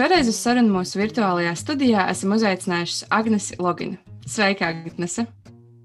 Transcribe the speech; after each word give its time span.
šoreiz 0.00 0.30
uz 0.30 0.38
sarunu 0.40 0.72
mūsu 0.72 0.96
virtuālajā 0.96 1.50
studijā 1.60 2.06
esam 2.08 2.32
uzaicinājuši 2.32 3.08
Agnesi 3.12 3.56
Loginu. 3.60 3.98
Sveika, 4.24 4.70
Agnese! 4.72 5.26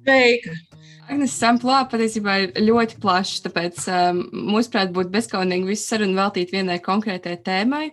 Sveika! 0.06 0.54
Agnēs 1.10 1.34
Samplā 1.36 1.82
patiesībā 1.92 2.36
ir 2.46 2.54
ļoti 2.64 2.96
plašs, 3.04 3.42
tāpēc 3.44 3.82
um, 3.92 4.22
mūsuprāt 4.54 4.94
būtu 4.96 5.12
bezskaunīgi 5.12 5.68
visu 5.68 5.90
sarunu 5.90 6.16
veltīt 6.16 6.54
vienai 6.56 6.78
konkrētai 6.86 7.36
tēmai. 7.44 7.90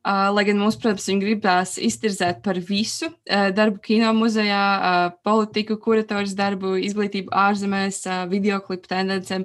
Uh, 0.00 0.30
lai 0.32 0.46
gan 0.48 0.56
mums, 0.62 0.78
protams, 0.80 1.10
viņi 1.10 1.26
gribās 1.26 1.74
iztirzēt 1.76 2.40
par 2.46 2.56
visu 2.56 3.10
uh, 3.10 3.50
darbu 3.52 3.82
kino 3.84 4.14
muzejā, 4.16 4.62
uh, 4.64 5.12
politiku, 5.28 5.76
kurators 5.82 6.32
darbu, 6.38 6.78
izglītību 6.88 7.36
ārzemēs, 7.36 8.00
uh, 8.08 8.24
videoklipu 8.32 8.88
tendencēm 8.94 9.44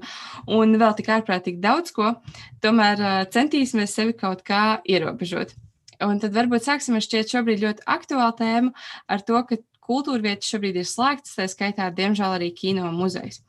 un 0.55 0.79
vēl 0.79 0.95
tik 0.95 1.11
ārprātīgi 1.19 1.59
daudz 1.59 1.91
ko, 1.99 2.15
tomēr 2.63 3.03
uh, 3.03 3.21
centīsimies 3.35 3.99
sevi 3.99 4.15
kaut 4.15 4.47
kā 4.47 4.79
ierobežot. 4.87 5.57
Un 6.05 6.19
tad 6.21 6.35
varbūt 6.35 6.67
sāksim 6.67 6.97
ar 6.97 7.05
šķiet 7.05 7.31
šobrīd 7.33 7.63
ļoti 7.63 7.87
aktuālu 7.95 8.35
tēmu 8.39 8.73
ar 9.11 9.23
to, 9.25 9.41
ka 9.49 9.57
kultūra 9.85 10.23
vietas 10.23 10.49
šobrīd 10.49 10.79
ir 10.81 10.87
slēgtas, 10.89 11.35
tā 11.37 11.45
skaitā, 11.51 11.87
diemžēl, 11.93 12.35
arī 12.37 12.49
kino 12.57 12.89
muzejs. 12.95 13.41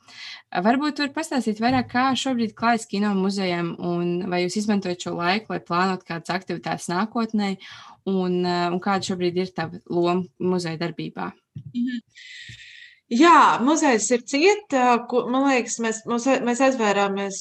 Varbūt 0.67 1.01
var 1.01 1.13
pastāstīt 1.15 1.61
vairāk, 1.63 1.89
kā 1.93 2.05
šobrīd 2.17 2.53
klājas 2.57 2.87
kino 2.89 3.13
muzejiem, 3.17 3.73
un 3.81 4.29
vai 4.31 4.43
jūs 4.43 4.59
izmantojat 4.61 5.07
šo 5.07 5.15
laiku, 5.17 5.55
lai 5.55 5.61
plānot 5.65 6.05
kādas 6.07 6.33
aktivitātes 6.35 6.89
nākotnē, 6.93 7.55
un, 8.09 8.39
un 8.45 8.79
kāda 8.83 9.11
šobrīd 9.11 9.41
ir 9.41 9.53
tā 9.57 9.69
loma 9.89 10.23
muzeja 10.37 10.79
darbībā? 10.85 11.31
Mhm. 11.73 12.65
Jā, 13.07 13.59
muzejs 13.63 14.09
ir 14.11 14.23
cieta. 14.27 14.97
Man 15.31 15.47
liekas, 15.47 15.77
mēs, 15.79 16.01
mēs 16.43 16.59
aizvērāmies, 16.65 17.39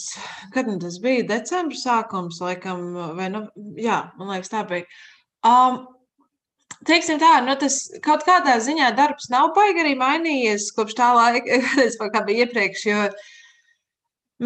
kad 0.55 0.69
nu 0.70 0.77
tas 0.78 1.00
bija 1.03 1.25
decembris 1.27 1.83
sākums, 1.83 2.39
laikam, 2.39 2.92
vai 3.19 3.27
nu, 3.34 3.42
jā, 3.75 4.05
man 4.14 4.31
liekas, 4.31 4.53
tā 4.53 4.62
bija. 4.69 4.87
Um, 5.47 5.81
teiksim 6.87 7.19
tā, 7.19 7.41
nu 7.42 7.56
tas 7.59 7.81
kaut 8.05 8.22
kādā 8.28 8.56
ziņā 8.62 8.92
darbs 8.94 9.27
nav 9.33 9.50
baigi 9.56 9.83
arī 9.83 9.97
mainījies 9.98 10.70
kopš 10.77 10.97
tā 10.98 11.11
laika, 11.17 11.59
kā 12.14 12.22
bija 12.28 12.47
iepriekš, 12.47 12.87
jo 12.87 13.03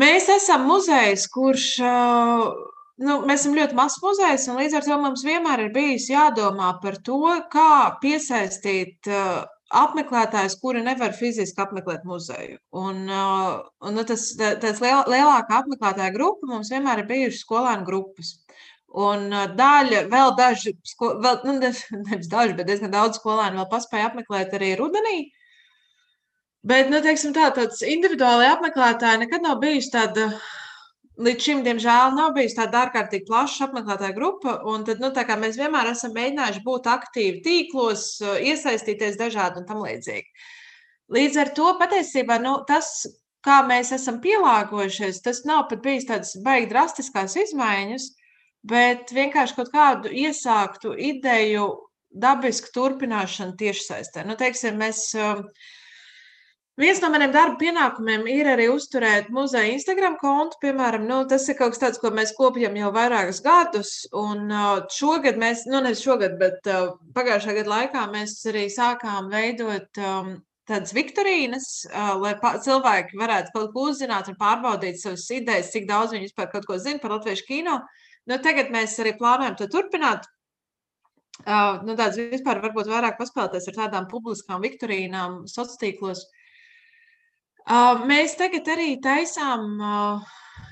mēs 0.01 0.33
esam 0.33 0.65
muzejs, 0.71 1.29
kurš, 1.37 1.69
nu, 1.85 3.21
mēs 3.29 3.43
esam 3.43 3.61
ļoti 3.61 3.77
mazs 3.77 4.01
muzejs, 4.05 4.49
un 4.49 4.61
līdz 4.63 4.81
ar 4.81 4.89
to 4.89 5.01
mums 5.05 5.25
vienmēr 5.27 5.67
ir 5.67 5.73
bijis 5.77 6.09
jādomā 6.13 6.73
par 6.81 6.97
to, 7.05 7.23
kā 7.53 7.73
piesaistīt 8.01 9.13
apmeklētājus, 9.71 10.57
kuri 10.63 10.83
nevar 10.83 11.13
fiziski 11.15 11.63
apmeklēt 11.63 12.05
muzeju. 12.09 12.59
Un, 12.77 13.05
un 13.11 13.97
nu, 13.97 14.05
tas, 14.07 14.27
tas 14.37 14.83
lielākā 14.83 15.61
apmeklētāja 15.61 16.15
grupa 16.15 16.51
mums 16.51 16.73
vienmēr 16.73 17.05
ir 17.05 17.11
bijušas 17.11 17.45
skolēnu 17.45 17.87
grupas. 17.87 18.35
Un 18.91 19.29
daļa, 19.31 20.07
vēl 20.11 20.33
daži, 20.39 20.75
vēl, 20.99 21.43
nu, 21.47 21.59
nevis 22.09 22.31
daži, 22.31 22.57
bet 22.59 22.67
diezgan 22.67 22.91
daudz 22.95 23.21
skolēnu 23.21 23.61
vēl 23.61 23.69
paspēja 23.71 24.11
apmeklēt 24.11 24.57
arī 24.59 24.73
rudenī. 24.81 25.21
Bet, 26.67 26.91
nu, 26.93 26.99
teiksim 27.01 27.33
tā, 27.33 27.47
tāds 27.57 27.81
individuāli 27.87 28.51
apmeklētāji 28.51 29.23
nekad 29.23 29.47
nav 29.47 29.63
bijusi 29.63 29.95
tāda, 29.95 30.27
līdz 31.19 31.47
šim, 31.47 31.63
diemžēl, 31.67 32.15
nav 32.17 32.35
bijusi 32.37 32.59
tāda 32.59 32.85
ārkārtīgi 32.87 33.27
plaša 33.29 33.67
apmeklētāja 33.69 34.17
grupa. 34.17 34.59
Tad, 34.87 35.03
nu, 35.03 35.11
mēs 35.43 35.59
vienmēr 35.59 35.91
esam 35.93 36.15
mēģinājuši 36.17 36.65
būt 36.67 36.91
aktīvi 36.93 37.43
tīklos, 37.47 38.07
iesaistīties 38.23 39.19
dažādi 39.21 39.63
un 39.63 39.67
tam 39.69 39.83
līdzīgi. 39.85 40.47
Līdz 41.11 41.43
ar 41.43 41.51
to 41.57 41.75
patiesībā 41.81 42.39
nu, 42.43 42.61
tas, 42.69 43.03
kā 43.43 43.61
mēs 43.67 43.91
esam 43.97 44.21
pielāgojušies, 44.23 45.25
tas 45.25 45.43
nav 45.49 45.67
pat 45.73 45.83
bijis 45.83 46.07
tādas 46.07 46.37
baigi 46.45 46.71
drastiskās 46.71 47.37
izmaiņas 47.49 48.13
bet 48.67 49.13
vienkārši 49.15 49.57
kaut 49.57 49.71
kādu 49.73 50.13
iesāktu 50.13 50.93
ideju 50.97 51.69
dabisku 52.11 52.73
turpināšanu 52.75 53.57
tiešsaistē. 53.61 54.25
Nu, 54.27 54.37
teiksim, 54.39 54.77
mēs, 54.81 55.05
um, 55.17 55.45
viens 56.79 57.01
no 57.03 57.11
maniem 57.13 57.33
darba 57.35 57.59
pienākumiem 57.61 58.27
ir 58.31 58.49
arī 58.53 58.69
uzturēt 58.73 59.31
muzeja 59.35 59.73
Instagram 59.75 60.17
kontu. 60.21 60.59
Piemēram, 60.63 61.07
nu, 61.09 61.23
tas 61.31 61.49
ir 61.49 61.59
kaut 61.59 61.75
kas 61.75 61.83
tāds, 61.83 62.01
ko 62.03 62.13
mēs 62.15 62.35
kopjam 62.37 62.77
jau 62.79 62.93
vairākus 62.95 63.43
gadus. 63.45 63.93
Un 64.17 64.47
uh, 64.49 64.85
šogad 64.95 65.41
mēs, 65.41 65.67
nu 65.71 65.83
nevis 65.85 66.05
šogad, 66.05 66.39
bet 66.41 66.71
uh, 66.71 66.95
pagājušā 67.17 67.57
gada 67.61 67.75
laikā 67.75 68.07
mēs 68.13 68.39
arī 68.51 68.67
sākām 68.73 69.31
veidot 69.33 70.03
um, 70.03 70.35
tādas 70.71 70.95
viktorīnas, 70.95 71.71
uh, 71.91 72.17
lai 72.23 72.35
cilvēki 72.39 73.19
varētu 73.19 73.55
kaut 73.57 73.73
ko 73.75 73.87
uzzināt 73.91 74.31
un 74.31 74.39
pārbaudīt 74.41 75.01
savas 75.03 75.27
idejas, 75.35 75.73
cik 75.75 75.89
daudz 75.91 76.15
viņi 76.15 76.31
vispār 76.31 76.53
kaut 76.53 76.69
ko 76.69 76.79
zina 76.79 77.03
par 77.03 77.19
latviešu 77.19 77.49
kino. 77.49 77.81
Nu, 78.31 78.37
tagad 78.39 78.71
mēs 78.71 78.99
arī 79.03 79.17
plānojam 79.19 79.57
to 79.59 79.67
turpināt. 79.73 80.29
Uh, 81.41 81.81
nu, 81.89 81.97
tāds 81.97 82.21
vispār 82.21 82.61
varbūt 82.61 82.91
vairāk 82.93 83.17
paspēlēties 83.17 83.71
ar 83.73 83.79
tādām 83.85 84.07
publiskām 84.11 84.61
viktorīnām 84.61 85.43
sociālos 85.49 85.81
tīklos. 85.81 86.21
Uh, 86.21 86.40
mēs 88.11 88.37
tagad 88.39 88.69
arī 88.73 88.95
taisām, 89.03 89.81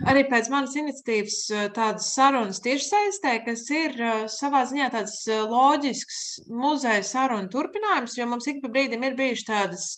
arī 0.09 0.25
pēc 0.31 0.51
manas 0.51 0.77
iniciatīvas, 0.79 1.39
tādas 1.77 2.13
sarunas 2.15 2.61
tiešsaistē, 2.65 3.39
kas 3.47 3.65
ir 3.71 3.95
savā 4.33 4.65
ziņā 4.71 4.91
tāds 4.95 5.21
loģisks 5.29 6.49
muzeja 6.51 7.03
sarunu 7.07 7.51
turpinājums, 7.53 8.19
jo 8.19 8.27
mums 8.27 8.49
ik 8.51 8.63
pa 8.63 8.73
brīdim 8.75 9.07
ir 9.07 9.19
bijuši 9.19 9.49
tādas 9.49 9.89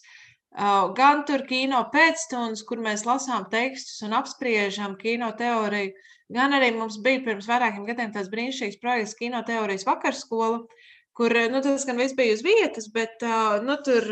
gan 0.97 1.25
tur 1.27 1.45
kino 1.47 1.83
pēcstundas, 1.93 2.65
kur 2.67 2.81
mēs 2.83 3.07
lasām 3.07 3.47
tekstus 3.51 4.03
un 4.03 4.17
apspriežam 4.19 4.97
kino 4.99 5.31
teoriju, 5.39 5.93
gan 6.31 6.55
arī 6.55 6.73
mums 6.77 6.99
bija 7.03 7.23
pirms 7.25 7.49
vairākiem 7.51 7.87
gadiem 7.87 8.13
tāds 8.15 8.31
brīnišķīgs 8.31 8.81
projekts 8.83 9.17
Kino 9.19 9.43
teorijas 9.47 9.87
vakarskola, 9.87 10.65
kur 11.21 11.35
nu, 11.53 11.61
tas 11.61 11.85
gan 11.85 12.01
viss 12.01 12.17
bija 12.17 12.33
uz 12.33 12.41
vietas, 12.45 12.89
bet 12.95 13.21
nu, 13.67 13.77
tur 13.85 14.07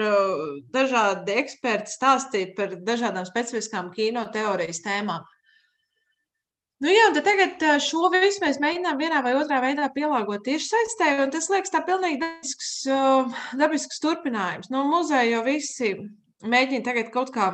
dažādi 0.75 1.39
eksperti 1.41 1.95
stāstīja 1.95 2.53
par 2.59 2.77
dažādām 2.85 3.25
specifiskām 3.25 3.89
kino 3.95 4.27
teorijas 4.35 4.83
tēmām. 4.85 5.25
Nu, 6.85 6.93
jā, 6.93 7.09
tagad 7.17 7.65
šo 7.83 8.07
visu 8.13 8.45
mēs 8.45 8.61
mēģinām 8.63 9.01
vienā 9.01 9.23
vai 9.25 9.33
otrā 9.35 9.59
veidā 9.65 9.89
pielāgot 9.95 10.45
tieši 10.47 10.69
saistē, 10.69 11.09
un 11.25 11.33
tas 11.35 11.49
liekas 11.51 11.73
tā 11.75 11.81
pilnīgi 11.87 12.21
dabisks, 12.23 12.71
dabisks 13.59 14.05
turpinājums. 14.05 14.71
Nu, 14.71 14.85
muzeja 14.87 15.27
jau 15.33 15.43
visi 15.49 15.97
mēģina 16.45 16.87
tagad 16.87 17.11
kaut 17.17 17.33
kā 17.35 17.51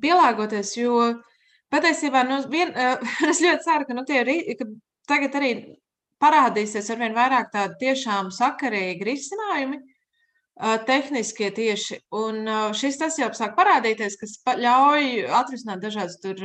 pielāgoties, 0.00 0.78
jo 0.78 1.00
Patiesībā 1.72 2.22
nu, 2.26 2.38
vien, 2.50 2.70
es 3.30 3.42
ļoti 3.42 3.66
ceru, 3.66 3.88
ka, 3.88 3.96
nu, 3.96 4.06
tie, 4.06 4.22
ka 4.58 4.68
tagad 5.10 5.38
arī 5.40 5.50
parādīsies 6.22 6.88
ar 6.92 7.02
vien 7.02 7.14
vairāk 7.16 7.52
tādu 7.52 7.76
tiešām 7.80 8.30
sakarīgi 8.34 9.06
risinājumi, 9.06 9.80
tehniskie 10.88 11.50
tieši. 11.52 12.00
Un 12.16 12.48
šis 12.76 12.98
tas 13.00 13.18
jau 13.20 13.28
sāk 13.36 13.56
parādīties, 13.58 14.16
kas 14.20 14.38
ļauj 14.46 15.26
atrisināt 15.40 15.82
dažādas 15.84 16.16
tur 16.22 16.40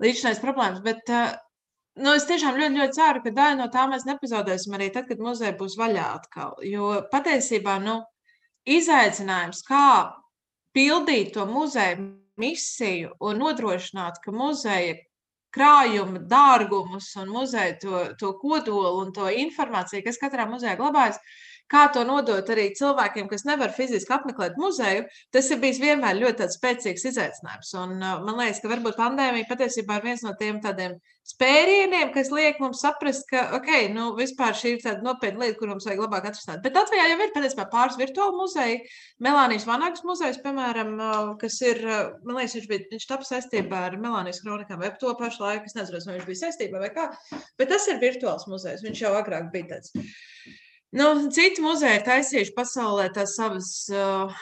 līdzinājums 0.00 0.42
problēmas. 0.44 0.84
Bet 0.84 1.10
nu, 1.10 2.14
es 2.14 2.28
tiešām 2.30 2.60
ļoti, 2.60 2.78
ļoti 2.78 2.98
ceru, 3.00 3.24
ka 3.24 3.34
daļu 3.40 3.58
no 3.58 3.66
tā 3.74 3.88
mēs 3.90 4.06
nepazaudēsim 4.08 4.78
arī 4.78 4.92
tad, 4.94 5.10
kad 5.10 5.20
muzeja 5.22 5.56
būs 5.58 5.76
vaļā 5.80 6.06
atkal. 6.20 6.54
Jo 6.62 7.02
patiesībā 7.10 7.80
nu, 7.82 8.00
izaicinājums, 8.70 9.64
kā 9.66 10.14
pildīt 10.76 11.34
to 11.34 11.46
muzeju 11.50 12.12
misiju 12.40 13.16
un 13.26 13.42
nodrošināt, 13.42 14.22
ka 14.22 14.32
muzeja 14.32 14.94
krājuma 15.54 16.22
dārgumus 16.30 17.10
un 17.20 17.30
muzeja 17.34 17.76
to, 17.82 18.02
to 18.20 18.32
kodolu 18.40 19.04
un 19.04 19.14
to 19.16 19.28
informāciju, 19.42 20.04
kas 20.06 20.20
katrā 20.22 20.46
muzejā 20.50 20.76
glabājas, 20.78 21.18
kā 21.70 21.86
to 21.94 22.02
nodot 22.06 22.50
arī 22.52 22.70
cilvēkiem, 22.78 23.28
kas 23.30 23.46
nevar 23.48 23.72
fiziski 23.76 24.14
apmeklēt 24.16 24.58
muzeju, 24.60 25.06
tas 25.34 25.50
ir 25.50 25.60
bijis 25.62 25.80
vienmēr 25.82 26.18
ļoti 26.18 26.50
spēcīgs 26.56 27.06
izaicinājums. 27.12 27.72
Un, 27.80 27.96
uh, 28.00 28.18
man 28.26 28.40
liekas, 28.42 28.62
ka 28.62 28.72
varbūt 28.72 28.98
pandēmija 28.98 29.48
patiesībā 29.50 30.00
ir 30.00 30.10
viens 30.10 30.26
no 30.26 30.34
tiem 30.40 30.60
tādiem 30.64 30.98
spērieniem, 31.30 32.10
kas 32.14 32.30
liek 32.34 32.58
mums 32.62 32.80
saprast, 32.82 33.26
ka 33.30 33.44
okay, 33.58 33.88
nu, 33.92 34.10
vispār 34.18 34.56
šī 34.56 34.74
ir 34.74 34.80
tāda 34.82 35.04
nopietna 35.04 35.44
lieta, 35.44 35.58
kur 35.60 35.70
mums 35.70 35.86
vajag 35.86 36.02
labāk 36.02 36.30
atrisināt. 36.30 36.62
Bet 36.64 36.78
Latvijā 36.78 37.06
jau 37.10 37.18
ir 37.20 37.34
patiesībā 37.34 37.66
pāris 37.70 37.98
virtuāli 38.00 38.38
muzeji. 38.38 38.80
Melānijas 39.22 39.66
Vanagas 39.68 40.02
muzejs, 40.06 40.40
piemēram, 40.44 40.94
uh, 40.98 41.34
kas 41.40 41.60
ir, 41.62 41.82
uh, 41.86 42.00
man 42.26 42.40
liekas, 42.40 42.56
viņš 42.58 42.70
bija 42.72 42.88
viņš 42.94 43.06
tapu 43.12 43.28
saistībā 43.28 43.84
ar 43.90 43.98
Melānijas 44.00 44.42
kronikām, 44.42 44.82
vai 44.82 44.90
to 45.00 45.12
pašu 45.20 45.44
laiku, 45.44 45.70
es 45.70 45.76
nezinu, 45.78 46.02
vai 46.08 46.18
viņš 46.18 46.26
bija 46.32 46.42
saistībā 46.42 46.82
vai 46.82 46.90
kā, 46.96 47.06
bet 47.60 47.70
tas 47.70 47.86
ir 47.92 48.02
virtuāls 48.02 48.48
muzejs, 48.50 48.82
viņš 48.86 49.04
jau 49.06 49.14
agrāk 49.20 49.52
bija 49.54 49.76
tāds. 49.76 49.94
Nu, 50.90 51.06
citi 51.30 51.62
muzeji 51.62 52.00
ir 52.00 52.06
taisījuši 52.06 52.54
pasaulē 52.56 53.04
tās 53.14 53.36
savas 53.38 53.68
uh, 53.94 54.32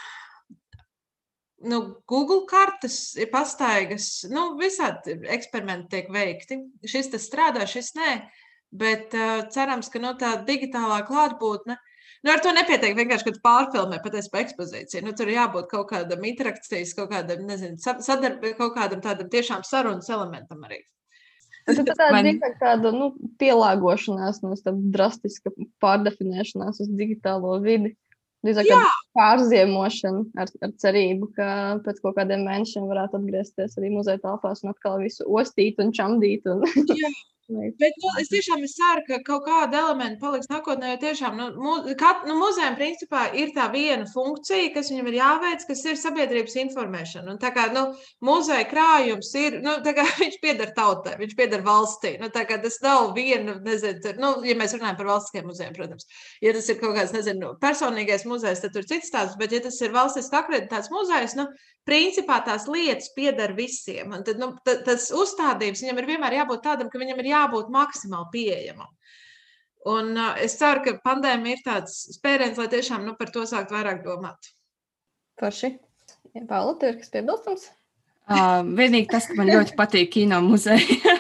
nu, 1.69 1.81
Google 2.09 2.47
kartes, 2.49 3.17
pastaigas. 3.33 4.09
Nu, 4.33 4.55
visādi 4.61 5.19
eksperimenti 5.37 5.93
tiek 5.97 6.09
veikti. 6.15 6.63
Šis 6.89 7.13
tas 7.13 7.29
strādā, 7.29 7.67
šis 7.69 7.93
nē. 7.99 8.15
Bet 8.81 9.13
uh, 9.17 9.45
cerams, 9.53 9.93
ka 9.93 10.01
nu, 10.01 10.15
tā 10.21 10.39
digitālā 10.49 11.03
klātbūtne. 11.09 11.77
Nu, 12.25 12.33
ar 12.33 12.41
to 12.43 12.51
nepietiek 12.57 12.97
vienkārši, 12.99 13.29
kad 13.29 13.41
pārfilmē 13.45 14.01
patiesībā 14.03 14.41
ekspozīciju. 14.43 15.05
Nu, 15.07 15.13
tur 15.17 15.31
jābūt 15.31 15.69
kaut 15.71 15.93
kādam 15.93 16.25
interakcijas, 16.27 16.97
kaut 16.99 17.13
kādam, 17.13 17.45
nezinu, 17.49 17.77
sadarbībam, 17.79 18.57
kaut 18.59 18.75
kādam 18.81 19.05
tādam 19.05 19.29
tiešām 19.33 19.69
sarunas 19.69 20.09
elementam 20.11 20.65
arī. 20.67 20.81
Tas 21.69 21.79
ir 21.83 21.89
tāda, 21.93 22.11
Man... 22.17 22.29
tāda 22.61 22.93
nu, 22.95 23.11
pielāgošanās, 23.41 24.41
no 24.45 24.55
tāda 24.57 24.93
drastiska 24.95 25.53
pārdefinēšanās 25.85 26.81
uz 26.85 26.93
digitālo 26.97 27.59
vidi. 27.65 27.95
Drīzāk 28.47 28.69
pārziemošana 29.19 30.23
ar, 30.39 30.51
ar 30.63 30.75
cerību, 30.79 31.33
ka 31.35 31.49
pēc 31.85 31.99
kaut 32.05 32.15
kādiem 32.21 32.45
mēnešiem 32.47 32.87
varētu 32.87 33.19
atgriezties 33.19 33.75
arī 33.81 33.91
muzeja 33.91 34.23
telpās 34.23 34.63
un 34.63 34.71
atkal 34.71 35.01
visu 35.03 35.27
ostīt 35.27 35.83
un 35.83 35.91
čamdīt. 35.97 36.47
Un... 36.47 36.63
Bet, 37.49 37.95
nu, 38.03 38.11
es 38.21 38.29
tiešām 38.29 38.61
es 38.67 38.75
ceru, 38.77 39.01
ka 39.07 39.19
kaut 39.25 39.47
kāda 39.47 39.79
elementa 39.81 40.21
paliks 40.21 40.51
nākotnē. 40.51 40.91
Jo 40.91 40.99
tiešām 41.01 41.39
nu, 41.39 41.47
mu, 41.57 41.77
kat, 41.97 42.27
nu, 42.29 42.35
muzejam 42.37 42.75
principā 42.77 43.23
ir 43.41 43.55
tā 43.57 43.71
viena 43.73 44.05
funkcija, 44.11 44.67
kas 44.75 44.91
viņam 44.93 45.09
ir 45.09 45.17
jāveic, 45.17 45.65
kas 45.71 45.81
ir 45.89 45.97
sabiedrības 45.97 46.59
informēšana. 46.61 47.33
Un, 47.33 47.41
kā, 47.41 47.65
nu, 47.73 47.87
muzeja 48.29 48.67
krājums 48.69 49.33
ir, 49.41 49.57
nu, 49.65 49.79
kā, 49.81 50.05
viņš 50.21 50.37
pieder 50.45 50.75
tautai, 50.77 51.15
viņš 51.23 51.33
pieder 51.39 51.65
valstī. 51.65 52.19
Nu, 52.21 52.29
kā, 52.37 52.61
tas 52.67 52.77
nav 52.85 53.15
viena, 53.17 53.57
nezinu, 53.65 54.13
nu, 54.21 54.35
ja 54.45 54.59
mēs 54.61 54.77
runājam 54.77 55.01
par 55.01 55.11
valstiskiem 55.15 55.49
muzejiem, 55.49 55.73
protams. 55.81 56.05
Ja 56.45 56.53
tas 56.53 56.69
ir 56.69 56.77
kaut 56.83 56.99
kāds, 57.01 57.17
nezinu, 57.17 57.55
personīgais 57.65 58.29
muzejs, 58.29 58.61
tad 58.61 58.77
tur 58.77 58.85
ir 58.85 58.93
cits 58.93 59.09
stāsts. 59.09 59.41
Bet, 59.41 59.57
ja 59.57 59.65
tas 59.65 59.81
ir 59.81 59.97
valstiski 59.97 60.37
akreditēts 60.37 60.93
muzejs, 60.93 61.39
nu, 61.41 61.49
principā 61.89 62.43
tās 62.45 62.69
lietas 62.69 63.09
pieder 63.17 63.55
visiem. 63.57 64.13
Un 64.13 64.25
tad, 64.27 64.41
nu, 64.41 64.53
tas 64.67 65.09
uzstādījums 65.15 65.81
viņam 65.81 66.01
ir 66.03 66.09
vienmēr 66.13 66.41
jābūt 66.43 66.65
tādam, 66.67 66.93
ka 66.93 67.01
viņam 67.01 67.23
ir 67.23 67.33
jābūt 67.39 67.73
maksimāli 67.75 68.33
pieejamam. 68.35 68.93
Un 69.89 70.13
uh, 70.19 70.35
es 70.43 70.59
ceru, 70.61 70.83
ka 70.85 70.97
pandēmija 71.07 71.57
ir 71.57 71.65
tāds 71.65 71.99
spēriens, 72.19 72.59
lai 72.61 72.69
tiešām 72.73 73.07
nu, 73.07 73.15
par 73.19 73.33
to 73.35 73.47
sākt 73.49 73.73
vairāk 73.75 74.03
domāt. 74.05 74.51
Forši. 75.41 75.77
Paula, 76.49 76.75
tev 76.79 76.93
ir 76.93 76.99
kas 77.01 77.13
piebilstams? 77.15 77.69
Uh, 78.29 78.61
vienīgi 78.77 79.09
tas, 79.09 79.25
ka 79.31 79.39
man 79.39 79.49
ļoti 79.49 79.75
patīk 79.79 80.11
kino 80.19 80.43
muzeja. 80.45 81.15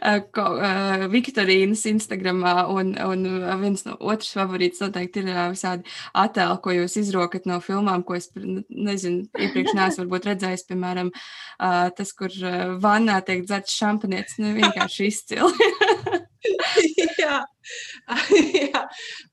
Uh, 0.00 1.04
Viktorīnas 1.12 1.84
Instagramā, 1.90 2.54
un, 2.72 2.94
un 3.04 3.26
viens 3.62 3.84
no 3.86 3.96
otrs 4.00 4.32
favorīts 4.36 4.82
noteikti 4.84 5.24
ir 5.24 5.30
uh, 5.32 5.42
visādi 5.52 5.86
attēli, 6.16 6.60
ko 6.64 6.74
jūs 6.76 6.96
izrokat 7.02 7.48
no 7.50 7.60
filmām, 7.64 8.04
ko 8.06 8.16
es 8.18 8.30
nezinu, 8.34 9.26
iepriekš 9.36 9.76
neesmu 9.76 10.04
varbūt 10.04 10.30
redzējis, 10.32 10.66
piemēram, 10.70 11.12
uh, 11.12 11.86
tas, 11.96 12.14
kur 12.16 12.34
vannā 12.82 13.20
tiek 13.26 13.44
dzerts 13.46 13.76
šampanietis, 13.76 14.40
nu 14.42 14.54
vienkārši 14.58 15.10
izcili. 15.10 15.70
jā, 17.22 17.40
jā. 18.72 18.84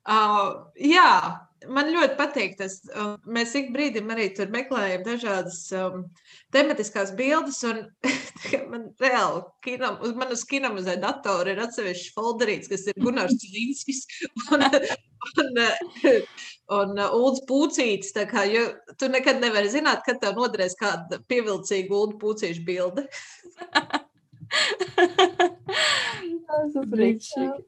Uh, 0.08 0.68
jā, 0.82 1.12
man 1.74 1.90
ļoti 1.94 2.16
patīk 2.20 2.56
tas. 2.60 2.78
Mēs 3.30 3.54
ik 3.60 3.70
brīdim 3.76 4.10
arī 4.14 4.28
tur 4.36 4.50
meklējam 4.54 5.04
dažādas 5.06 5.60
um, 5.78 6.06
tematiskās 6.56 7.14
bildes. 7.18 7.62
man 8.72 8.90
reāli, 9.02 9.44
kino, 9.66 9.94
man 10.20 10.34
uz 10.36 10.44
kinomuzē 10.50 10.98
datora 11.04 11.54
ir 11.54 11.64
atsevišķs 11.66 12.14
folderīts, 12.16 12.72
kas 12.72 12.88
ir 12.92 13.00
Gunārs 13.04 13.38
Cilinskis 13.42 14.04
un, 14.56 14.68
un, 15.44 15.62
un 16.80 17.06
Ulds 17.08 17.46
Pūcītis. 17.50 18.14
Kā, 18.32 18.48
jo 18.52 18.68
tu 19.00 19.12
nekad 19.14 19.42
nevari 19.44 19.72
zināt, 19.74 20.04
kad 20.08 20.22
tev 20.24 20.38
noderēs 20.40 20.78
kāda 20.80 21.22
pievilcīga 21.30 21.96
Ulda 21.96 22.20
Pūcīša 22.24 22.68
bilde. 22.68 23.08
Tas 26.48 26.76
ir 26.80 26.86
brīnišķīgi. 26.88 27.66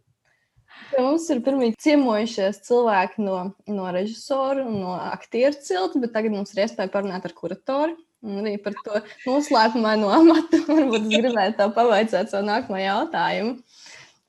Ja 0.93 1.03
mums 1.05 1.27
ir 1.31 1.41
pirmie 1.45 1.69
ciemojušies 1.79 2.61
cilvēki 2.65 3.23
no, 3.23 3.37
no 3.69 3.89
režisora 3.93 4.65
un 4.65 4.79
no 4.81 4.95
aktieru 4.97 5.57
cilta, 5.63 6.01
bet 6.01 6.13
tagad 6.15 6.35
mums 6.35 6.55
ir 6.55 6.65
iespēja 6.65 6.91
parunāt 6.93 7.27
ar 7.29 7.35
kuratoru. 7.37 7.97
Un 8.19 8.41
arī 8.41 8.57
par 8.59 8.75
to 8.83 8.99
noslēpumaino 9.23 10.09
amatu. 10.11 10.59
Varbūt 10.67 11.07
tā 11.55 11.69
pavaicāt 11.75 12.31
savu 12.33 12.47
nākamo 12.49 12.81
jautājumu. 12.81 13.53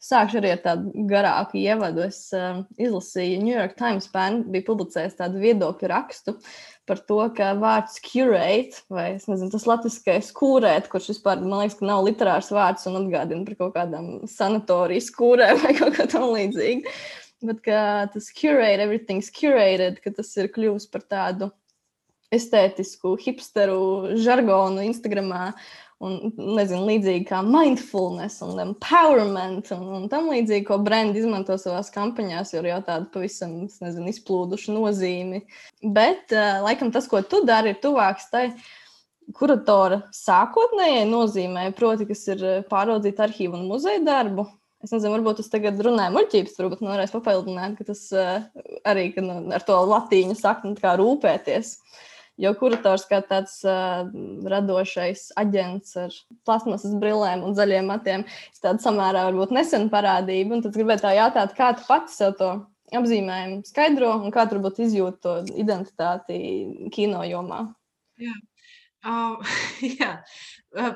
Sākšu 0.01 0.39
arī 0.41 0.55
ar 0.55 0.61
tādu 0.65 1.05
garāku 1.09 1.59
ievadu. 1.61 2.07
Es 2.09 2.31
uh, 2.33 2.63
izlasīju 2.81 3.43
New 3.43 3.53
York 3.53 3.75
Times 3.77 4.09
pērn, 4.13 4.47
bija 4.49 4.65
publicējis 4.71 5.19
tādu 5.19 5.43
viedokļu 5.43 5.91
rakstu 5.93 6.37
par 6.89 7.03
to, 7.07 7.19
ka 7.37 7.53
vārds 7.61 8.01
curate, 8.03 8.81
vai 8.91 9.13
nezinu, 9.21 9.51
tas 9.53 9.67
latviskais 9.69 10.33
kūrēt, 10.35 10.89
kurš 10.91 11.13
vispār, 11.13 11.45
man 11.45 11.61
liekas, 11.63 11.77
ka 11.79 11.87
nav 11.87 12.03
literārs 12.09 12.49
vārds 12.51 12.89
un 12.91 12.99
atgādina 13.05 13.45
par 13.47 13.59
kaut 13.61 13.77
kādām 13.77 14.09
sanatorijas 14.31 15.13
kūrēm 15.15 15.61
vai 15.63 15.77
kaut 15.83 15.95
kā 15.99 16.09
tam 16.11 16.31
līdzīgu. 16.33 16.97
Bet 17.51 17.63
tas 17.65 18.33
curate, 18.37 18.83
everything's 18.83 19.31
curated, 19.33 20.01
ka 20.05 20.13
tas 20.17 20.33
ir 20.41 20.51
kļuvis 20.53 20.89
par 20.93 21.05
tādu 21.09 21.53
estētisku, 22.35 23.15
hipsteru 23.21 24.17
žargonu 24.21 24.85
Instagramā 24.87 25.51
un 26.01 26.17
nezinu, 26.57 26.87
līdzīgi 26.89 27.27
kā 27.29 27.43
mindfulness 27.45 28.41
un 28.45 28.61
empowerment 28.63 29.69
un, 29.77 29.87
un 29.99 30.07
tam 30.13 30.31
līdzīgi, 30.33 30.65
ko 30.71 30.79
brendi 30.83 31.21
izmanto 31.21 31.57
savās 31.61 31.93
kampaņās, 31.95 32.55
jo 32.55 32.63
jau 32.65 32.81
tādu 32.87 33.11
pavisam, 33.15 33.57
nezinu, 33.69 34.09
izplūdušu 34.13 34.77
nozīmi. 34.77 35.43
Bet, 35.85 36.33
uh, 36.33 36.63
laikam, 36.65 36.93
tas, 36.95 37.09
ko 37.11 37.21
tu 37.21 37.43
dari, 37.49 37.75
ir 37.75 37.83
tuvāks 37.85 38.31
tai 38.33 38.49
kuratora 39.37 40.03
sākotnējai 40.17 41.05
nozīmē, 41.11 41.69
proti, 41.77 42.09
kas 42.09 42.25
ir 42.33 42.47
pāraudzīt 42.73 43.21
arhīvu 43.21 43.61
un 43.61 43.69
muzeja 43.71 44.01
darbu. 44.07 44.49
Es 44.81 44.95
nezinu, 44.95 45.19
varbūt 45.19 45.43
tas 45.43 45.53
tagad 45.53 45.77
runāja 45.85 46.11
muļķības, 46.15 46.57
varbūt 46.57 46.81
nu 46.81 46.89
varēs 46.95 47.13
papildināt, 47.13 47.77
ka 47.77 47.91
tas 47.93 48.07
uh, 48.17 48.39
arī 48.89 49.11
ka, 49.13 49.21
nu, 49.27 49.43
ar 49.53 49.69
to 49.69 49.77
latīņu 49.93 50.39
sakni 50.41 50.73
kā 50.81 50.97
rūpēties. 50.97 51.75
Uh, 51.77 52.07
Jo 52.41 52.55
kurators 52.57 53.05
kā 53.11 53.21
tāds 53.29 53.59
uh, 53.69 54.09
radošais 54.49 55.27
aģents 55.41 55.97
ar 56.01 56.19
plasmasas 56.49 56.95
brillēm 57.03 57.45
un 57.45 57.57
zaļiem 57.59 57.91
matiem, 57.93 58.25
ir 58.25 58.63
tāda 58.65 58.81
samērā 58.81 59.27
varbūt 59.29 59.53
nesen 59.57 59.91
parādība. 59.93 60.63
Tad 60.65 60.77
gribētu 60.79 61.05
tā 61.05 61.15
jautāt, 61.19 61.57
kā 61.59 61.75
tu 61.77 61.85
pats 61.89 62.17
sev 62.21 62.37
to 62.41 62.53
apzīmējumu 62.97 63.65
skaidro 63.69 64.15
un 64.19 64.33
kā 64.35 64.47
tu 64.49 64.57
varbūt 64.57 64.81
izjūti 64.87 65.21
to 65.27 65.35
identitāti 65.61 66.39
kino 66.95 67.27
jomā? 67.29 67.67
Jā. 68.21 68.37
Uh, 69.01 69.41
jā, 70.01 70.11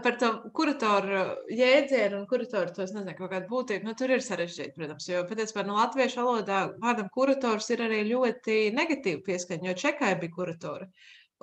par 0.04 0.16
to 0.20 0.28
kuratoru 0.56 1.22
jēdzienu 1.48 2.18
un 2.18 2.26
kuratoru 2.28 2.74
tos 2.76 2.92
nezinu, 2.92 3.14
kaut 3.16 3.32
kādu 3.32 3.48
būtību. 3.48 3.88
Nu, 3.88 3.94
tur 3.96 4.12
ir 4.12 4.24
sarežģīti, 4.24 4.74
protams, 4.76 5.08
jo 5.08 5.22
patiesībā 5.28 5.64
no 5.64 5.78
latviešu 5.78 6.20
valodā 6.20 6.58
vārdam 6.82 7.08
kurators 7.14 7.70
ir 7.72 7.84
arī 7.86 8.02
ļoti 8.10 8.58
negatīvi 8.76 9.22
pieskaņa, 9.24 9.70
jo 9.70 9.76
čekai 9.86 10.12
bija 10.20 10.36
kuratori. 10.36 10.90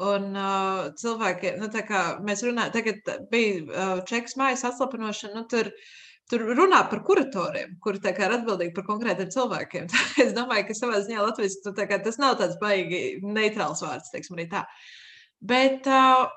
Un 0.02 0.32
uh, 0.34 0.88
cilvēki, 0.98 1.56
nu, 1.62 1.68
tā 1.74 1.84
kā 1.86 2.04
mēs 2.26 2.42
runājam, 2.46 2.74
tagad 2.74 3.12
bija 3.32 3.60
uh, 3.62 4.00
čekas 4.08 4.38
mājas 4.40 4.64
atslapinošana, 4.72 5.36
nu, 5.38 5.44
tur, 5.52 5.70
tur 6.32 6.46
runā 6.58 6.82
par 6.90 7.04
kuratoriem, 7.06 7.76
kuri 7.84 8.02
ir 8.02 8.36
atbildīgi 8.38 8.74
par 8.78 8.88
konkrētiem 8.88 9.30
cilvēkiem. 9.34 9.90
Tā, 9.92 10.06
es 10.26 10.34
domāju, 10.38 10.70
ka 10.70 10.78
savā 10.78 11.04
ziņā 11.06 11.28
Latvijas 11.28 11.60
nu, 11.68 11.76
kā, 11.78 12.02
tas 12.02 12.18
nav 12.22 12.40
tāds 12.42 12.58
baigi 12.62 13.20
neitrāls 13.22 13.84
vārds, 13.86 14.14
teiksim, 14.14 14.40
arī 14.40 14.48
tā. 14.56 14.66
Bet 15.42 15.86
uh, 15.90 16.30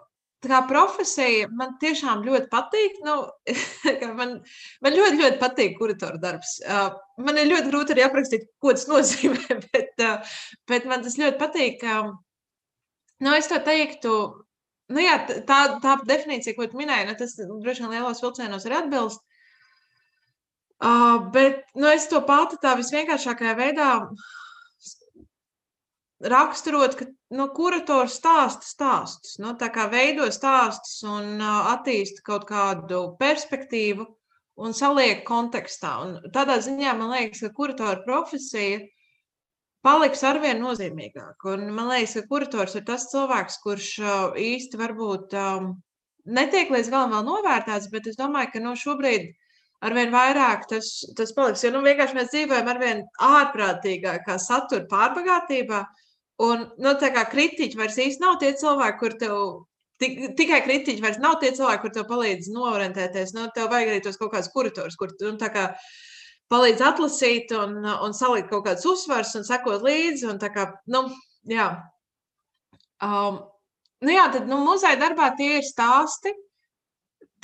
tā 0.44 0.61
profesija 0.68 1.49
man 1.56 1.76
tiešām 1.80 2.25
ļoti 2.26 2.50
patīk. 2.52 3.00
Nu, 3.06 3.16
man, 4.21 4.37
man 4.85 4.99
ļoti, 4.99 5.21
ļoti 5.23 5.40
patīk 5.40 5.78
kuratora 5.78 6.21
darbs. 6.21 6.59
Uh, 6.64 6.92
man 7.25 7.40
ir 7.40 7.50
ļoti 7.52 7.73
grūti 7.73 7.97
arī 7.97 8.06
aprakstīt, 8.06 8.47
ko 8.62 8.75
tas 8.76 8.87
nozīmē, 8.92 9.61
bet, 9.71 9.94
uh, 10.04 10.37
bet 10.71 10.88
man 10.90 11.04
tas 11.06 11.18
ļoti 11.21 11.40
patīk. 11.40 11.88
Nu, 13.25 13.33
es 13.33 13.49
tā 13.49 13.61
teiktu, 13.64 14.14
nu, 14.93 15.00
jā, 15.00 15.16
tā, 15.49 15.61
tā 15.83 15.97
definīcija, 16.04 16.57
ko 16.59 16.69
tu 16.69 16.81
minēji, 16.81 17.09
nu, 17.09 17.16
tas 17.19 17.37
droši 17.40 17.85
vien 17.85 17.95
lielos 17.97 18.23
vilcienos 18.25 18.66
ir 18.69 18.76
atbilst. 18.76 19.23
Uh, 20.85 21.31
bet 21.33 21.62
nu, 21.78 21.87
es 21.88 22.09
to 22.11 22.21
pati 22.26 22.59
tā 22.61 22.75
visvienkāršākajā 22.76 23.54
veidā 23.57 23.90
raksturot, 26.25 26.97
ka 26.99 27.07
nu, 27.37 27.47
kurators 27.57 28.19
stāsta 28.19 28.66
stāstus, 28.69 29.38
nu, 29.40 29.54
tā 29.61 29.71
kā 29.73 29.87
veido 29.93 30.26
stāstus 30.35 30.99
un 31.09 31.38
uh, 31.38 31.71
attīsta 31.73 32.25
kaut 32.26 32.45
kādu 32.49 33.07
perspektīvu 33.21 34.07
un 34.64 34.76
saliek 34.76 35.25
kontekstā. 35.26 35.95
Un 36.04 36.35
tādā 36.35 36.59
ziņā 36.64 36.93
man 36.99 37.14
liekas, 37.14 37.47
ka 37.47 37.54
kuratora 37.57 38.02
profesija 38.04 38.83
paliks 39.84 40.24
arvien 40.26 40.62
nozīmīgāk. 40.62 41.46
Un 41.52 41.68
man 41.76 41.90
liekas, 41.92 42.16
ka 42.18 42.28
kurators 42.30 42.76
ir 42.78 42.84
tas 42.88 43.08
cilvēks, 43.12 43.60
kurš 43.64 43.88
īsti 44.40 44.80
varbūt 44.80 45.36
um, 45.38 45.74
netiek 46.24 46.72
līdz 46.72 46.90
galam 46.92 47.12
vēl 47.14 47.26
novērtēts, 47.28 47.90
bet 47.92 48.08
es 48.10 48.20
domāju, 48.20 48.54
ka 48.54 48.62
no 48.64 48.74
šobrīd 48.80 49.32
arvien 49.84 50.14
vairāk 50.14 50.64
tas, 50.70 50.88
tas 51.18 51.34
paliks. 51.36 51.64
Jo 51.64 51.74
nu, 51.74 51.84
vienkārši 51.84 52.16
mēs 52.16 52.32
dzīvojam 52.32 52.72
arvien 52.72 53.04
ārprātīgākā 53.28 54.38
satura 54.40 54.88
pārbagātībā. 54.90 55.84
Un 56.44 56.64
nu, 56.82 56.96
tā 56.98 57.12
kā 57.14 57.28
kritiķi 57.30 57.78
vairs 57.78 58.00
īsti 58.00 58.24
nav 58.24 58.40
tie 58.40 58.56
cilvēki, 58.58 59.00
kur 59.02 59.20
tev 59.20 59.38
Tik, 60.02 60.16
tikai 60.34 60.58
kritiķi 60.64 61.02
vairs 61.04 61.20
nav 61.22 61.36
tie 61.38 61.52
cilvēki, 61.54 61.80
kur 61.84 61.92
tev 61.94 62.08
palīdz 62.08 62.48
noorientēties. 62.50 63.30
Nu, 63.36 63.44
tev 63.54 63.68
vajag 63.70 63.92
arī 63.92 64.00
tos 64.02 64.18
kaut 64.18 64.32
kādus 64.32 64.50
kurators, 64.50 64.96
kur 64.98 65.12
nu, 65.22 65.36
kā 65.38 65.68
palīdz 66.52 66.84
atlasīt 66.84 67.52
un, 67.56 67.80
un 67.84 68.14
salikt 68.16 68.50
kaut 68.50 68.66
kādus 68.66 68.86
uzsvars 68.92 69.34
un 69.38 69.46
sekot 69.46 69.84
līdzi. 69.84 70.28
Un 70.30 70.40
kā, 70.42 70.68
nu, 70.92 71.06
jā. 71.50 71.68
Um, 73.04 73.40
nu 74.04 74.14
jā, 74.14 74.28
tad 74.34 74.48
nu, 74.50 74.60
muzeja 74.64 75.00
darbā 75.00 75.32
tie 75.38 75.58
ir 75.58 75.66
stāsti. 75.66 76.34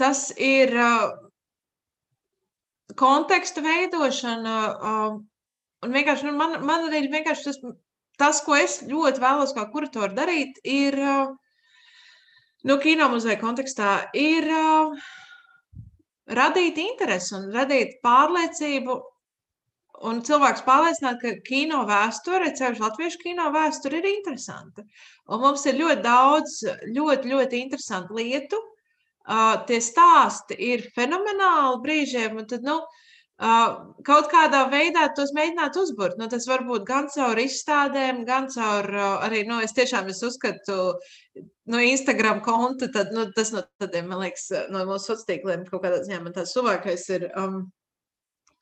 Tas 0.00 0.30
ir 0.40 0.72
uh, 0.76 1.10
konteksta 3.00 3.64
veidošana. 3.64 4.56
Uh, 4.70 5.20
un 5.84 5.96
vienkārši 5.96 6.28
nu, 6.28 6.34
man, 6.38 6.58
man 6.66 6.88
arī 6.88 7.06
vienkārši 7.12 7.48
tas, 7.48 7.60
tas, 8.20 8.42
ko 8.44 8.56
es 8.56 8.80
ļoti 8.88 9.22
vēlos 9.22 9.54
kā 9.56 9.66
kurators 9.72 10.16
darīt, 10.16 10.60
ir 10.64 10.96
uh, 11.00 11.32
nu, 12.68 12.76
kino 12.82 13.08
muzeja 13.12 13.40
kontekstā, 13.40 13.96
ir 14.16 14.48
uh, 14.52 15.10
radīt 16.36 16.78
interesi 16.82 17.34
un 17.38 17.48
radīt 17.54 17.98
pārliecību. 18.06 18.98
Un 20.08 20.22
cilvēks 20.24 20.62
pārliecināt, 20.64 21.18
ka 21.20 21.34
kino 21.44 21.82
vēsture, 21.88 22.54
ceļš 22.56 22.78
latviešu 22.80 23.18
kino 23.20 23.50
vēsture, 23.52 23.98
ir 24.00 24.08
interesanta. 24.14 24.86
Un 25.28 25.42
mums 25.42 25.66
ir 25.68 25.76
ļoti 25.76 26.04
daudz, 26.06 26.54
ļoti, 26.96 27.34
ļoti 27.34 27.60
interesantu 27.66 28.16
lietu, 28.16 28.62
Uh, 29.30 29.60
tie 29.68 29.76
stāsti 29.84 30.56
ir 30.64 30.86
fenomenāli 30.96 31.76
brīžiem, 31.84 32.38
un 32.40 32.46
tad, 32.48 32.64
nu, 32.66 32.78
uh, 32.80 33.09
kaut 33.40 34.28
kādā 34.28 34.66
veidā 34.68 35.06
tos 35.16 35.32
mēģināt 35.36 35.76
uzburt. 35.80 36.18
Nu, 36.20 36.28
tas 36.28 36.46
var 36.48 36.64
būt 36.68 36.84
gan 36.88 37.08
caur 37.12 37.40
izstādēm, 37.40 38.24
gan 38.28 38.50
caur 38.52 38.88
arī, 39.24 39.46
nu, 39.48 39.60
es 39.64 39.72
tiešām 39.76 40.10
es 40.12 40.20
uzskatu, 40.26 40.76
no 41.70 41.80
Instagram 41.80 42.42
konta, 42.44 42.90
tad, 42.92 43.14
nu, 43.16 43.30
tas 43.36 43.54
no 43.56 43.64
tādiem, 43.80 44.10
man 44.12 44.20
liekas, 44.26 44.50
no 44.72 44.84
mūsu 44.88 45.14
sociāliem 45.14 45.28
tīkliem 45.30 45.66
kaut 45.70 45.84
kādā 45.86 46.02
ziņā 46.04 46.22
man 46.24 46.36
tāds 46.36 46.56
tuvākais 46.56 47.10
ir. 47.16 47.30
Um, 47.34 47.68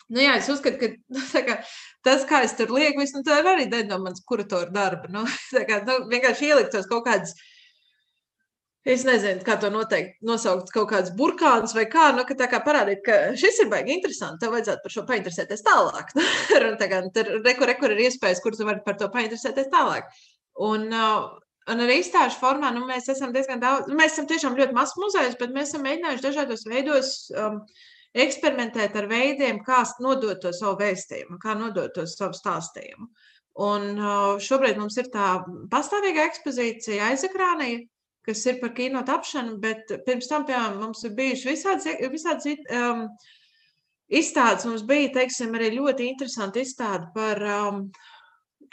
Nu, 0.08 0.22
jā, 0.22 0.38
es 0.40 0.46
uzskatu, 0.48 0.78
ka 0.80 0.86
nu, 1.12 1.22
kā, 1.44 1.54
tas, 2.00 2.22
kā 2.24 2.38
es 2.40 2.54
tur 2.56 2.70
lieku, 2.72 3.02
visu, 3.02 3.18
nu, 3.18 3.26
tā 3.26 3.42
ir 3.42 3.48
arī 3.50 3.66
daļa 3.68 3.90
no 3.90 3.98
manas 4.00 4.22
kuratora 4.24 4.72
darba. 4.72 5.10
Nu, 5.12 5.26
kā, 5.68 5.82
nu, 5.84 5.98
vienkārši 6.08 6.48
ielikt 6.48 6.72
tos 6.72 6.88
kaut 6.88 7.04
kādus 7.04 7.34
uh, 7.34 7.57
Es 8.88 9.02
nezinu, 9.04 9.42
kā 9.44 9.58
to 9.60 9.68
noteikt, 9.68 10.14
nosaukt 10.24 10.70
kaut 10.72 10.86
kāds 10.88 11.10
burkāns 11.16 11.74
vai 11.76 11.84
kā, 11.92 12.06
nu, 12.16 12.22
ka 12.24 12.36
tā 12.38 12.46
kā 12.48 12.62
parādīt, 12.64 13.02
ka 13.04 13.16
šis 13.36 13.58
ir 13.64 13.68
baigi 13.68 13.92
interesanti, 13.92 14.40
tev 14.40 14.54
vajadzētu 14.54 14.80
par 14.84 14.94
šo 14.94 15.02
painteresēties 15.10 15.64
tālāk. 15.66 16.14
un 16.70 16.78
tagad 16.80 17.10
tur 17.12 17.28
rekur, 17.44 17.68
rekur 17.68 17.92
ir 17.92 18.06
iespējas, 18.06 18.40
kur 18.44 18.56
tu 18.56 18.64
vari 18.64 18.80
par 18.86 18.96
to 19.00 19.10
painteresēties 19.12 19.68
tālāk. 19.74 20.08
Un, 20.64 20.86
uh, 20.88 21.26
un 21.68 21.84
arī 21.84 21.98
izstāžu 22.00 22.40
formā, 22.40 22.70
nu, 22.72 22.86
mēs 22.88 23.10
esam 23.12 23.34
diezgan 23.34 23.60
daudz, 23.60 23.90
nu, 23.90 23.98
mēs 23.98 24.16
esam 24.16 24.30
tiešām 24.30 24.56
ļoti 24.56 24.78
mazs 24.78 24.96
muzejs, 25.02 25.36
bet 25.42 25.52
mēs 25.52 25.74
esam 25.74 25.84
mēģinājuši 25.84 26.24
dažādos 26.24 26.64
veidos 26.70 27.12
um, 27.36 27.60
eksperimentēt 28.16 28.96
ar 28.96 29.10
veidiem, 29.12 29.60
kā 29.68 29.82
nodot 30.00 30.40
to 30.40 30.54
savu 30.56 30.78
vēstījumu, 30.80 31.36
kā 31.44 31.58
nodot 31.60 31.92
to 31.92 32.08
savu 32.08 32.32
stāstījumu. 32.40 33.12
Un 33.68 33.86
uh, 34.00 34.40
šobrīd 34.40 34.80
mums 34.80 34.96
ir 34.96 35.12
tā 35.12 35.42
pastāvīga 35.68 36.24
ekspozīcija 36.30 37.12
aizekrānija, 37.12 37.84
kas 38.28 38.44
ir 38.46 38.60
par 38.60 38.74
kino 38.76 39.02
tapšanu, 39.08 39.56
bet 39.62 39.90
pirms 40.06 40.28
tam, 40.28 40.44
piemēram, 40.48 40.78
mums 40.82 41.02
ir 41.08 41.16
bijuši 41.16 41.48
visādi, 41.48 41.96
visādi 42.12 42.54
um, 42.76 43.06
izstādes. 44.20 44.68
Mums 44.68 44.84
bija, 44.88 45.14
teiksim, 45.16 45.56
arī 45.56 45.72
ļoti 45.78 46.08
interesanti 46.12 46.64
izstāde 46.66 47.08
par 47.16 47.40
um, 47.48 47.84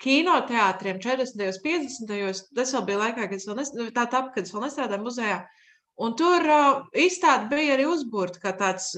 kinoteātriem 0.03 0.99
40. 1.03 1.45
un 1.47 1.59
50. 1.67 2.47
Tas 2.57 2.73
vēl 2.75 2.87
bija 2.89 3.03
laikā, 3.05 3.29
kad 3.29 3.37
es 3.39 3.47
vēl, 3.47 3.59
nes, 3.61 3.71
tā 3.95 4.07
tap, 4.11 4.33
kad 4.35 4.43
es 4.43 4.55
vēl 4.55 4.67
nestrādāju 4.67 5.05
muzejā. 5.05 5.43
Un 6.03 6.17
tur 6.19 6.43
uh, 6.51 6.81
izstāde 6.99 7.47
bija 7.53 7.77
arī 7.77 7.87
uzbūrta 7.87 8.41
kā 8.43 8.51
tāds 8.59 8.91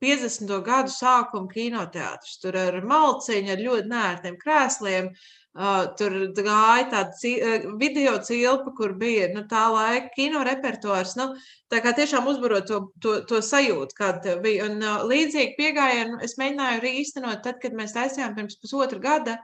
50. 0.00 0.52
gadu 0.64 0.94
sākuma 0.94 1.50
kinoteātris. 1.52 2.38
Tur 2.42 2.56
ar 2.56 2.80
malciņu, 2.86 3.52
ar 3.52 3.64
ļoti 3.66 3.92
nērtiem 3.92 4.38
krēsliem, 4.40 5.10
Uh, 5.58 5.88
tur 5.98 6.12
gāja 6.38 6.84
tāda 6.86 7.70
video 7.80 8.12
cilpa, 8.22 8.70
kur 8.78 8.92
bija 8.94 9.24
nu, 9.32 9.40
tā 9.50 9.64
laika 9.74 10.12
kino 10.14 10.44
repertuārs. 10.46 11.16
Nu, 11.18 11.32
tā 11.66 11.80
kā 11.82 11.90
tiešām 11.98 12.28
uzbarot 12.30 12.68
to, 12.70 12.78
to, 13.02 13.14
to 13.26 13.40
sajūtu, 13.42 13.96
kāda 13.98 14.36
bija. 14.44 14.68
Un 14.68 14.78
uh, 14.78 15.00
līdzīgi 15.10 15.56
piegājienu 15.56 16.20
es 16.22 16.36
mēģināju 16.38 16.78
arī 16.78 16.92
īstenot 17.00 17.42
tad, 17.42 17.58
kad 17.64 17.74
mēs 17.74 17.96
taisījām 17.96 18.36
pirms 18.36 18.54
pusotra 18.62 19.00
gada 19.02 19.34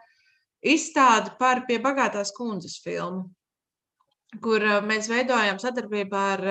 izstādi 0.62 1.34
par 1.40 1.64
pie 1.66 1.80
bagātās 1.82 2.30
kundzes 2.38 2.78
filmu 2.84 3.26
kur 4.44 4.62
uh, 4.62 4.78
mēs 4.86 5.10
veidojām 5.10 5.58
sadarbībā 5.62 6.22
ar, 6.36 6.46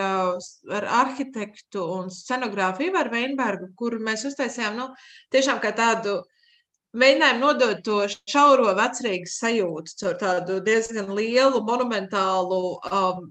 ar 0.75 0.91
arhitektu 1.05 1.87
un 2.01 2.11
scenogrāfu 2.11 2.89
Ivaru 2.89 3.15
Veinbergu, 3.15 3.71
kur 3.79 3.95
mēs 4.03 4.27
uztaisījām 4.27 4.75
nu, 4.75 4.91
tiešām 5.31 5.63
kā 5.63 5.71
tādu 5.79 6.19
mēģinājām 6.97 7.39
nodot 7.41 7.81
to 7.85 8.01
šauro 8.29 8.73
vecrīgas 8.77 9.37
sajūtu 9.41 9.97
caur 10.01 10.17
tādu 10.21 10.59
diezgan 10.65 11.11
lielu, 11.17 11.61
monumentālu 11.65 12.61
um, 12.77 13.27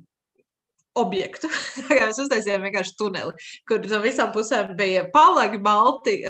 objektu. 0.98 1.50
Mēs 1.90 2.20
uztaisījām 2.22 2.66
vienkārši 2.66 2.96
tuneli, 2.98 3.34
kur 3.68 3.82
no 3.88 4.02
visām 4.04 4.32
pusēm 4.34 4.76
bija 4.78 5.08
palagi 5.14 5.60
balti. 5.62 6.22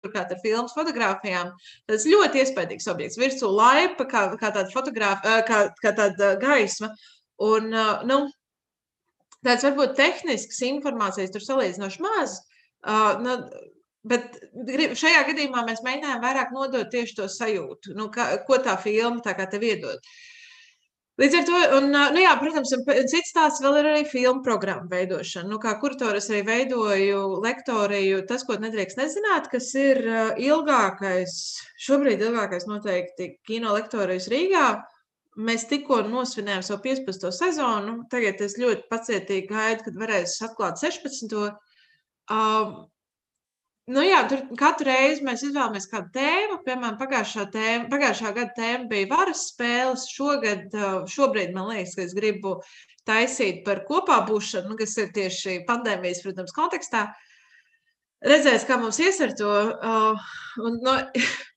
Kā 0.00 0.22
ar 0.22 0.38
filmas 0.40 0.72
fotografijām. 0.72 1.50
Tas 1.84 2.06
ļoti 2.08 2.40
iespaidīgs 2.40 2.86
objekts. 2.88 3.18
Virsū 3.20 3.50
laipa, 3.52 4.06
kā, 4.08 4.22
kā 4.40 4.48
tāda 4.48 4.70
fotografija, 4.72 5.42
kā, 5.44 5.58
kā 5.76 5.92
tāda 5.98 6.30
gaisma. 6.40 6.88
Un, 7.44 7.68
nu, 8.08 8.16
tāds 9.44 9.66
varbūt 9.68 9.92
tehnisks 9.98 10.62
informācijas 10.70 11.34
tur 11.34 11.44
salīdzinoši 11.44 12.00
maz. 12.06 12.38
Uh, 12.80 13.20
nu, 13.20 13.36
Bet 14.08 14.38
šajā 14.96 15.24
gadījumā 15.28 15.66
mēs 15.66 15.82
mēģinājām 15.84 16.22
vairāk 16.24 16.52
nodot 16.56 16.88
tieši 16.92 17.18
to 17.18 17.26
sajūtu, 17.28 17.92
nu, 17.98 18.08
kā, 18.12 18.30
ko 18.46 18.56
tā 18.64 18.78
filma 18.80 19.20
tā 19.24 19.34
kā 19.36 19.44
tev 19.50 19.66
iedod. 19.68 20.00
Līdz 21.20 21.34
ar 21.36 21.42
to, 21.44 21.58
un, 21.76 21.90
nu 22.14 22.20
jā, 22.22 22.30
protams, 22.40 22.70
cits 23.12 23.32
stāsts 23.34 23.60
vēl 23.60 23.74
ir 23.82 23.88
arī 23.90 24.04
filmu 24.08 24.40
programmu 24.44 24.88
veidošana. 24.88 25.50
Nu, 25.50 25.58
kā 25.60 25.74
kuratoris 25.82 26.30
arī 26.30 26.38
veidoju 26.46 27.18
lektoriju, 27.44 28.22
tas, 28.30 28.46
ko 28.48 28.56
nedrīkst 28.62 28.96
nezināt, 28.96 29.50
kas 29.52 29.68
ir 29.76 30.00
ilgākais, 30.40 31.34
šobrīd 31.84 32.24
ilgākais 32.24 32.64
noteikti 32.70 33.34
kino 33.44 33.74
lektorijas 33.76 34.30
Rīgā. 34.32 34.64
Mēs 35.44 35.66
tikko 35.68 36.00
nosvinējām 36.08 36.64
savu 36.64 36.80
15. 36.88 37.28
sezonu. 37.36 37.98
Tagad 38.12 38.40
es 38.46 38.56
ļoti 38.60 38.88
pacietīgi 38.88 39.52
gaidu, 39.52 39.90
kad 39.90 40.00
varēs 40.00 40.38
atklāt 40.48 40.80
16. 40.80 41.36
Um, 42.32 42.72
Nu 43.90 44.02
jā, 44.06 44.20
tur 44.30 44.44
katru 44.58 44.86
reizi 44.86 45.24
mēs 45.26 45.42
izvēlamies 45.42 45.88
kādu 45.90 46.12
tēmu. 46.14 46.60
Piemēram, 46.66 46.98
pagājušā, 47.00 47.46
tēma, 47.50 47.88
pagājušā 47.90 48.30
gada 48.36 48.52
tēma 48.54 48.86
bija 48.90 49.08
varas 49.10 49.48
spēles. 49.50 50.04
Šogad, 50.14 50.76
šobrīd 51.10 51.50
man 51.56 51.72
liekas, 51.72 51.96
ka 51.98 52.04
es 52.04 52.14
gribu 52.14 52.60
taisīt 53.08 53.64
par 53.66 53.82
kopā 53.88 54.20
būšanu, 54.28 54.70
nu, 54.70 54.78
kas 54.78 54.94
ir 55.00 55.10
tieši 55.16 55.56
pandēmijas, 55.66 56.22
protams, 56.22 56.54
kontekstā. 56.54 57.08
Redzēs, 58.30 58.68
kā 58.68 58.78
mums 58.78 59.00
ies 59.02 59.18
ar 59.26 59.34
to. 59.34 59.50
Un, 60.62 60.78
no, 60.84 60.96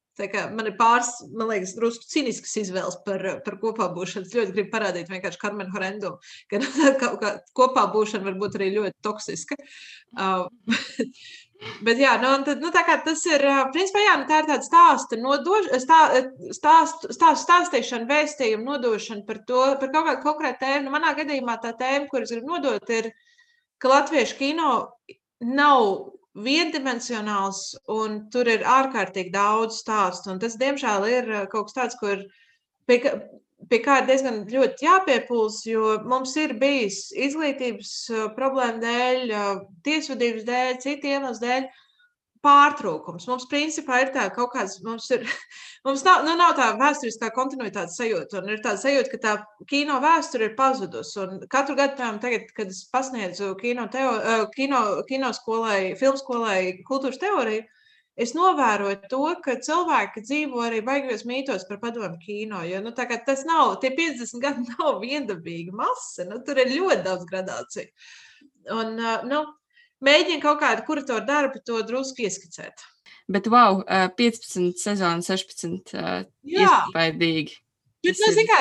man 0.54 0.70
ir 0.70 0.76
pāris, 0.80 1.12
man 1.34 1.50
liekas, 1.50 1.76
drusku 1.78 2.08
ciniskas 2.10 2.56
izvēles 2.62 3.00
par, 3.06 3.24
par 3.46 3.58
kopā 3.62 3.90
būšanu. 3.96 4.28
Es 4.28 4.36
ļoti 4.38 4.56
gribu 4.56 4.74
parādīt 4.74 5.12
vienkārši 5.12 5.42
Karmenu 5.42 5.74
Horendumu, 5.74 6.20
ka 6.52 6.62
kaut 7.02 7.18
kā 7.24 7.34
kopā 7.58 7.88
būšana 7.94 8.28
var 8.30 8.38
būt 8.42 8.60
arī 8.60 8.74
ļoti 8.78 8.98
toksiska. 9.06 9.58
Uh, 10.14 10.46
Bet, 11.84 12.00
jā, 12.02 12.16
nu, 12.20 12.32
tad, 12.44 12.62
nu, 12.64 12.72
tas 12.74 13.22
ir. 13.30 13.44
Principā, 13.72 14.02
jā, 14.04 14.16
nu, 14.20 14.26
tā 14.28 14.42
ir 14.42 14.48
tāda 14.50 14.66
stāsta, 14.66 15.20
nodoš, 15.20 15.70
stā, 15.84 16.00
stāst, 16.56 17.06
stāst, 17.16 17.46
stāstīšana, 17.46 18.08
vēstījuma 18.10 18.74
nodošana 18.74 19.24
par 19.28 19.40
to, 19.48 19.62
par 19.80 19.94
kaut 19.94 20.10
kādu 20.10 20.24
konkrētu 20.26 20.60
tēmu. 20.66 20.88
Nu, 20.88 20.96
manā 20.96 21.14
gadījumā 21.18 21.56
tā 21.64 21.72
tēma, 21.80 22.10
kuras 22.12 22.34
gribu 22.36 22.52
nodot, 22.52 22.92
ir, 22.92 23.14
ka 23.80 23.94
latviešu 23.94 24.40
kino 24.42 24.74
nav 25.44 25.88
viendimensionāls 26.34 27.62
un 27.94 28.24
tur 28.34 28.50
ir 28.50 28.66
ārkārtīgi 28.66 29.34
daudz 29.34 29.82
stāstu. 29.84 30.34
Tas, 30.42 30.58
diemžēl, 30.62 31.08
ir 31.10 31.32
kaut 31.52 31.70
kas 31.70 31.78
tāds, 31.78 32.00
kur 32.00 32.24
pie, 32.90 32.98
pie 33.70 33.80
kā 33.86 34.00
ir 34.02 34.10
diezgan 34.10 34.42
ļoti 34.50 34.88
jāpiepūlas, 34.88 35.62
jo 35.70 35.94
mums 36.10 36.36
ir 36.42 36.56
bijis 36.62 37.06
izglītības 37.14 37.94
problēma 38.38 38.82
dēļ, 38.82 39.36
tiesvedības 39.86 40.48
dēļ, 40.50 40.76
citu 40.84 41.14
iemeslu 41.14 41.46
dēļ 41.46 41.70
pārtrūkums. 42.44 43.28
Mums 43.30 43.46
principā 43.52 44.02
ir 44.04 44.12
tā 44.16 44.28
kaut 44.36 44.52
kāds, 44.54 44.80
mums 44.86 45.10
ir, 45.16 45.24
mums 45.88 46.04
nav, 46.06 46.24
nu, 46.28 46.36
nav 46.40 46.56
tā 46.58 46.72
vēsturiskā 46.80 47.32
kontinuitātes 47.36 47.98
sajūta, 48.00 48.42
un 48.42 48.52
ir 48.54 48.64
tāda 48.64 48.82
sajūta, 48.82 49.12
ka 49.14 49.22
tā 49.24 49.36
kino 49.70 50.00
vēsture 50.04 50.50
ir 50.50 50.58
pazudusi. 50.60 51.16
Un 51.24 51.46
katru 51.52 51.78
gadu, 51.80 51.98
piemēram, 52.00 52.20
tagad, 52.24 52.50
kad 52.58 52.74
es 52.74 52.84
pasniedzu 52.94 53.54
kino, 53.62 53.88
teo, 53.94 54.18
kino, 54.56 54.84
kino 55.10 55.32
skolai, 55.36 55.94
filmu 56.00 56.20
skolai 56.20 56.60
kultūras 56.90 57.22
teoriju, 57.24 57.64
es 58.20 58.36
novēroju 58.38 59.10
to, 59.10 59.24
ka 59.46 59.58
cilvēki 59.66 60.22
dzīvo 60.28 60.62
arī 60.68 60.84
baigos 60.86 61.26
mītos 61.30 61.66
par 61.70 61.80
padomu 61.82 62.20
kino. 62.22 62.62
Jo 62.68 62.84
nu, 62.84 62.94
tas 62.94 63.48
nav, 63.50 63.80
tie 63.82 63.94
50 63.96 64.44
gadi 64.44 64.68
nav 64.76 65.00
viendabīga 65.02 65.74
masa. 65.80 66.28
Nu, 66.30 66.44
tur 66.46 66.62
ir 66.62 66.76
ļoti 66.76 67.02
daudz 67.08 67.28
gradāciju. 67.32 67.90
Un, 68.74 68.96
nu, 69.28 69.44
mēģinu 70.04 70.42
kaut 70.44 70.62
kādu 70.62 70.86
kuratoru 70.88 71.26
darbu 71.28 71.62
to 71.66 71.82
drusku 71.88 72.26
ieskicēt. 72.28 72.86
Bet, 73.32 73.48
wow, 73.48 73.82
15 74.18 74.80
sezonas, 74.82 75.30
16. 75.32 75.94
Iespaidīgi. 76.44 77.60
Bet, 78.04 78.20
nu, 78.20 78.32
ir... 78.36 78.50
kā, 78.50 78.58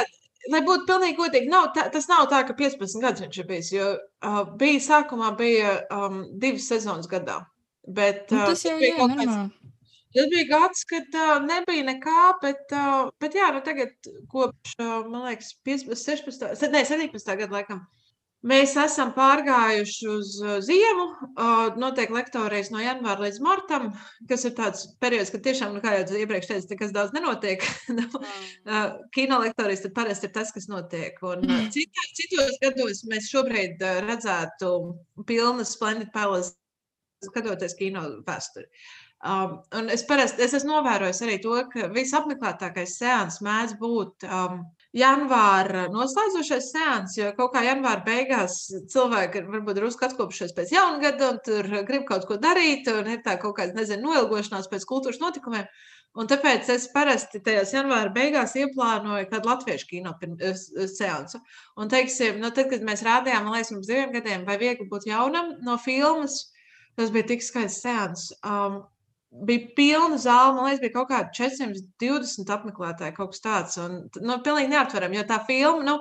lai 0.55 0.61
būtu 0.67 0.87
pilnīgi 0.87 1.19
godīgi, 1.19 1.51
nav 1.51 1.73
tā, 1.77 1.89
tas 1.95 2.07
nav 2.11 2.29
tā, 2.31 2.45
ka 2.47 2.55
15 2.59 3.03
gadus 3.03 3.25
viņš 3.25 3.41
ir 3.41 3.49
bijis. 3.49 3.73
Jo 3.75 3.89
uh, 3.97 4.45
bija 4.59 4.85
sākumā 4.85 5.33
bija 5.39 5.81
um, 5.95 6.23
divas 6.43 6.69
sezonas 6.71 7.11
gadā. 7.11 7.41
Bet, 7.83 8.29
nu, 8.31 8.45
tas 8.47 8.63
jau 8.63 8.79
ir 8.79 8.95
normāli. 9.01 9.51
Tas 10.13 10.29
bija 10.29 10.45
gads, 10.51 10.85
kad 10.85 11.15
uh, 11.17 11.39
nebija 11.43 11.87
nekā, 11.89 12.19
bet, 12.43 12.67
uh, 12.77 13.09
bet 13.23 13.35
jā, 13.39 13.49
nu 13.55 13.63
tagad 13.65 14.11
kopš, 14.31 14.75
uh, 14.77 14.99
man 15.09 15.25
liekas, 15.31 15.55
15, 15.65 15.97
16, 15.97 16.67
ne, 16.75 16.83
17. 16.85 17.33
gada 17.41 17.57
laikam, 17.57 17.81
mēs 18.47 18.75
esam 18.81 19.13
pārgājuši 19.17 20.09
uz 20.13 20.33
ziemu. 20.67 21.07
Uh, 21.33 21.77
notiek 21.81 22.13
lektorijas 22.15 22.73
no 22.75 22.83
janvāra 22.83 23.27
līdz 23.27 23.43
martam, 23.45 23.91
kas 24.31 24.47
ir 24.49 24.57
tāds 24.59 24.87
periods, 25.03 25.33
kad 25.35 25.45
tiešām, 25.47 25.77
nu, 25.77 25.83
kā 25.85 25.95
jau 25.99 26.23
iepriekš 26.23 26.51
teicu, 26.51 26.73
nekas 26.75 26.95
daudz 26.97 27.15
nenotiek. 27.17 27.67
uh, 27.99 28.99
kino 29.15 29.43
lektorijas 29.45 29.87
tad 29.87 29.95
parasti 29.99 30.31
ir 30.31 30.35
tas, 30.39 30.55
kas 30.55 30.69
notiek. 30.73 31.21
Un 31.27 31.47
uh, 31.47 31.63
citā, 31.75 32.09
citos 32.19 32.59
gados 32.65 33.05
mēs 33.11 33.31
šobrīd 33.33 33.83
uh, 33.83 34.03
redzētu 34.09 34.75
pilnas 35.29 35.77
Splendid 35.77 36.13
Palace 36.15 36.57
skatoties 37.23 37.79
kino 37.79 38.03
vēsturi. 38.27 38.67
Uh, 38.67 39.03
Um, 39.23 39.61
un 39.79 39.87
es 39.95 40.03
parasti 40.03 40.43
es 40.43 40.55
esmu 40.59 40.73
novērojis 40.73 41.21
arī 41.23 41.37
to, 41.45 41.55
ka 41.71 41.87
visapmeklētākais 41.95 42.97
seans 42.99 43.37
mēdz 43.47 43.77
būt 43.79 44.27
um, 44.27 44.65
janvāra 44.97 45.87
noslēdzošais 45.93 46.69
seans, 46.75 47.17
jo 47.17 47.31
kaut 47.37 47.55
kā 47.55 47.63
janvāra 47.65 48.05
beigās 48.05 48.59
cilvēki 48.93 49.47
varbūt 49.49 49.81
ir 49.81 49.89
uzskatkopušies 49.89 50.53
pēc 50.57 50.75
jaungada 50.75 51.31
un 51.33 51.41
tur 51.47 51.69
grib 51.89 52.05
kaut 52.09 52.27
ko 52.29 52.37
darīt, 52.41 52.91
un 52.93 53.09
ir 53.15 53.23
tā 53.25 53.39
kaut 53.41 53.57
kāda, 53.59 53.77
nezinu, 53.79 54.11
noilgošanās 54.11 54.69
pēc 54.73 54.87
kultūras 54.89 55.23
notikumiem. 55.23 55.67
Un 56.13 56.29
tāpēc 56.29 56.69
es 56.75 56.91
parasti 56.93 57.41
tajās 57.41 57.71
janvāra 57.73 58.13
beigās 58.13 58.53
ieplānoju 58.61 59.31
kādu 59.31 59.49
latviešu 59.49 59.87
kino 59.89 60.13
seansu. 60.93 61.41
Un, 61.81 61.89
teiksim, 61.89 62.37
nu, 62.43 62.51
tad, 62.53 62.69
kad 62.69 62.85
mēs 62.85 63.05
rādījām, 63.07 63.47
man 63.47 63.57
liekas, 63.57 63.73
pirms 63.73 63.89
diviem 63.89 64.13
gadiem, 64.19 64.45
vai 64.45 64.59
viegli 64.61 64.91
būt 64.91 65.09
jaunam 65.09 65.55
no 65.65 65.79
filmas, 65.81 66.37
tas 67.01 67.09
bija 67.15 67.31
tik 67.33 67.47
skaists 67.47 67.81
seans. 67.87 68.27
Um, 68.45 68.83
bija 69.33 69.71
pilna 69.77 70.19
zāle, 70.21 70.57
man 70.57 70.69
liekas, 70.69 70.83
bija 70.83 70.97
kaut 70.99 71.09
kādi 71.13 71.33
420 71.39 72.53
apmeklētāji, 72.57 73.17
kaut 73.17 73.33
kas 73.33 73.45
tāds. 73.45 73.81
Un, 73.81 74.05
nu, 74.21 74.37
pilnīgi 74.45 74.73
neaptveram, 74.73 75.15
jo 75.17 75.25
tā 75.29 75.39
filma, 75.49 75.87
nu, 75.87 75.97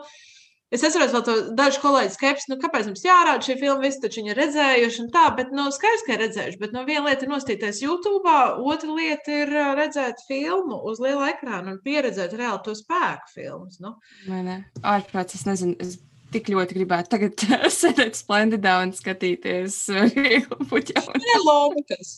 es 0.72 0.84
atceros 0.88 1.14
vēl 1.16 1.24
to 1.28 1.38
dažu 1.56 1.82
kolēģu 1.84 2.14
skepsi, 2.16 2.52
nu, 2.52 2.60
kāpēc 2.62 2.90
mums 2.90 3.06
jārāda 3.06 3.48
šī 3.48 3.58
filma, 3.62 3.80
visi 3.86 4.04
taču 4.04 4.26
ir 4.26 4.40
redzējuši 4.40 5.02
un 5.06 5.10
tā, 5.16 5.26
bet, 5.40 5.56
nu, 5.56 5.70
skaidrs, 5.74 6.06
ka 6.08 6.16
ir 6.16 6.24
redzējuši, 6.26 6.62
bet, 6.62 6.76
nu, 6.76 6.84
viena 6.88 7.08
lieta 7.08 7.28
ir 7.28 7.34
nostīties 7.34 7.82
YouTube, 7.86 8.38
otra 8.68 9.00
lieta 9.00 9.42
ir 9.46 9.56
redzēt 9.80 10.24
filmu 10.28 10.84
uz 10.92 11.02
liela 11.04 11.32
ekrāna 11.32 11.76
un 11.76 11.82
pieredzēt 11.86 12.36
reāli 12.36 12.64
to 12.68 12.76
spēku 12.78 13.36
filmas, 13.36 13.80
nu. 13.84 13.96
Vai 14.28 14.46
ne? 14.48 14.62
Ārprāts, 14.84 15.40
es 15.40 15.48
nezinu, 15.48 15.80
es 15.84 16.00
tik 16.32 16.50
ļoti 16.52 16.78
gribētu 16.78 17.12
tagad 17.14 17.46
sēdēt 17.82 18.18
splendidā 18.20 18.78
un 18.86 18.94
skatīties 18.96 19.78
puķaunu. 20.72 21.22
Nelogikas. 21.28 22.14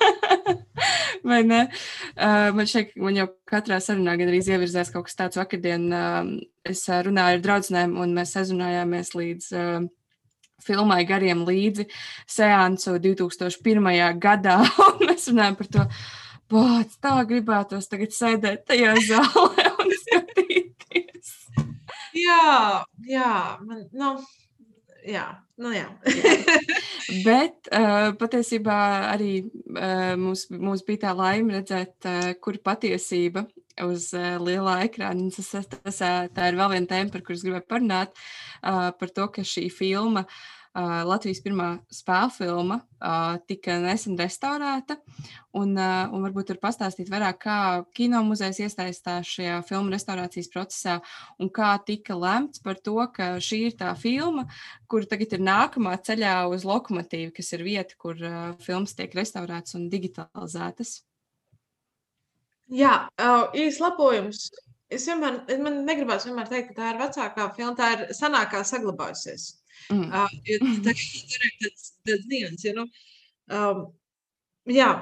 Vai 1.28 1.42
ne? 1.44 1.62
Uh, 2.14 2.50
man 2.56 2.68
šeit, 2.70 2.94
man 3.00 3.18
jau 3.18 3.28
katrā 3.50 3.80
sarunā 3.82 4.16
gan 4.18 4.30
arī 4.30 4.40
ievirzās 4.40 4.92
kaut 4.94 5.08
kas 5.08 5.18
tāds 5.18 5.40
vakardien. 5.40 5.88
Uh, 5.92 6.36
es 6.66 6.84
runāju 6.88 7.38
ar 7.40 7.44
draudzenēm 7.44 7.96
un 8.00 8.14
mēs 8.16 8.36
sazunājāmies 8.36 9.14
līdz 9.16 9.50
uh, 9.56 9.88
filmai 10.64 11.02
gariem 11.08 11.44
līdzi 11.48 11.86
seansu 12.28 12.96
2001. 13.02 13.92
gadā. 14.22 14.60
Mēs 15.06 15.28
runājam 15.32 15.58
par 15.60 15.70
to, 15.76 15.86
bāc, 16.50 16.96
tā 17.02 17.16
gribētos 17.28 17.88
tagad 17.90 18.14
sēdēt 18.16 18.66
tajā 18.70 18.96
zālē 19.08 19.68
un 19.80 19.94
skatīties. 20.04 21.34
Jā, 22.16 22.84
jā, 23.10 23.32
man, 23.66 23.82
nu, 23.96 24.10
jā, 25.06 25.24
nu 25.60 25.72
jā. 25.74 25.86
Bet 27.26 27.70
uh, 27.74 28.12
patiesībā 28.20 28.76
arī 29.10 29.32
uh, 29.42 30.14
mums, 30.20 30.46
mums 30.52 30.84
bija 30.86 31.08
tā 31.08 31.16
laime 31.18 31.58
redzēt, 31.58 31.96
uh, 32.06 32.30
kur 32.42 32.60
patiesība 32.62 33.46
uz 33.86 34.12
uh, 34.14 34.36
lielā 34.42 34.80
ekrāna. 34.86 35.30
Tas, 35.34 35.50
tas, 35.72 36.00
tā 36.30 36.52
ir 36.52 36.60
vēl 36.60 36.76
viena 36.76 36.90
tēma, 36.94 37.12
par 37.14 37.26
kuras 37.26 37.42
gribēju 37.46 37.66
parunāt, 37.70 38.14
uh, 38.62 38.90
par 38.94 39.14
to, 39.16 39.26
ka 39.34 39.46
šī 39.46 39.66
filma 39.74 40.26
uh, 40.26 40.59
Uh, 40.70 41.00
Latvijas 41.02 41.40
pirmā 41.42 41.80
spēļu 41.90 42.30
filma 42.30 42.76
uh, 42.78 43.40
tika 43.50 43.80
nesen 43.82 44.14
restaurēta. 44.14 45.00
Un, 45.58 45.72
uh, 45.74 46.12
un 46.14 46.22
varbūt 46.22 46.52
tur 46.52 46.60
pastāstīt 46.62 47.08
vairāk, 47.10 47.40
kā 47.42 47.56
kino 47.96 48.20
muzejs 48.22 48.60
iesaistās 48.62 49.32
šajā 49.32 49.56
filmu 49.66 49.90
restaurācijas 49.90 50.46
procesā 50.52 51.00
un 51.42 51.50
kā 51.50 51.72
tika 51.82 52.14
lemts 52.14 52.62
par 52.62 52.78
to, 52.78 52.94
ka 53.10 53.32
šī 53.42 53.58
ir 53.72 53.74
tā 53.80 53.90
filma, 53.98 54.46
kur 54.86 55.08
tagad 55.10 55.34
ir 55.34 55.42
nākamā 55.42 55.96
ceļā 56.06 56.36
uz 56.54 56.62
lokomotīvu, 56.68 57.34
kas 57.34 57.50
ir 57.58 57.66
vieta, 57.66 57.98
kur 57.98 58.22
uh, 58.22 58.52
filmas 58.62 58.94
tiek 58.94 59.18
restaurētas 59.18 59.74
un 59.74 59.90
digitalizētas. 59.90 61.00
Jā, 62.70 63.08
īsi 63.58 63.82
lapojums. 63.82 64.52
Es 64.90 65.06
vienmēr, 65.10 65.42
man 65.62 65.82
negribās 65.86 66.26
vienmēr 66.26 66.46
teikt, 66.50 66.70
ka 66.70 66.78
tā 66.78 66.92
ir 66.92 67.02
vecākā 67.02 67.48
filma, 67.56 67.74
tā 67.78 67.90
ir 67.96 68.06
senākā 68.14 68.62
saglabājusies. 68.66 69.56
Mm. 69.88 70.06
Uh, 70.08 70.38
jo 70.46 70.58
tā, 70.86 70.94
tur 70.94 71.46
ir 71.48 71.54
tāds, 71.64 71.86
tāds 72.06 72.30
nians, 72.30 72.64
ja, 72.66 72.74
nu, 72.76 72.86
um, 73.56 73.84
jā, 74.70 74.92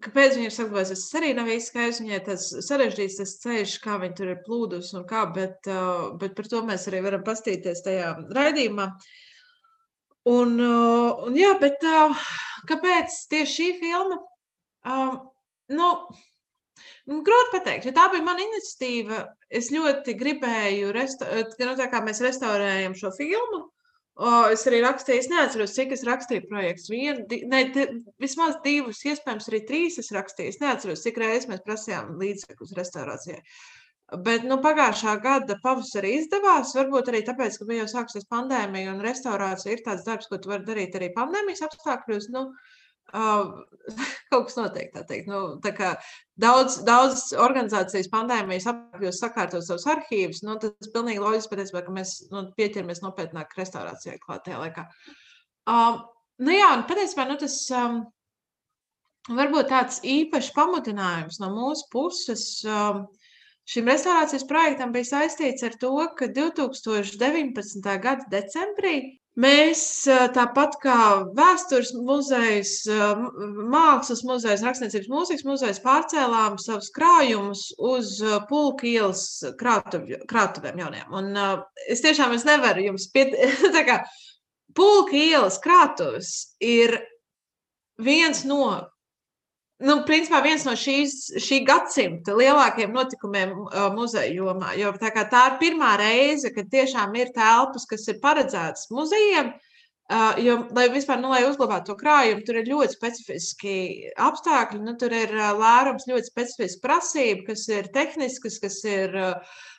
Kāpēc 0.00 0.38
viņa 0.38 0.48
ir 0.48 0.54
saglabājusies? 0.54 1.00
Tas 1.04 1.18
arī 1.18 1.30
nav 1.36 1.50
īsti 1.52 1.68
skaidrs. 1.68 1.98
Viņai 2.00 2.20
tas 2.24 2.44
sarežģīts 2.64 3.18
tas 3.18 3.34
ceļš, 3.42 3.74
kā 3.84 3.98
viņa 4.00 4.14
tur 4.16 4.30
ir 4.32 4.38
plūdus 4.46 4.94
un 4.96 5.04
kā, 5.08 5.26
bet, 5.34 5.58
uh, 5.68 6.14
bet 6.20 6.32
par 6.38 6.48
to 6.48 6.62
mēs 6.64 6.86
arī 6.88 7.02
varam 7.04 7.24
pastīties 7.26 7.84
tajā 7.84 8.14
raidījumā. 8.32 8.86
Un, 10.32 10.54
uh, 10.56 11.26
un 11.26 11.36
jā, 11.36 11.50
bet 11.60 11.84
uh, 11.84 12.24
kāpēc 12.70 13.18
tieši 13.34 13.52
šī 13.52 13.68
filma? 13.82 14.16
Nu, 14.88 15.10
nu, 15.76 15.90
grūti 17.08 17.52
pateikt, 17.52 17.86
jo 17.88 17.92
tā 17.96 18.08
bija 18.12 18.24
mana 18.26 18.44
iniciatīva. 18.44 19.24
Es 19.50 19.70
ļoti 19.74 20.14
gribēju, 20.18 20.92
resta, 20.94 21.28
nu, 21.42 21.76
tā 21.78 21.88
kā 21.92 22.02
mēs 22.04 22.22
restaurējam 22.24 22.94
šo 22.98 23.10
filmu, 23.16 23.66
O, 24.20 24.30
es 24.52 24.66
arī 24.68 24.82
rakstīju, 24.84 25.22
es 25.22 25.28
neatceros, 25.32 25.72
cik 25.72 25.94
es 25.96 26.02
rakstīju 26.04 26.42
projekts. 26.50 26.90
Vienu, 26.92 27.22
di, 27.30 27.38
ne, 27.48 27.62
di, 27.72 27.86
vismaz 28.20 28.58
divus, 28.64 29.00
iespējams, 29.08 29.46
arī 29.48 29.60
trīs 29.70 29.96
es 30.02 30.12
rakstīju. 30.12 30.52
Es 30.52 30.60
neatceros, 30.60 31.04
cik 31.06 31.20
reizes 31.22 31.48
mēs 31.48 31.62
prasījām 31.64 32.18
līdzekļus 32.20 32.74
restaurācijai. 32.76 33.40
Bet 34.26 34.44
nu, 34.44 34.58
pagājušā 34.60 35.16
gada 35.24 35.56
pavasarī 35.64 36.12
izdevās. 36.18 36.74
Varbūt 36.76 37.08
arī 37.08 37.22
tāpēc, 37.24 37.56
ka 37.56 37.70
bija 37.70 37.86
jau 37.86 37.92
sākusies 37.94 38.28
pandēmija 38.28 38.92
un 38.92 39.00
restaurācija 39.00 39.78
ir 39.78 39.84
tāds 39.86 40.04
darbs, 40.04 40.28
ko 40.28 40.36
tu 40.36 40.52
vari 40.52 40.68
darīt 40.68 41.00
arī 41.00 41.08
pandēmijas 41.16 41.64
apstākļos. 41.70 42.28
Nu, 42.36 42.50
Uh, 42.50 42.81
kaut 44.30 44.46
kas 44.48 44.56
notiek. 44.56 44.94
Teikt. 45.08 45.28
Nu, 45.28 45.58
daudz, 46.40 46.78
daudz 46.86 47.26
organizācijas 47.36 48.10
pandēmijas 48.12 48.68
apgabalos 48.70 49.20
sakārtot 49.22 49.66
savus 49.66 49.86
arhīvus. 49.90 50.42
Nu, 50.46 50.56
tas 50.62 50.74
ir 50.86 50.92
pilnīgi 50.94 51.22
loģiski, 51.22 51.52
patiesībā, 51.54 51.84
ka 51.86 51.94
mēs 51.94 52.16
nu, 52.32 52.46
pieķeramies 52.58 53.02
nopietnāk 53.04 53.54
restaurācijai 53.58 54.20
klātajā 54.22 54.60
laikā. 54.62 54.86
Um, 55.70 56.02
nu, 56.42 56.54
jā, 56.56 56.72
un 56.76 56.86
patiesībā 56.88 57.26
nu, 57.28 57.38
tas 57.40 57.58
um, 57.76 58.02
varbūt 59.32 59.72
tāds 59.72 60.00
īpašs 60.06 60.52
pamudinājums 60.56 61.42
no 61.42 61.52
mūsu 61.56 61.90
puses. 61.92 62.46
Um, 62.66 63.06
Šim 63.62 63.86
restaurācijas 63.86 64.42
projektam 64.50 64.90
bija 64.90 65.06
saistīts 65.06 65.62
ar 65.62 65.76
to, 65.78 65.92
ka 66.18 66.26
2019. 66.34 67.84
gada 68.02 68.24
decembrī 68.32 69.21
Mēs 69.40 69.82
tāpat 70.36 70.74
kā 70.82 70.96
vēstures 71.32 71.94
muzejs, 71.96 72.72
mākslas 73.72 74.20
muzejs, 74.28 74.64
rakstniecības 74.66 75.08
mūzikas 75.08 75.46
muzejs 75.48 75.80
pārcēlām 75.80 76.58
savus 76.60 76.90
krājumus 76.92 77.70
uz 77.80 78.18
pulka 78.50 78.84
ielas 78.90 79.24
krātuvēm 79.56 80.84
jauniem. 80.84 81.08
Un 81.16 81.32
es 81.88 82.04
tiešām 82.04 82.36
es 82.36 82.44
nevaru 82.44 82.84
jums 82.90 83.08
piet... 83.14 83.32
tā 83.76 83.86
kā 83.88 83.98
pulka 84.76 85.16
ielas 85.16 85.56
krātuves 85.64 86.34
ir 86.60 86.98
viens 87.96 88.44
no 88.44 88.91
nu, 89.82 89.98
principā 90.06 90.40
viens 90.44 90.64
no 90.66 90.74
šīs, 90.78 91.32
šī 91.42 91.62
gadsimta 91.66 92.36
lielākajiem 92.38 92.94
notikumiem 92.94 93.52
uh, 93.64 93.88
muzeja 93.94 94.30
jomā. 94.32 94.72
Jo 94.78 94.92
tā, 95.00 95.10
tā 95.30 95.42
ir 95.50 95.58
pirmā 95.60 95.96
reize, 96.00 96.52
kad 96.54 96.70
tiešām 96.72 97.14
ir 97.18 97.32
telpas, 97.34 97.86
kas 97.90 98.06
ir 98.10 98.20
paredzētas 98.22 98.88
muzejiem. 98.94 99.52
Uh, 100.12 100.38
jo, 100.44 100.56
lai 100.76 100.88
vispār 100.92 101.20
nu, 101.22 101.30
lai 101.32 101.44
uzglabātu 101.48 101.92
to 101.92 101.96
krājumu, 102.00 102.42
tur 102.44 102.58
ir 102.60 102.68
ļoti 102.68 102.96
specifiski 102.96 103.74
apstākļi. 104.20 104.80
Nu, 104.84 104.96
tur 105.00 105.14
ir 105.16 105.34
uh, 105.38 105.52
lērums, 105.56 106.08
ļoti 106.10 106.30
specifiska 106.30 106.82
prasība, 106.86 107.46
kas 107.52 107.66
ir 107.72 107.90
tehniskas, 107.94 108.58
kas 108.62 108.80
ir 108.88 109.14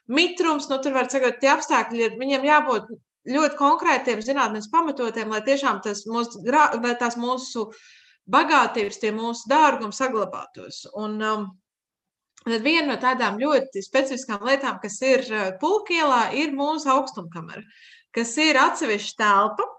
mitrums. 0.09 0.69
Nu, 0.71 0.79
tur 0.81 0.95
var 0.97 1.11
teikt, 1.11 1.41
tie 1.43 1.51
apstākļi 1.53 2.07
ir 2.07 2.21
viņiem 2.21 2.47
jābūt 2.49 2.93
ļoti 3.29 3.59
konkrētiem, 3.59 4.23
zinātnēs 4.23 4.69
pamatotiem, 4.71 5.31
lai 5.31 5.43
tiešām 5.45 5.79
tas 5.83 6.03
mūsu, 6.09 6.41
lai 6.43 6.95
tās 6.99 7.15
mūsu 7.19 7.69
bagātības, 8.31 8.99
tie 9.01 9.11
mūsu 9.15 9.49
dārgumi 9.51 9.95
saglabātos. 9.95 10.85
Un, 10.93 11.19
um, 11.21 11.51
Tad 12.43 12.59
viena 12.59 12.89
no 12.89 12.95
tādām 12.99 13.37
ļoti 13.39 13.79
specifiskām 13.79 14.41
lietām, 14.43 14.75
kas 14.83 14.97
ir 14.99 15.21
uh, 15.31 15.43
pulkielā, 15.61 16.33
ir 16.35 16.51
mūsu 16.51 16.89
augstumkamera, 16.91 17.63
kas 18.11 18.33
ir 18.41 18.59
atsevišķa 18.59 19.15
telpa. 19.21 19.69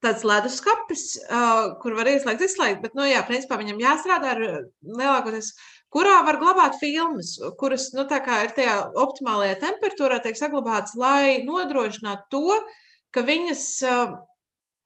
tāds 0.00 0.24
leduskapis, 0.24 1.02
uh, 1.28 1.76
kur 1.80 1.92
var 1.96 2.08
ieslēgt, 2.08 2.40
izslēgt. 2.44 2.80
Bet, 2.80 2.94
nu, 2.96 3.04
jā, 3.04 3.20
principā 3.28 3.58
viņam 3.60 3.80
jāstrādā 3.82 4.30
ar 4.32 4.40
lielākoties, 4.80 5.50
kurā 5.92 6.22
var 6.24 6.38
glabāt 6.40 6.78
filmas, 6.80 7.34
kuras 7.60 7.90
nu, 7.92 8.06
ir 8.08 8.54
tajā 8.56 8.76
optimālajā 8.96 9.58
temperatūrā, 9.60 10.22
tiek 10.24 10.38
saglabātas, 10.40 10.96
lai 10.96 11.42
nodrošinātu 11.44 12.30
to, 12.32 12.60
ka 13.12 13.24
viņas 13.28 13.66
uh, 13.84 14.14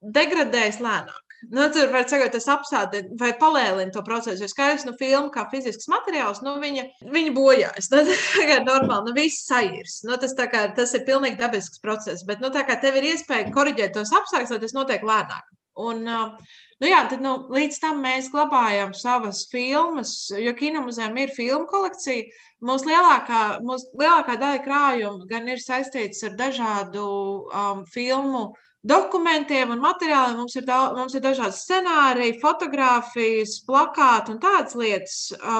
degradējas 0.03 0.83
lēnāk. 0.83 1.24
Nu, 1.51 1.67
tur 1.73 1.91
var 1.93 2.07
teikt, 2.09 2.33
tas 2.35 2.47
apsādina 2.53 3.17
vai 3.21 3.33
palēlina 3.41 3.93
to 3.95 4.03
procesu. 4.07 4.45
Jo 4.45 4.49
skaidrs, 4.51 4.87
nu, 4.89 4.95
filma 5.01 5.33
kā 5.35 5.47
fizisks 5.51 5.89
materiāls, 5.91 6.41
nu, 6.47 6.57
viņa, 6.63 6.87
viņa 7.15 7.35
bojājas. 7.37 7.91
Nu, 7.95 8.03
tā 8.07 8.47
kā 8.49 8.61
normāli, 8.65 9.09
nu, 9.09 9.17
viss 9.17 9.45
sairs. 9.49 10.01
Nu, 10.07 10.17
tas, 10.21 10.35
kā, 10.37 10.67
tas 10.77 10.95
ir 10.97 11.05
pilnīgi 11.09 11.41
dabisks 11.41 11.83
process. 11.83 12.25
Bet, 12.29 12.43
nu, 12.45 12.53
tā 12.55 12.65
kā 12.69 12.79
tev 12.81 12.99
ir 13.01 13.13
iespēja 13.15 13.53
korģēt 13.55 13.97
tos 13.97 14.13
apstākļus, 14.15 14.55
lai 14.55 14.63
tas 14.63 14.77
notiek 14.77 15.05
lēnāk. 15.07 15.51
Un, 15.75 16.05
nu, 16.07 16.87
jā, 16.87 17.01
tad, 17.11 17.23
nu, 17.25 17.35
līdz 17.51 17.81
tam 17.83 18.03
mēs 18.05 18.29
glabājam 18.31 18.93
savas 18.95 19.43
filmas, 19.51 20.13
jo 20.39 20.53
kinomuzejam 20.55 21.17
ir 21.19 21.33
filmu 21.35 21.67
kolekcija. 21.71 22.29
Mūsu 22.65 22.89
lielākā, 22.93 23.41
mūsu 23.67 23.91
lielākā 23.99 24.39
daļa 24.41 24.61
krājuma 24.65 25.27
gan 25.31 25.51
ir 25.51 25.61
saistīts 25.61 26.23
ar 26.29 26.39
dažādu 26.39 27.09
um, 27.51 27.83
filmu 27.91 28.53
dokumentiem 28.85 29.73
un 29.73 29.81
materiāliem. 29.81 30.37
Mums 30.38 30.55
ir, 30.59 30.66
daudz, 30.68 30.99
mums 30.99 31.16
ir 31.16 31.23
dažādi 31.25 31.57
scenāriji, 31.57 32.37
fotografijas, 32.42 33.57
plakāti 33.66 34.35
un 34.35 34.40
tādas 34.42 34.77
lietas, 34.79 35.16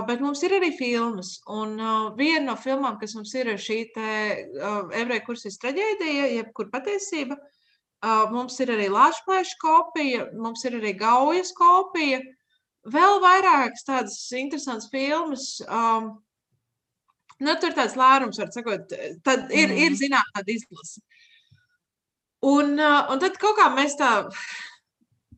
bet 0.09 0.23
mums 0.25 0.45
ir 0.45 0.57
arī 0.59 0.71
filmas. 0.77 1.39
Un 1.49 1.79
viena 2.19 2.51
no 2.51 2.59
filmām, 2.61 2.99
kas 3.01 3.17
mums 3.17 3.33
ir, 3.39 3.55
ir 3.55 3.61
šī 3.61 3.81
ebreju 3.95 5.25
kursīs 5.27 5.59
traģēdija, 5.63 6.31
jebkur 6.39 6.71
patiesība. 6.75 7.39
Mums 8.35 8.61
ir 8.61 8.75
arī 8.75 8.91
lāčplēša 8.93 9.57
kopija, 9.63 10.29
mums 10.37 10.65
ir 10.69 10.77
arī 10.83 10.93
gaujas 11.01 11.55
kopija. 11.57 12.21
Vēl 12.93 13.23
vairākas 13.23 13.87
tādas 13.87 14.19
interesantas 14.37 14.91
filmas. 14.93 15.55
Um, 15.65 16.11
nu, 17.41 17.55
tur 17.63 17.73
tāds 17.73 17.97
lērums, 17.97 18.37
var 18.43 18.51
sakot, 18.53 18.93
tad 19.25 19.49
ir, 19.49 19.71
mm. 19.71 19.79
ir 19.87 19.97
zinām 19.97 20.35
tāda 20.37 20.53
izlase. 20.53 21.01
Un, 22.45 22.77
un 22.77 23.23
tad 23.23 23.39
kaut 23.41 23.57
kā 23.59 23.71
mēs 23.73 23.97
tā 23.97 24.11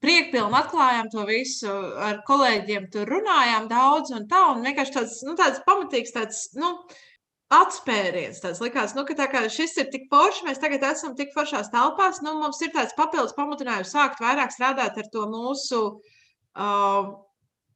priekpilni 0.03 0.59
atklājām 0.59 1.11
to 1.13 1.25
visu, 1.29 1.73
ar 2.03 2.23
kolēģiem 2.27 2.89
tur 2.93 3.09
runājām 3.11 3.69
daudz 3.71 4.13
un 4.17 4.27
tā, 4.31 4.43
un 4.53 4.65
vienkārši 4.67 4.97
tāds, 4.99 5.19
nu, 5.27 5.37
tāds 5.39 5.63
pamatīgs 5.67 6.15
tāds, 6.15 6.43
nu, 6.59 6.73
atspēriens. 7.57 8.41
Tas 8.43 8.61
likās, 8.63 8.97
nu, 8.99 9.05
ka 9.07 9.15
tā 9.19 9.29
kā 9.31 9.45
šis 9.53 9.77
ir 9.83 9.91
tik 9.93 10.09
forši, 10.11 10.47
mēs 10.49 10.61
tagad 10.63 10.85
esam 10.89 11.15
tik 11.19 11.31
foršās 11.35 11.71
telpās, 11.75 12.21
nu, 12.27 12.35
mums 12.41 12.61
ir 12.65 12.73
tāds 12.75 12.97
papildus 12.99 13.37
pamatinājums 13.39 13.95
sākt 13.95 14.23
vairāk 14.23 14.55
strādāt 14.55 14.99
ar 14.99 15.11
to 15.13 15.27
mūsu 15.31 15.83
uh, 15.95 17.15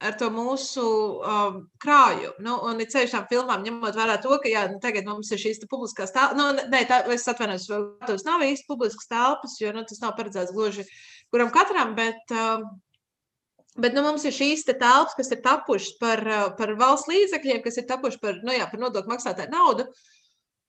ar 0.00 0.16
to 0.16 0.30
mūsu 0.32 0.82
um, 1.20 1.56
krājumu. 1.82 2.32
Nu, 2.44 2.56
un 2.66 2.80
ir 2.80 2.88
ceļš 2.92 3.14
tam 3.14 3.26
filmām, 3.30 3.64
ņemot 3.66 3.98
vērā 3.98 4.16
to, 4.24 4.32
ka 4.40 4.48
jā, 4.48 4.64
nu, 4.72 4.80
tagad 4.82 5.08
mums 5.08 5.30
ir 5.34 5.40
šīs 5.42 5.60
publiskās 5.70 6.14
telpas. 6.14 6.38
Nu, 6.38 6.68
nē, 6.72 6.84
tā, 6.88 7.02
es 7.12 7.28
atvainojos, 7.28 7.68
tas 8.08 8.24
nav 8.24 8.44
īsti 8.46 8.68
publiskas 8.70 9.10
telpas, 9.10 9.58
jo 9.60 9.74
nu, 9.76 9.84
tas 9.88 10.00
nav 10.00 10.16
paredzēts 10.16 10.54
gluži 10.56 10.86
kuram 11.30 11.52
katram, 11.54 11.94
bet, 11.94 12.32
um, 12.34 12.64
bet 13.80 13.94
nu, 13.94 14.04
mums 14.06 14.24
ir 14.26 14.34
šīs 14.34 14.64
te 14.66 14.74
telpas, 14.78 15.14
kas 15.18 15.30
ir 15.34 15.42
tapušas 15.44 15.98
par, 16.00 16.24
uh, 16.26 16.48
par 16.58 16.74
valsts 16.80 17.10
līdzekļiem, 17.10 17.62
kas 17.66 17.78
ir 17.80 17.86
tapušas 17.90 18.22
par, 18.22 18.40
nu, 18.46 18.56
jā, 18.56 18.66
par 18.70 18.82
nodokļu 18.82 19.14
maksātāju 19.14 19.52
naudu. 19.52 19.86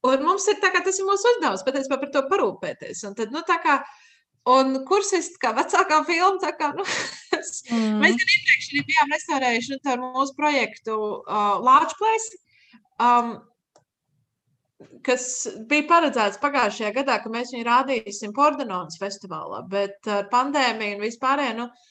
Un 0.07 0.23
mums 0.25 0.47
ir 0.49 0.57
tā, 0.61 0.71
kā 0.73 0.81
tas 0.85 0.97
ir 0.97 1.05
mūsu 1.05 1.35
uzdevums, 1.35 1.65
patiesībā 1.65 1.99
par 2.01 2.13
to 2.13 2.23
parūpēties. 2.29 3.03
Un 3.09 3.17
tad, 3.17 3.33
nu, 3.33 3.43
tā 3.47 3.61
kā, 3.61 3.81
Un 4.49 4.79
kursists, 4.89 5.37
kā 5.37 5.51
vecākā 5.53 5.99
filma, 6.07 6.39
tā 6.41 6.49
kā 6.57 6.71
nu, 6.73 6.81
mm. 7.69 8.01
mēs 8.01 8.17
gan 8.19 8.33
iepriekš 8.35 8.71
bijām 8.89 9.15
restaurējuši 9.15 9.77
nu, 9.77 10.09
mūsu 10.17 10.35
projektu 10.37 10.97
uh, 10.97 11.61
Lāčplēs, 11.65 12.27
um, 13.01 13.33
kas 15.05 15.25
bija 15.69 15.87
paredzēts 15.89 16.41
pagājušajā 16.41 16.91
gadā, 17.01 17.19
ka 17.21 17.31
mēs 17.33 17.53
viņu 17.55 17.67
rādīsim 17.67 18.35
Pordenonas 18.37 18.99
festivālā, 19.01 19.63
bet 19.69 20.09
ar 20.09 20.29
pandēmiju 20.33 20.97
un 20.97 21.07
vispārējo, 21.07 21.57
nu, 21.61 21.69
Uh, 21.71 21.90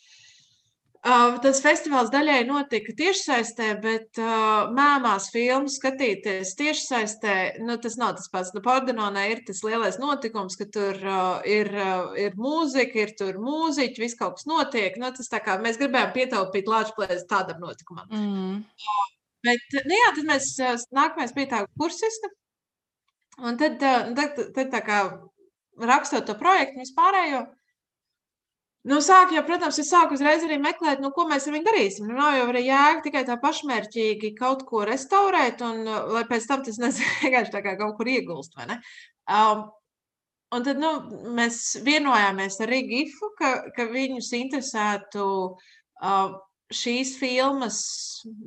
tas 1.01 1.61
festivāls 1.65 2.11
daļai 2.13 2.43
notika 2.45 2.93
tiešsaistē, 2.97 3.69
bet 3.81 4.19
uh, 4.21 4.69
mēmās 4.77 5.31
filmu 5.33 5.71
skatīties 5.73 6.53
tiešsaistē, 6.59 7.37
nu, 7.65 7.79
tas 7.81 7.97
nav 7.97 8.19
tas 8.19 8.29
pats. 8.29 8.53
Nu, 8.53 8.61
Pordenonā 8.61 9.31
ir 9.31 9.41
tas 9.47 9.63
lielais 9.65 9.97
notikums, 9.99 10.59
ka 10.61 10.67
tur 10.69 10.99
uh, 11.01 11.41
ir, 11.49 11.73
uh, 11.73 12.13
ir 12.21 12.37
mūzika, 12.37 13.01
ir 13.01 13.15
tur 13.17 13.41
mūziķi, 13.41 14.03
viss 14.03 14.19
kaut 14.19 14.37
kas 14.37 14.49
notiek. 14.51 14.99
Nu, 15.01 15.09
tas 15.17 15.33
tā 15.33 15.41
kā 15.45 15.57
mēs 15.63 15.81
gribējām 15.81 16.13
pietaupīt 16.17 16.69
lāčplēs 16.69 17.25
tādam 17.31 17.65
notikumam. 17.65 18.05
Mm. 18.13 18.61
Uh, 18.61 19.09
bet, 19.49 19.81
nu 19.81 19.97
jā, 19.97 20.13
tad 20.19 20.29
mēs 20.29 20.53
nākamais 20.93 21.33
bija 21.37 21.55
tā 21.55 21.63
kursista. 21.81 22.29
Un 23.41 23.57
tad, 23.57 23.81
uh, 23.81 24.13
tad, 24.19 24.37
tad, 24.53 24.69
tā 24.69 24.85
kā 24.85 25.01
rakstot 25.81 26.29
to 26.29 26.37
projektu 26.37 26.83
vispārējo, 26.83 27.47
Nu, 28.89 28.97
sāk, 29.05 29.35
jau, 29.37 29.43
protams, 29.45 29.77
es 29.83 29.91
sāku 29.93 30.17
uzreiz 30.17 30.45
arī 30.47 30.57
meklēt, 30.57 31.03
nu, 31.05 31.11
ko 31.13 31.27
mēs 31.29 31.45
ar 31.47 31.53
viņu 31.53 31.67
darīsim. 31.67 32.07
Nu, 32.09 32.15
nav 32.17 32.33
jau 32.39 32.47
arī 32.49 32.63
jēga 32.65 33.03
tikai 33.05 33.23
tā 33.29 33.35
pašmērķīgi 33.43 34.31
kaut 34.39 34.63
ko 34.69 34.87
restaurēt, 34.89 35.61
un 35.67 35.83
lai 36.15 36.23
pēc 36.31 36.47
tam 36.49 36.63
tas 36.65 36.79
vienkārši 36.81 37.53
tā 37.53 37.61
kā 37.67 37.75
kaut 37.77 37.99
kur 37.99 38.09
iegulst. 38.09 38.57
Um, 39.29 39.67
un 40.57 40.65
tad 40.65 40.81
nu, 40.81 40.95
mēs 41.37 41.59
vienojāmies 41.85 42.57
ar 42.65 42.73
Rigifu, 42.73 43.29
ka, 43.37 43.51
ka 43.77 43.85
viņus 43.91 44.31
interesētu 44.39 45.27
uh, 45.45 46.39
šīs 46.73 47.19
filmas 47.21 47.83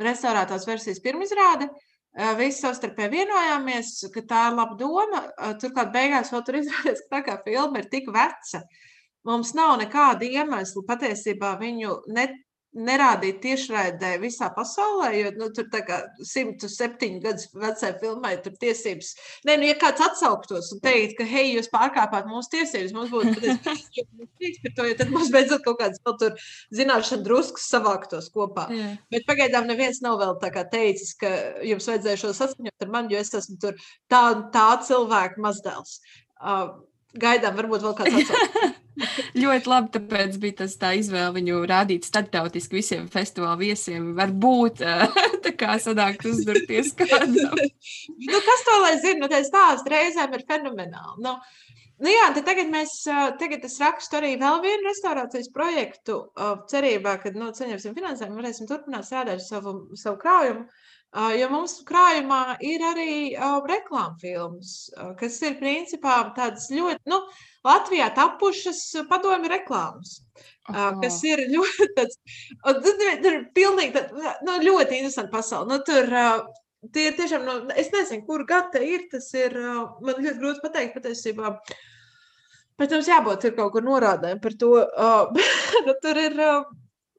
restaurētās 0.01 0.65
versijas 0.65 1.03
pirmizrāde. 1.03 1.67
Uh, 1.69 2.31
visi 2.39 2.63
savstarpēji 2.63 3.19
vienojāmies, 3.19 3.93
ka 4.17 4.25
tā 4.33 4.47
ir 4.49 4.57
laba 4.57 4.81
doma. 4.81 5.21
Uh, 5.37 5.53
turklāt 5.61 5.93
beigās 5.93 6.33
vēl 6.33 6.43
tur 6.49 6.57
izrādījās, 6.63 7.05
ka 7.05 7.19
tā 7.19 7.21
kā 7.29 7.37
filma 7.45 7.83
ir 7.83 7.91
tik 7.93 8.09
veca, 8.17 8.63
uh, 8.63 8.81
Mums 9.27 9.53
nav 9.55 9.77
nekāda 9.79 10.27
iemesla 10.27 10.83
patiesībā 10.87 11.53
viņu 11.61 11.99
ne, 12.11 12.27
nerādīt 12.73 13.37
tiešraidē 13.43 14.15
visā 14.21 14.47
pasaulē, 14.53 15.11
jo 15.19 15.31
nu, 15.37 15.49
tur 15.53 15.67
tā 15.71 15.83
kā 15.85 15.99
107 16.25 17.19
gadus 17.21 17.47
vecai 17.53 17.91
filmai 18.01 18.33
tur 18.41 18.55
tiesības. 18.59 19.11
Nē, 19.47 19.57
nu, 19.61 19.67
ja 19.69 19.75
kāds 19.79 20.01
atsauktos 20.01 20.71
un 20.73 20.81
teikt, 20.83 21.15
ka, 21.19 21.27
hei, 21.29 21.53
jūs 21.53 21.69
pārkāpāt 21.73 22.27
mūsu 22.29 22.55
tiesības, 22.55 22.95
mums 22.97 23.13
būtu 23.13 23.35
prieks 24.39 24.63
par 24.65 24.75
to, 24.77 24.87
jo 24.89 24.97
tad 25.01 25.13
mums 25.13 25.29
beidzot 25.33 25.65
kaut 25.65 25.79
kādas 25.83 26.01
vēl 26.05 26.17
tur 26.23 26.47
zināšana 26.79 27.25
druskus 27.27 27.69
savāktos 27.69 28.31
kopā. 28.33 28.65
Jā. 28.73 28.93
Bet 29.13 29.27
pagaidām 29.29 29.69
neviens 29.69 30.01
nav 30.05 30.17
vēl 30.23 30.39
tā 30.41 30.49
kā 30.55 30.65
teicis, 30.73 31.13
ka 31.19 31.29
jums 31.65 31.89
vajadzēja 31.91 32.23
šo 32.25 32.33
saskaņot 32.41 32.87
ar 32.87 32.95
mani, 32.95 33.13
jo 33.13 33.21
es 33.21 33.33
esmu 33.37 33.59
tur 33.61 33.77
tā, 34.11 34.23
tā 34.55 34.69
cilvēka 34.87 35.45
mazdēls. 35.45 35.99
Uh, 36.41 36.73
gaidām, 37.21 37.53
varbūt 37.59 37.85
vēl 37.85 37.99
kāds 38.01 38.23
atsauks. 38.23 38.71
ļoti 39.43 39.69
labi, 39.69 39.91
tāpēc 39.95 40.37
bija 40.41 40.59
tas 40.63 40.75
tā 40.81 40.93
izvēle 40.99 41.33
viņu 41.37 41.63
rādīt 41.69 42.07
starptautiski 42.07 42.79
visiem 42.79 43.09
festivāla 43.11 43.57
viesiem. 43.59 44.11
Varbūt 44.17 44.83
tā 45.45 45.53
kā 45.57 45.77
sanākt 45.81 46.25
uzdurties 46.29 46.93
kādam. 46.99 47.53
nu, 48.31 48.41
kas 48.49 48.65
to 48.67 48.79
lai 48.85 48.95
zina? 49.01 49.23
Nu, 49.23 49.31
tas 49.31 49.49
stāsts 49.49 49.89
reizēm 49.89 50.35
ir 50.37 50.47
fenomenāli. 50.49 51.23
Nu, 51.25 51.37
Nu 52.03 52.11
jā, 52.11 52.23
tagad 52.35 52.71
mēs, 52.73 52.95
tagad 53.39 53.63
es 53.63 53.77
rakstu 53.79 54.17
arī 54.17 54.33
vēl 54.41 54.57
vienu 54.63 54.89
restaurācijas 54.89 55.51
projektu, 55.53 56.17
cerībā, 56.67 57.13
ka, 57.21 57.31
nu, 57.37 57.51
saņemsim 57.55 57.93
finansējumu, 57.95 58.39
varēsim 58.41 58.67
turpināt 58.67 59.07
strādāt 59.07 59.37
ar 59.37 59.43
savu, 59.45 59.75
savu 59.99 60.17
krājumu. 60.19 60.65
Jo 61.13 61.47
mums 61.51 61.75
krājumā 61.85 62.55
ir 62.65 62.81
arī 62.87 63.15
reklāmas 63.69 64.21
filmas, 64.21 64.71
kas 65.19 65.35
ir 65.45 65.59
principā 65.59 66.15
tādas 66.33 66.71
ļoti, 66.73 67.03
nu, 67.11 67.19
Latvijā 67.63 68.07
tapušas 68.17 68.81
padomju 69.11 69.51
reklāmas. 69.51 70.17
Aha. 70.71 70.89
Kas 71.03 71.19
ir 71.27 71.43
ļoti, 71.53 71.89
tāds, 71.93 72.17
ir 73.29 73.39
pilnīgi, 73.53 73.93
tā, 73.93 74.35
nu, 74.47 74.57
ļoti 74.63 74.99
interesanti 74.99 75.33
pasauli. 75.35 75.69
Nu, 75.69 75.79
tur, 75.85 76.09
tie 76.95 77.09
ir 77.11 77.17
tiešām, 77.19 77.45
nu, 77.45 77.57
es 77.77 77.91
nezinu, 77.93 78.25
kur 78.27 78.47
gada 78.49 78.81
ir, 78.81 79.05
tas 79.11 79.29
ir, 79.37 79.53
man 80.01 80.17
ļoti 80.17 80.39
grūti 80.39 80.63
pateikt 80.65 80.97
patiesībā. 80.97 81.57
Protams, 82.79 83.11
jābūt 83.11 83.45
ir 83.45 83.53
kaut 83.57 83.75
kur 83.75 83.85
norādēm 83.85 84.41
par 84.41 84.57
to. 84.57 84.79
Uh, 85.83 85.93
tur 86.01 86.17
ir 86.19 86.35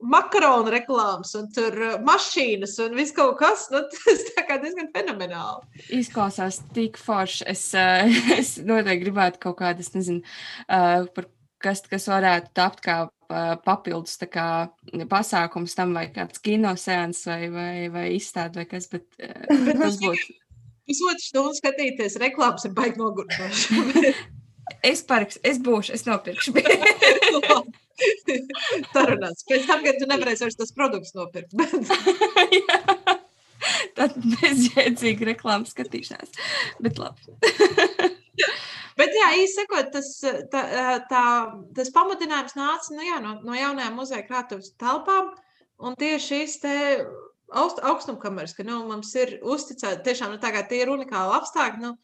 makaronu 0.02 0.72
reklāmas, 0.74 1.34
un 1.38 1.48
tur 1.54 1.76
uh, 1.78 1.94
mašīnas, 2.04 2.76
un 2.84 2.96
viss 2.98 3.14
kaut 3.16 3.38
kas. 3.40 3.68
Nu, 3.72 3.84
tas 3.92 4.24
kā 4.48 4.58
diezgan 4.62 4.90
fenomenāli. 4.94 5.84
Izklausās 6.00 6.60
tik 6.76 6.98
forši. 7.00 7.46
Es, 7.54 7.66
uh, 7.78 8.08
es 8.40 8.56
noteikti 8.62 9.06
gribētu 9.06 9.42
kaut 9.48 9.60
kādas, 9.62 9.92
nezinu, 9.96 10.24
uh, 10.68 11.06
par 11.14 11.30
kas, 11.64 11.84
kas 11.88 12.08
varētu 12.10 12.52
tapt 12.56 12.82
kā 12.84 13.04
papildus 13.64 14.18
kā, 14.30 14.68
pasākums 15.10 15.74
tam, 15.74 15.94
vai 15.96 16.06
kāds 16.12 16.42
kinosēns, 16.44 17.24
vai, 17.26 17.48
vai, 17.50 17.88
vai 17.90 18.06
izstāde, 18.18 18.60
vai 18.60 18.66
kas. 18.68 18.88
Bet, 18.92 19.08
bet 19.66 19.80
tas 19.80 19.98
būtu. 20.02 20.40
Pusotru 20.84 21.24
stundu 21.24 21.56
skatīties 21.56 22.18
reklāmas 22.20 22.66
ir 22.68 22.74
baigi 22.76 23.00
nogurstoši. 23.00 24.12
es 24.84 25.00
parks, 25.08 25.40
es 25.40 25.56
būšu, 25.64 25.96
es 25.96 26.04
nopirkšu. 26.04 26.52
Sarunāts. 28.94 29.46
Pēc 29.48 29.68
tam, 29.70 29.84
kad 29.86 30.00
tu 30.00 30.08
nevarēsi 30.10 30.46
vairs 30.46 30.58
tos 30.60 30.74
produktus 30.76 31.14
nopirkt. 31.18 31.54
Jā. 32.58 32.80
Tad 33.94 34.16
bezjēdzīga 34.18 35.30
reklāmas 35.30 35.72
skatīšanās. 35.74 36.34
Bet 36.84 37.00
labi. 37.00 37.34
Bet, 38.98 39.10
jā, 39.10 39.28
īsi 39.42 39.56
sakot, 39.56 39.88
tas, 39.94 40.08
tā, 40.52 40.62
tā, 41.10 41.22
tas 41.74 41.90
pamudinājums 41.94 42.54
nāca 42.54 42.94
nu, 42.94 43.02
jā, 43.02 43.16
no, 43.22 43.32
no 43.42 43.56
jaunajām 43.56 43.96
muzeja 43.98 44.22
krātuves 44.26 44.70
telpām. 44.78 45.32
Un 45.82 45.96
tieši 45.98 46.28
šīs 46.28 46.60
te 46.62 46.74
augst, 47.50 47.80
augstumkameras, 47.82 48.54
ka 48.54 48.66
nu, 48.66 48.84
mums 48.86 49.10
ir 49.18 49.40
uzticēta 49.42 50.04
tiešām 50.06 50.36
nu, 50.36 50.38
tā 50.42 50.52
tie 50.70 50.84
ir 50.84 50.92
unikāli 50.94 51.34
apstākļi. 51.40 51.82
Nu, 51.82 51.96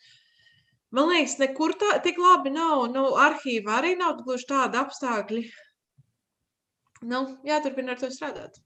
man 0.97 1.13
liekas, 1.13 1.39
nekur 1.43 1.77
tā 1.79 2.01
tik 2.03 2.19
labi 2.19 2.51
nav. 2.55 2.89
Nu, 2.91 3.07
arhīvā 3.23 3.79
arī 3.79 3.95
nav 4.01 4.25
gluži 4.25 4.51
tādi 4.51 4.83
apstākļi. 4.83 5.45
Nu, 7.01 7.23
jāturpina 7.47 7.95
ar 7.95 8.03
to 8.03 8.11
strādāt. 8.13 8.61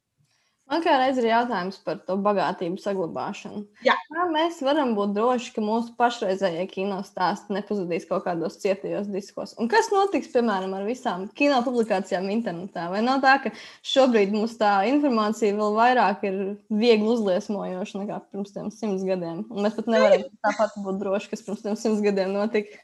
Man 0.64 0.80
kā 0.80 0.94
reiz 0.96 1.18
ir 1.20 1.26
jautājums 1.28 1.76
par 1.84 1.98
to 2.08 2.14
bagātību 2.24 2.78
saglabāšanu. 2.80 3.66
Jā. 3.84 3.92
Kā 4.08 4.24
mēs 4.32 4.62
varam 4.64 4.94
būt 4.96 5.12
droši, 5.12 5.50
ka 5.52 5.64
mūsu 5.64 5.92
pašreizējie 5.98 6.64
kino 6.70 7.02
stāsti 7.04 7.52
nepazudīs 7.52 8.08
kaut 8.08 8.24
kādos 8.24 8.56
cietajos 8.62 9.10
diskos? 9.12 9.52
Un 9.60 9.68
kas 9.68 9.90
notiks, 9.92 10.32
piemēram, 10.32 10.72
ar 10.78 10.88
visām 10.88 11.26
kino 11.36 11.60
publikācijām 11.66 12.30
internetā? 12.32 12.88
Vai 12.94 13.04
nav 13.04 13.20
tā, 13.26 13.36
ka 13.44 13.52
šobrīd 13.92 14.32
mums 14.32 14.56
tā 14.60 14.72
informācija 14.88 15.52
vēl 15.60 15.76
vairāk 15.76 16.24
ir 16.30 16.42
viegli 16.72 17.12
uzliesmojoša 17.12 18.00
nekā 18.00 18.22
pirms 18.30 18.56
tiem 18.56 18.72
simts 18.72 19.04
gadiem? 19.04 19.44
Un 19.52 19.68
mēs 19.68 19.76
pat 19.76 19.92
nevaram 19.92 20.24
tāpat 20.48 20.80
būt 20.86 21.02
droši, 21.04 21.34
kas 21.34 21.44
pirms 21.44 21.66
tiem 21.66 21.76
simts 21.76 22.04
gadiem 22.08 22.32
notika. 22.40 22.80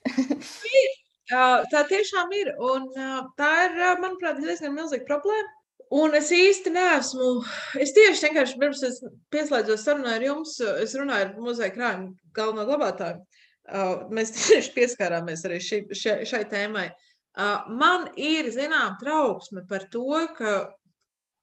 Tā 1.30 1.86
tiešām 1.90 2.34
ir. 2.36 2.52
Un 2.58 2.90
tā 3.38 3.50
ir, 3.68 3.80
manuprāt, 4.02 4.42
diezgan 4.42 4.76
milzīga 4.76 5.08
problēma. 5.08 5.56
Un 5.90 6.14
es 6.14 6.28
īsti 6.30 6.70
neesmu. 6.70 7.28
Es 7.82 7.90
tieši 7.96 8.28
vienkārši 8.28 8.58
pirms 8.62 8.82
es 8.86 9.00
pieslēdzos 9.34 9.82
sarunai 9.82 10.20
ar 10.20 10.24
jums, 10.28 10.52
es 10.78 10.94
runāju 10.94 11.26
ar 11.26 11.32
muzeja 11.42 11.74
krājumu 11.74 12.12
galveno 12.36 12.66
glabātāju. 12.68 13.24
Mēs 14.14 14.30
tieši 14.36 14.74
pieskārāmies 14.76 15.42
arī 15.48 15.58
šai, 15.66 15.80
šai, 15.90 16.16
šai 16.30 16.44
tēmai. 16.52 16.86
Man 17.74 18.06
ir 18.18 18.52
zinām 18.54 19.00
trauksme 19.02 19.64
par 19.66 19.88
to, 19.90 20.22
ka, 20.38 20.54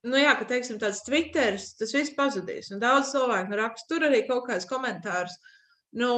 nu 0.07 0.19
jā, 0.19 0.31
ka 0.39 0.47
teiksim, 0.47 0.79
tāds 0.79 1.03
Twitteris, 1.03 1.73
tas 1.79 1.91
viss 1.95 2.15
pazudīs. 2.15 2.71
Un 2.71 2.79
daudz 2.83 3.11
cilvēku 3.11 3.51
nu, 3.51 3.59
raksta 3.59 3.91
tur 3.91 4.07
arī 4.07 4.23
kaut 4.29 4.47
kādus 4.47 4.67
komentārus. 4.71 5.35
Nu, 5.99 6.11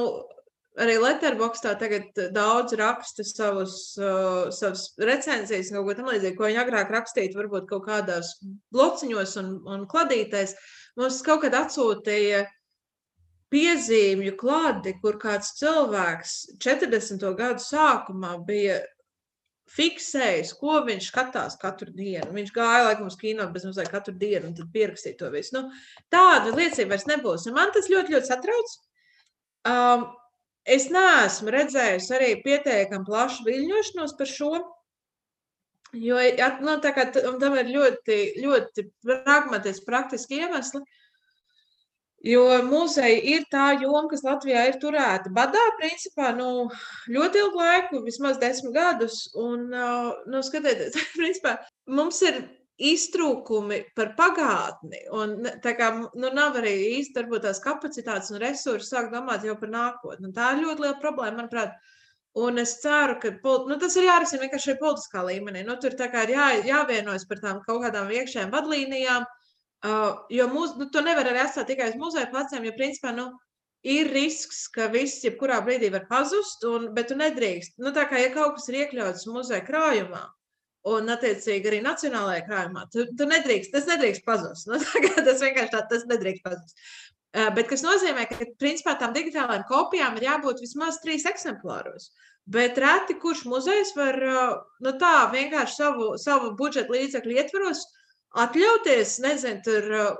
arī 0.78 0.98
Letterboxdā 1.02 1.74
tagad 1.80 2.20
daudz 2.34 2.76
raksta 2.78 3.24
savus, 3.26 3.74
uh, 3.98 4.50
savus 4.54 4.90
recenzijas, 5.00 5.72
kaut 5.74 5.88
ko 5.88 5.96
tamlīdzīgu, 5.98 6.36
ko 6.38 6.46
viņi 6.46 6.62
agrāk 6.62 6.92
rakstītu, 6.94 7.38
varbūt 7.40 7.66
kaut 7.70 7.84
kādās 7.88 8.36
blociņos 8.74 9.36
un, 9.42 9.52
un 9.66 9.88
kladītēs. 9.90 10.54
Mums 11.00 11.20
kaut 11.26 11.42
kad 11.44 11.56
atsūtīja 11.58 12.44
piezīmju 13.50 14.36
klādi, 14.38 14.94
kur 15.02 15.18
kāds 15.22 15.56
cilvēks 15.58 16.36
40. 16.62 17.26
gadu 17.38 17.64
sākumā 17.64 18.36
bija 18.46 18.78
fiksējis, 19.70 20.52
ko 20.58 20.80
viņš 20.86 21.10
skatās 21.12 21.56
katru 21.60 21.92
dienu. 21.94 22.30
Viņš 22.34 22.52
gāja 22.54 22.86
laikam 22.88 23.10
uz 23.10 23.16
kino 23.18 23.46
bez 23.54 23.66
mazliet 23.66 23.90
katru 23.92 24.14
dienu 24.18 24.50
un 24.50 24.56
tad 24.58 24.70
pierakstīja 24.74 25.18
to 25.18 25.30
visu. 25.34 25.54
Nu, 25.56 25.66
tāda 26.10 26.54
liecība 26.54 26.96
vairs 26.96 27.06
nebūs. 27.10 27.46
Un 27.46 27.58
man 27.58 27.70
tas 27.74 27.90
ļoti, 27.90 28.16
ļoti 28.16 28.30
satrauc. 28.30 28.74
Um, 29.70 30.08
Es 30.68 30.90
neesmu 30.92 31.52
redzējusi 31.54 32.14
arī 32.16 32.30
pietiekami 32.44 33.06
plašu 33.06 33.46
viļņošanos 33.46 34.16
par 34.18 34.28
šo. 34.28 34.52
Jo 35.96 36.20
nu, 36.62 36.76
kā, 36.84 37.06
tam 37.14 37.56
ir 37.58 37.70
ļoti, 37.72 38.18
ļoti 38.44 38.84
pragmatiski, 39.02 39.86
praktiski 39.88 40.42
iemesli. 40.44 40.82
Jo 42.20 42.44
muzeja 42.68 43.16
ir 43.32 43.46
tā 43.50 43.70
joma, 43.80 44.04
kas 44.10 44.22
Latvijā 44.26 44.66
ir 44.68 44.76
turēta 44.82 45.32
badā, 45.32 45.62
principā, 45.78 46.34
nu, 46.36 46.68
ļoti 47.08 47.40
ilgu 47.40 47.56
laiku, 47.56 48.02
vismaz 48.04 48.36
desmit 48.38 48.76
gadus. 48.76 49.22
Un, 49.40 49.70
nu, 49.72 50.42
skatieties, 50.44 50.98
principā, 51.18 51.56
mums 51.88 52.20
ir 52.28 52.42
iztrūkumi 52.80 53.80
par 53.96 54.14
pagātni. 54.18 55.02
Un, 55.16 55.36
tā 55.64 55.74
kā 55.78 55.90
nu, 56.00 56.30
nav 56.32 56.56
arī 56.60 56.72
īsti 56.96 57.20
varbūt, 57.20 57.44
tās 57.44 57.60
kapacitātes 57.64 58.32
un 58.32 58.40
resursi 58.42 58.88
sāk 58.88 59.10
domāt 59.12 59.44
jau 59.44 59.56
par 59.60 59.72
nākotni. 59.72 60.30
Un 60.30 60.36
tā 60.36 60.54
ir 60.54 60.64
ļoti 60.64 60.86
liela 60.86 61.00
problēma, 61.02 61.42
manuprāt. 61.42 61.76
Un 62.40 62.62
es 62.62 62.76
ceru, 62.78 63.18
ka 63.20 63.32
nu, 63.66 63.76
tas 63.82 63.96
ir 63.98 64.06
jārisina 64.06 64.44
vienkārši 64.44 64.78
politiskā 64.80 65.24
līmenī. 65.26 65.64
Nu, 65.66 65.76
tur 65.82 65.96
ir 65.98 66.32
jā, 66.32 66.48
jāvienojas 66.68 67.26
par 67.28 67.42
tām 67.42 67.60
kaut 67.66 67.82
kādām 67.84 68.12
iekšējām 68.14 68.52
vadlīnijām, 68.54 69.26
uh, 69.26 70.10
jo 70.30 70.48
mūs, 70.52 70.76
nu, 70.78 70.86
to 70.94 71.02
nevar 71.02 71.26
arī 71.26 71.42
atstāt 71.42 71.66
tikai 71.72 71.90
uz 71.90 71.98
muzeja 71.98 72.30
pleciem, 72.30 72.64
jo 72.64 72.76
principā 72.78 73.12
nu, 73.16 73.32
ir 73.82 74.12
risks, 74.14 74.68
ka 74.70 74.86
viss 74.94 75.24
jebkurā 75.26 75.58
brīdī 75.66 75.90
var 75.90 76.06
pazust, 76.08 76.62
un, 76.70 76.92
bet 76.94 77.10
tu 77.10 77.18
nedrīkst. 77.18 77.80
Nu, 77.82 77.90
tā 77.96 78.06
kā 78.08 78.22
ja 78.22 78.30
kaut 78.34 78.60
kas 78.60 78.70
ir 78.70 78.84
iekļauts 78.84 79.26
muzeja 79.26 79.66
krājumā, 79.66 80.22
un, 80.88 81.12
attiecīgi, 81.12 81.68
arī 81.68 81.80
nacionālajā 81.84 82.46
krājumā. 82.46 82.86
Tu, 82.92 83.04
tu 83.18 83.28
nedrīkst, 83.28 83.72
tas 83.74 83.88
nedrīkst 83.90 84.24
pazust. 84.26 84.68
Nu, 84.70 84.80
tas 85.28 85.44
vienkārši 85.44 85.74
tā, 85.74 85.84
tas 85.90 86.06
nedrīkst 86.08 86.44
pazust. 86.46 86.80
Uh, 87.30 87.46
bet 87.54 87.68
tas 87.70 87.84
nozīmē, 87.86 88.26
ka 88.30 88.48
principā 88.58 88.96
tām 88.98 89.12
digitālajām 89.14 89.66
kopijām 89.68 90.16
ir 90.18 90.26
jābūt 90.26 90.64
vismaz 90.64 90.98
trīs 91.04 91.28
eksemplāros. 91.30 92.10
Bet 92.50 92.80
reti 92.80 93.14
kurš 93.20 93.44
muzejs 93.46 93.92
var 93.94 94.18
uh, 94.24 94.56
nu, 94.82 94.96
tā 94.98 95.28
vienkārši 95.34 95.76
savu, 95.76 96.10
savu 96.18 96.54
budžeta 96.58 96.90
līdzekļu 96.96 97.36
ietvaros 97.36 97.84
atļauties, 98.40 99.20
nezinu, 99.22 99.62
tur 99.66 99.94
uh, 100.00 100.10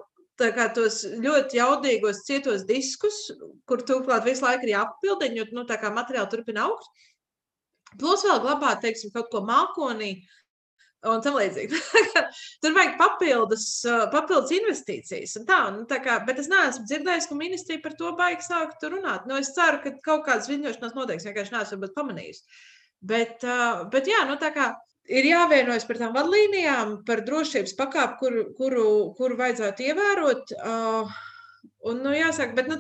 kā 0.41 0.69
tos 0.77 1.03
ļoti 1.21 1.59
jaudīgos, 1.59 2.23
cietos 2.29 2.63
diskus, 2.69 3.27
kur 3.69 3.83
turklāt 3.85 4.29
visu 4.29 4.47
laiku 4.47 4.69
ir 4.69 4.77
jāpapildina, 4.77 5.41
jo 5.41 5.49
nu, 5.57 5.65
materiāli 5.67 6.31
turpina 6.33 6.69
augt. 6.69 6.87
Plus 7.99 8.23
vēl 8.23 8.39
glabāt, 8.45 8.85
teiksim, 8.85 9.11
kaut 9.11 9.33
ko 9.33 9.43
mākonī, 9.43 10.13
uh, 10.15 10.40
un 11.09 11.23
tam 11.25 11.39
līdzīgi. 11.39 11.79
Tur 12.63 12.75
vajag 12.77 12.99
papildus, 13.01 13.67
papildus 14.13 14.53
investīcijas. 14.57 15.39
Tā, 15.49 15.61
nu, 15.75 15.87
tā 15.91 16.01
kā, 16.05 16.19
bet 16.27 16.43
es 16.43 16.51
neesmu 16.53 16.85
dzirdējis, 16.89 17.31
ka 17.31 17.39
ministrija 17.39 17.85
par 17.85 17.97
to 18.01 18.13
baigs 18.19 18.51
sākt 18.51 18.85
runāt. 18.91 19.25
Nu, 19.31 19.39
es 19.41 19.55
ceru, 19.57 19.81
ka 19.85 19.95
kaut 20.05 20.27
kādas 20.29 20.51
ziņošanas 20.51 20.97
notiks, 20.99 21.27
vienkārši 21.29 21.57
neesmu 21.57 21.91
pamanījis. 21.97 22.45
Bet, 23.01 23.47
bet 23.93 24.11
jā, 24.11 24.25
nu, 24.29 24.37
tā 24.41 24.53
kā 24.53 24.75
ir 25.11 25.27
jāvienojas 25.31 25.87
par 25.89 25.99
tām 26.03 26.15
vadlīnijām, 26.15 27.01
par 27.09 27.25
drošības 27.27 27.75
pakāpi, 27.79 28.19
kuru, 28.21 28.47
kuru, 28.59 28.87
kuru 29.19 29.39
vajadzētu 29.41 29.89
ievērot. 29.89 30.57
Un, 31.81 32.03
nu, 32.05 32.13
jāsaka, 32.13 32.53
bet 32.57 32.69
nu, 32.69 32.77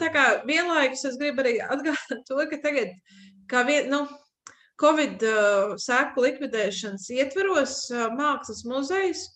vienlaikus 0.48 1.06
es 1.08 1.16
gribu 1.20 1.40
arī 1.44 1.56
atgādināt 1.64 2.26
to, 2.28 2.36
ka 2.50 2.60
tagad, 2.60 2.92
kā 3.48 3.64
vien, 3.68 3.88
nu, 3.92 4.04
Covid 4.80 5.22
uh, 5.28 5.74
seku 5.80 6.24
likvidēšanas 6.24 7.10
ietveros 7.12 7.76
uh, 7.92 8.08
mākslas 8.16 8.64
muzejs 8.68 9.26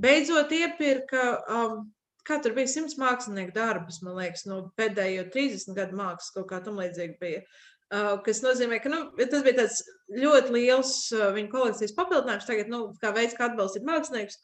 beidzot 0.00 0.52
iepirka, 0.54 1.24
um, 1.52 1.80
kā 2.28 2.38
tur 2.44 2.54
bija 2.56 2.70
simts 2.70 2.96
mākslinieku 3.00 3.54
darbus, 3.56 4.00
man 4.04 4.16
liekas, 4.20 4.46
no 4.48 4.62
pēdējo 4.78 5.26
30 5.34 5.76
gadu 5.76 5.98
mākslas 5.98 6.32
kaut 6.36 6.48
kā 6.52 6.60
tam 6.64 6.78
līdzīgi 6.80 7.18
bija. 7.20 7.42
Kas 8.24 8.42
nozīmē, 8.44 8.82
ka 8.84 8.90
nu, 8.92 8.98
tas 9.16 9.40
bija 9.46 9.62
tāds 9.62 9.78
ļoti 10.12 10.52
liels 10.52 10.90
viņa 11.08 11.48
kolekcijas 11.54 11.94
papildinājums, 11.96 12.44
tagad, 12.44 12.68
nu, 12.68 12.80
kā 13.00 13.14
veids, 13.16 13.32
kā 13.38 13.46
atbalstīt 13.48 13.86
māksliniekus. 13.88 14.36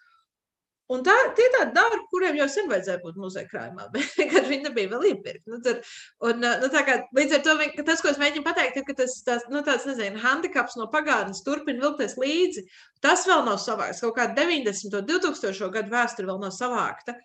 Un 0.92 1.00
tā, 1.00 1.14
tie 1.32 1.46
tādi 1.54 1.72
darbi, 1.72 2.02
kuriem 2.10 2.36
jau 2.36 2.46
sen 2.52 2.66
vajadzēja 2.68 3.00
būt 3.00 3.16
muzeja 3.16 3.48
krājumā, 3.48 3.86
bet 3.94 4.18
vienkārši 4.18 4.50
viņi 4.50 4.66
nebija 4.66 4.90
vēl 4.90 5.06
iepirkti. 5.10 5.52
Nu, 5.52 5.60
tad, 5.64 5.80
un, 6.28 6.44
nu, 6.44 6.68
kā, 6.74 6.96
līdz 7.16 7.38
ar 7.38 7.44
to 7.46 7.54
tas, 7.88 8.02
ko 8.04 8.10
es 8.10 8.20
mēģinu 8.20 8.44
pateikt, 8.44 8.76
ir, 8.80 8.84
ka 8.88 8.96
tas 8.98 9.14
tās, 9.24 9.46
nu, 9.52 9.62
tāds, 9.64 9.86
nezinu, 9.88 10.20
handikaps 10.20 10.76
no 10.80 10.90
pagātnes 10.92 11.40
turpina 11.46 11.86
vilkties 11.86 12.18
līdzi. 12.20 12.66
Tas 13.04 13.24
vēl 13.28 13.46
nav 13.48 13.56
savākts. 13.64 14.02
Kaut 14.04 14.18
kāda 14.18 14.36
90. 14.42 14.98
un 15.00 15.08
2000. 15.08 15.70
gadu 15.78 15.94
vēsture 15.94 16.28
vēl 16.28 16.42
nav 16.44 16.52
savākta. 16.52 17.16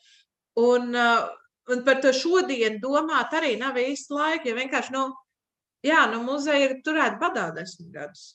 Un, 0.60 0.96
un 0.96 1.84
par 1.88 2.00
to 2.04 2.16
šodien 2.16 2.80
domāt 2.84 3.36
arī 3.36 3.58
nav 3.60 3.76
īsti 3.80 4.16
laika, 4.16 4.48
jo 4.48 4.56
vienkārši, 4.56 4.96
nu, 4.96 5.04
jā, 5.84 6.06
nu, 6.14 6.24
muzeja 6.24 6.64
ir 6.70 6.80
turēta 6.86 7.20
badā 7.20 7.50
desmit 7.60 7.92
gadus. 7.92 8.30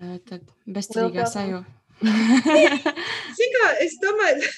Tad 0.00 0.48
bezcerīgā 0.66 1.28
sajūta. 1.28 1.81
Kā, 3.52 3.68
es 3.84 3.96
domāju, 4.02 4.50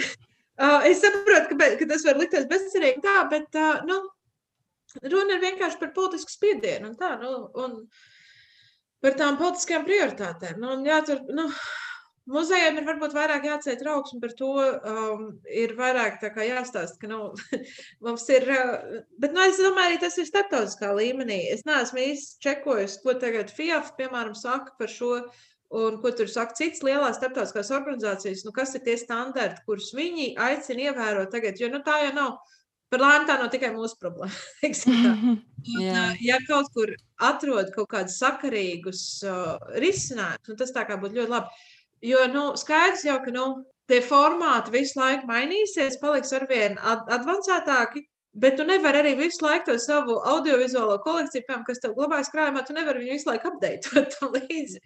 es 0.90 1.02
saprotu, 1.02 1.56
ka, 1.56 1.68
ka 1.80 1.90
tas 1.90 2.06
var 2.06 2.20
likties 2.20 2.48
bezcerīgi 2.50 3.04
tā, 3.04 3.16
bet 3.32 3.60
nu, 3.88 4.00
runa 5.06 5.36
ir 5.36 5.44
vienkārši 5.44 5.80
par 5.82 5.92
politisku 5.96 6.34
spiedienu 6.34 6.92
un 6.92 6.96
tā, 7.00 7.14
nu, 7.22 7.34
un 7.64 7.78
par 9.00 9.16
tām 9.16 9.38
politiskajām 9.40 9.86
prioritātēm. 9.88 10.60
Nu, 10.60 10.76
jātur, 10.86 11.22
nu, 11.32 11.48
Muzejiem 12.30 12.76
ir 12.78 12.84
varbūt 12.86 13.14
vairāk 13.16 13.46
jāceļ 13.48 13.76
trauksme 13.80 14.20
par 14.22 14.32
to, 14.38 14.50
um, 14.92 15.22
ir 15.50 15.72
vairāk 15.78 16.20
jāstāsta, 16.22 16.98
ka 17.00 17.08
nu, 17.10 17.30
mums 18.06 18.26
ir. 18.30 18.46
Uh, 18.54 19.00
bet 19.18 19.34
nu, 19.34 19.42
es 19.48 19.58
domāju, 19.58 19.94
arī 19.94 20.00
tas 20.02 20.18
ir 20.20 20.28
starptautiskā 20.28 20.92
līmenī. 20.94 21.40
Es 21.50 21.64
neesmu 21.66 22.04
īsti 22.04 22.44
čekojis, 22.44 23.00
ko 23.02 23.16
tagad 23.18 23.50
FIAF, 23.56 23.94
piemēram, 23.98 24.36
saka 24.38 24.76
par 24.78 24.92
šo 24.92 25.14
un 25.70 25.98
ko 26.02 26.10
tur 26.16 26.30
saka 26.30 26.56
citas 26.58 26.82
lielās 26.86 27.18
starptautiskās 27.18 27.70
organizācijas, 27.74 28.44
nu, 28.46 28.52
kas 28.54 28.74
ir 28.74 28.82
tie 28.86 28.96
standarti, 28.98 29.62
kurus 29.66 29.92
viņi 29.94 30.32
aicina 30.40 30.88
ievērot 30.90 31.30
tagad. 31.32 31.60
Jo 31.60 31.70
nu, 31.72 31.82
tā 31.86 32.00
jau 32.06 32.14
nav. 32.16 32.38
Par 32.90 32.98
laimi 33.04 33.26
tā 33.28 33.36
nav 33.38 33.52
tikai 33.52 33.68
mūsu 33.70 33.94
problēma. 34.02 34.34
un, 35.78 36.08
ja 36.18 36.38
kaut 36.48 36.72
kur 36.74 36.90
atrod 37.22 37.70
kaut 37.76 37.90
kādus 37.92 38.18
sakarīgus 38.18 39.04
uh, 39.28 39.60
risinājumus, 39.78 40.58
tas 40.58 40.74
tā 40.74 40.86
kā 40.88 40.98
būtu 40.98 41.20
ļoti 41.20 41.34
labi. 41.36 41.68
Jo 42.10 42.24
nu, 42.32 42.44
skaidrs 42.58 43.04
jau, 43.06 43.20
ka 43.22 43.30
nu, 43.34 43.46
tie 43.90 44.00
formāti 44.02 44.74
visu 44.74 44.98
laiku 44.98 45.28
mainīsies, 45.28 46.00
paliks 46.02 46.34
arvien 46.34 46.78
advancētāki. 46.82 48.06
Bet 48.32 48.54
tu 48.54 48.62
nevari 48.62 49.00
arī 49.00 49.12
visu 49.18 49.42
laiku 49.42 49.72
to 49.72 49.74
savu 49.82 50.14
audiovizuālo 50.30 51.00
kolekciju, 51.02 51.42
piemēram, 51.48 51.64
kas 51.66 51.80
tev 51.82 51.96
glabājas 51.96 52.28
krājumā, 52.30 52.60
tu 52.62 52.76
nevari 52.76 53.02
viņu 53.02 53.16
visu 53.16 53.26
laiku 53.26 53.48
apdeitot 53.50 54.14
līdzi. 54.36 54.78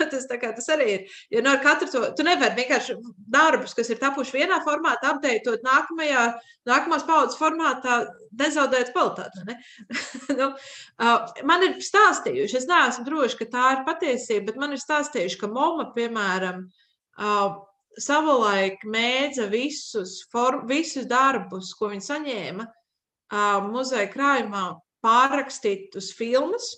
tas, 0.00 0.26
kā, 0.26 0.50
tas 0.56 0.66
arī 0.74 0.88
ir. 0.96 1.04
Jo 1.30 1.42
no 1.46 1.52
katru 1.62 1.86
to, 1.92 2.00
tu 2.18 2.26
nevari 2.26 2.58
vienkārši 2.58 2.96
darbus, 3.30 3.76
kas 3.78 3.92
ir 3.94 4.00
tapuši 4.02 4.40
vienā 4.40 4.58
formātā, 4.66 5.12
apdeitot 5.14 5.62
nākamajā, 5.62 6.24
nākamās 6.66 7.06
paudzes 7.06 7.38
formātā, 7.38 8.00
nezaudēt 8.42 8.90
kvalitāti. 8.90 9.46
Ne? 9.46 9.56
nu, 10.40 10.50
uh, 10.50 11.30
man 11.46 11.68
ir 11.68 11.78
stāstījuši, 11.86 12.58
es 12.58 12.68
neesmu 12.72 13.06
droši, 13.06 13.38
ka 13.38 13.50
tā 13.54 13.70
ir 13.76 13.86
patiesība, 13.86 14.48
bet 14.50 14.60
man 14.64 14.74
ir 14.74 14.82
stāstījuši, 14.82 15.38
ka 15.38 15.52
MOMA, 15.54 15.92
piemēram, 15.94 16.66
uh, 17.22 17.54
savulaik 18.02 18.82
mēdza 18.82 19.46
visus, 19.50 20.24
for, 20.34 20.64
visus 20.66 21.06
darbus, 21.10 21.70
ko 21.78 21.94
viņi 21.94 22.06
saņēma, 22.10 22.68
muzeja 23.70 24.08
krājumā 24.12 24.64
pārrakstīt 25.04 25.96
uz 25.98 26.10
filmas. 26.16 26.70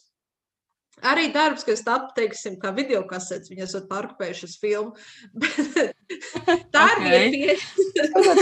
Arī 1.03 1.33
darbs, 1.35 1.65
kas 1.67 1.81
tapu, 1.83 2.13
teiksim, 2.15 2.59
kā 2.63 2.71
video 2.77 3.01
kasets, 3.09 3.51
viņi 3.51 3.65
esat 3.65 3.89
pārkopējuši 3.91 4.45
uz 4.47 4.53
filmu. 4.61 4.93
tā 6.75 6.85
okay. 6.93 7.09
ir 7.09 7.33
pieeja. 7.33 7.57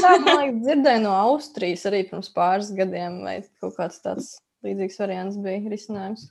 tādu, 0.03 0.27
man 0.27 0.43
liekas, 0.43 0.59
dzirdēju 0.67 1.05
no 1.07 1.15
Austrijas 1.15 1.87
arī 1.89 2.03
pirms 2.11 2.29
pāris 2.35 2.69
gadiem, 2.77 3.23
vai 3.25 3.39
kaut 3.63 3.79
kāds 3.79 4.03
tāds 4.05 4.35
līdzīgs 4.67 5.01
variants 5.01 5.41
bija 5.41 5.73
risinājums. 5.73 6.27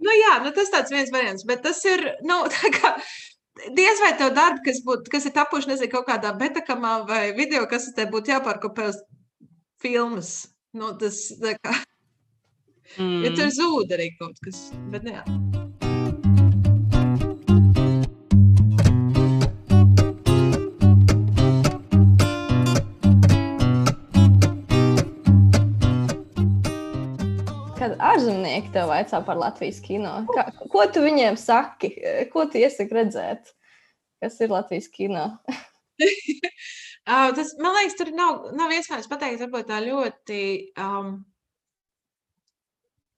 Nu 0.00 0.12
jā, 0.12 0.32
nu 0.44 0.52
tas 0.56 0.72
tāds 0.72 0.92
viens 0.92 1.12
variants, 1.12 1.44
bet 1.48 1.62
tas 1.66 1.82
ir, 1.88 2.04
nu, 2.24 2.40
tā 2.56 2.72
kā, 2.72 2.94
diez 3.76 4.00
vai 4.00 4.14
tev 4.16 4.32
darbi, 4.36 4.64
kas, 4.70 4.80
būt, 4.86 5.10
kas 5.12 5.28
ir 5.28 5.36
tapuši, 5.36 5.74
nezinu, 5.74 5.92
kaut 5.92 6.08
kādā 6.08 6.32
betakamā 6.36 6.98
vai 7.08 7.24
video, 7.36 7.66
kas 7.68 7.90
te 7.96 8.08
būtu 8.08 8.32
jāpārkopē 8.36 8.90
uz 8.94 9.02
filmas. 9.82 10.36
Nu, 10.76 10.90
tas 11.00 11.16
kā. 11.40 11.72
Mm. 13.00 13.22
Ja 13.24 13.30
tur 13.32 13.48
zūd 13.54 13.92
arī 13.96 14.10
kaut 14.18 14.36
kas. 14.44 14.58
Bet, 14.92 15.06
jā. 15.08 15.22
Kad 27.76 27.96
ārzemnieki 27.96 28.74
tev 28.74 28.90
vaicā 28.92 29.22
par 29.24 29.40
Latvijas 29.40 29.80
kino, 29.80 30.18
kā, 30.34 30.44
ko 30.74 30.84
tu 30.92 31.06
viņiem 31.06 31.40
saki? 31.40 31.94
Ko 32.34 32.44
tu 32.52 32.60
iesaki 32.60 33.00
redzēt? 33.00 33.48
Kas 34.20 34.36
ir 34.44 34.52
Latvijas 34.52 34.92
kino? 34.92 35.30
Uh, 37.06 37.30
tas, 37.36 37.54
man 37.62 37.76
liekas, 37.76 37.94
tur 38.00 38.10
nav, 38.18 38.48
nav 38.58 38.72
iespējams 38.74 39.08
pateikt, 39.10 39.42
varbūt 39.44 39.68
tā 39.70 39.80
ļoti. 39.84 40.42
Um, 40.82 41.18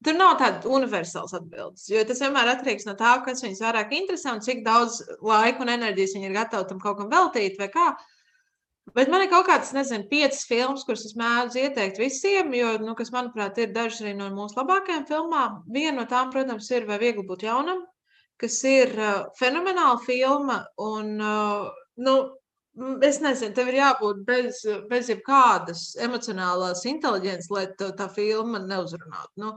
Tur 0.07 0.14
nav 0.14 0.37
tāda 0.38 0.70
universāla 0.70 1.40
atbildes, 1.40 1.88
jo 1.90 2.03
tas 2.07 2.20
vienmēr 2.22 2.53
atkarīgs 2.53 2.85
no 2.87 2.92
tā, 2.94 3.16
kas 3.24 3.42
viņus 3.42 3.62
vairāk 3.64 3.96
interesē 3.96 4.31
un 4.31 4.42
cik 4.44 4.61
daudz 4.62 5.01
laika 5.27 5.64
un 5.64 5.72
enerģijas 5.72 6.14
viņi 6.14 6.29
ir 6.29 6.37
gatavi 6.37 6.68
tam 6.70 6.79
kaut 6.85 7.01
kam 7.01 7.09
veltīt 7.11 7.59
vai 7.59 7.66
kā. 7.72 7.88
Bet 8.94 9.11
man 9.11 9.24
ir 9.24 9.31
kaut 9.33 9.48
kādas, 9.48 9.72
nezinu, 9.74 10.07
piecas 10.09 10.46
filmas, 10.48 10.85
kuras 10.87 11.03
es 11.09 11.16
mēdzu 11.18 11.61
ieteikt 11.64 11.98
visiem, 12.01 12.55
jo, 12.57 12.70
nu, 12.85 12.94
kas, 12.96 13.11
manuprāt, 13.12 13.59
ir 13.59 13.74
dažas 13.74 14.05
arī 14.05 14.14
no 14.16 14.31
mūsu 14.37 14.57
labākajām 14.61 15.05
filmām. 15.11 15.59
Viena 15.74 15.98
no 15.98 16.07
tām, 16.09 16.31
protams, 16.33 16.70
ir 16.70 16.87
Vai 16.88 17.01
viegli 17.03 17.27
būt 17.27 17.44
jaunam, 17.48 17.83
kas 18.40 18.62
ir 18.70 18.94
uh, 18.96 19.27
fenomenāla 19.40 19.98
filma 20.07 20.62
un, 20.87 21.16
uh, 21.18 21.66
nu, 22.07 22.16
es 23.07 23.21
nezinu, 23.23 23.55
tev 23.57 23.71
ir 23.71 23.79
jābūt 23.81 24.21
bez, 24.27 24.61
bez 24.91 25.09
jebkādas 25.12 25.83
emocionālās 26.05 26.85
inteliģences, 26.88 27.51
lai 27.55 27.64
tā 27.79 28.09
filma 28.14 28.61
neuzrunātu. 28.62 29.33
Nu, 29.43 29.55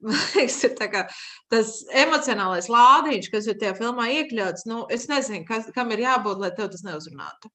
liekas, 0.34 0.58
kā, 0.92 1.04
tas 1.52 1.76
emocionālais 2.04 2.70
lādiņš, 2.72 3.30
kas 3.32 3.50
ir 3.50 3.60
tajā 3.60 3.76
filmā 3.78 4.08
iekļauts, 4.20 4.66
nu, 4.70 4.82
es 4.92 5.08
nezinu, 5.12 5.44
kas, 5.48 5.70
kam 5.76 5.94
ir 5.94 6.04
jābūt, 6.06 6.42
lai 6.42 6.52
tev 6.56 6.72
tas 6.74 6.84
neuzrunātu. 6.86 7.52